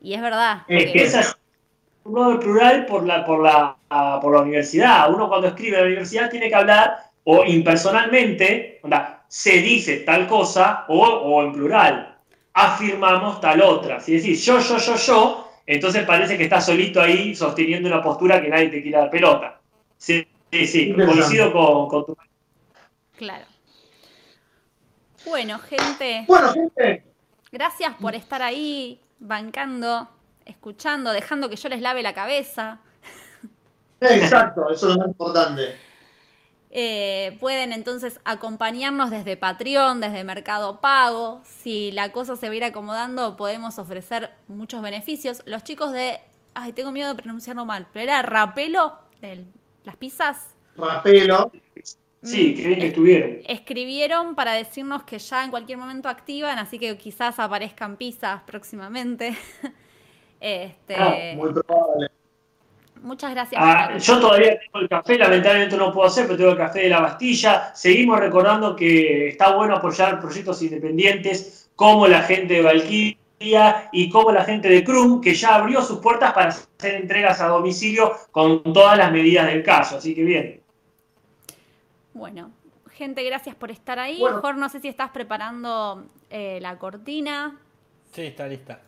[0.01, 0.65] Y es verdad.
[0.69, 1.37] Es que esa es
[2.05, 3.77] un modo plural por la, por, la,
[4.23, 5.13] por la universidad.
[5.15, 10.29] Uno cuando escribe en la universidad tiene que hablar o impersonalmente, onda, se dice tal
[10.29, 12.19] cosa o, o en plural.
[12.55, 14.01] Afirmamos tal otra.
[14.01, 18.41] Si decís yo, yo, yo, yo, entonces parece que estás solito ahí sosteniendo una postura
[18.41, 19.61] que nadie te quiere dar pelota.
[19.99, 22.17] Sí, sí, sí, coincido con, con tu...
[23.17, 23.47] Claro.
[25.27, 27.03] Bueno, gente, Bueno, gente,
[27.51, 30.09] gracias por estar ahí, bancando,
[30.45, 32.79] escuchando, dejando que yo les lave la cabeza.
[34.01, 35.86] exacto, eso es lo más importante.
[36.79, 41.41] Eh, pueden entonces acompañarnos desde Patreon, desde Mercado Pago.
[41.43, 45.43] Si la cosa se va a ir acomodando, podemos ofrecer muchos beneficios.
[45.47, 46.21] Los chicos de.
[46.53, 48.93] Ay, tengo miedo de pronunciarlo mal, pero era Rapelo,
[49.23, 49.47] de
[49.85, 50.55] las pizzas.
[50.77, 51.51] Rapelo.
[52.23, 53.39] Sí, que bien que estuvieron.
[53.47, 59.35] Escribieron para decirnos que ya en cualquier momento activan, así que quizás aparezcan pizzas próximamente.
[60.41, 62.11] este, Ah, Muy probable.
[63.03, 63.61] Muchas gracias.
[63.65, 66.89] Ah, yo todavía tengo el café, lamentablemente no puedo hacer, pero tengo el café de
[66.89, 67.75] la Bastilla.
[67.75, 74.33] Seguimos recordando que está bueno apoyar proyectos independientes como la gente de Valkyria y como
[74.33, 78.63] la gente de Krum, que ya abrió sus puertas para hacer entregas a domicilio con
[78.73, 79.99] todas las medidas del caso.
[79.99, 80.61] Así que bien.
[82.15, 82.51] Bueno,
[82.93, 84.19] gente, gracias por estar ahí.
[84.19, 84.41] Bueno.
[84.41, 87.59] Jorge, no sé si estás preparando eh, la cortina.
[88.13, 88.81] Sí, está lista.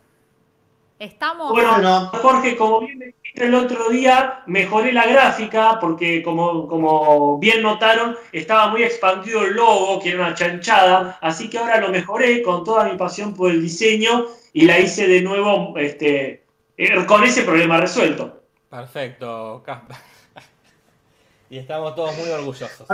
[0.99, 1.51] ¿Estamos?
[1.51, 2.09] Bueno.
[2.09, 7.61] Jorge, como bien me dijiste el otro día, mejoré la gráfica porque, como, como bien
[7.61, 11.17] notaron, estaba muy expandido el logo, que era una chanchada.
[11.21, 15.07] Así que ahora lo mejoré con toda mi pasión por el diseño y la hice
[15.07, 16.43] de nuevo este,
[16.77, 18.41] eh, con ese problema resuelto.
[18.69, 19.95] Perfecto, Casper.
[21.49, 22.85] y estamos todos muy orgullosos.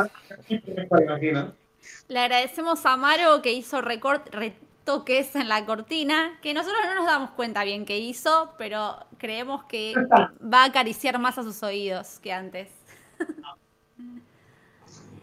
[0.47, 1.53] Imagino.
[2.07, 4.29] Le agradecemos a Maro que hizo recort-
[4.85, 9.63] retoques en la cortina, que nosotros no nos damos cuenta bien que hizo, pero creemos
[9.65, 9.93] que
[10.53, 12.67] va a acariciar más a sus oídos que antes.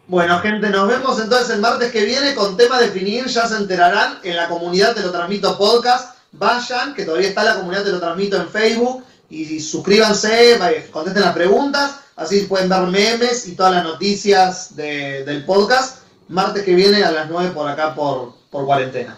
[0.05, 4.19] Bueno, gente, nos vemos entonces el martes que viene con tema definir, ya se enterarán
[4.23, 6.17] en la comunidad Te lo transmito podcast.
[6.33, 10.59] Vayan, que todavía está la comunidad Te lo transmito en Facebook y suscríbanse,
[10.91, 16.03] contesten las preguntas, así pueden ver memes y todas las noticias de- del podcast.
[16.27, 19.17] Martes que viene a las 9 por acá por, por cuarentena.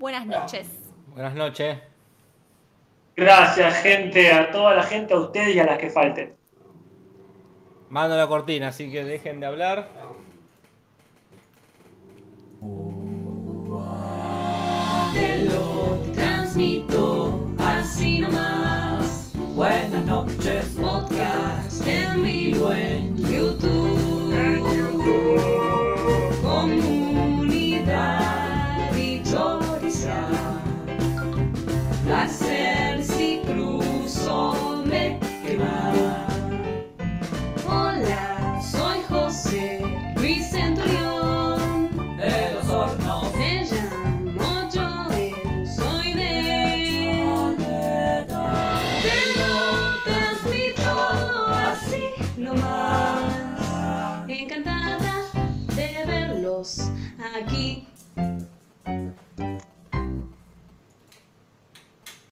[0.00, 0.66] Buenas noches.
[1.08, 1.76] Buenas noches.
[3.14, 6.34] Gracias, gente, a toda la gente, a ustedes y a las que falten.
[7.90, 9.90] Mando la cortina, así que dejen de hablar.
[15.12, 19.32] Te lo transmito así nomás.
[19.54, 23.09] Buenas noches, podcast en vivo en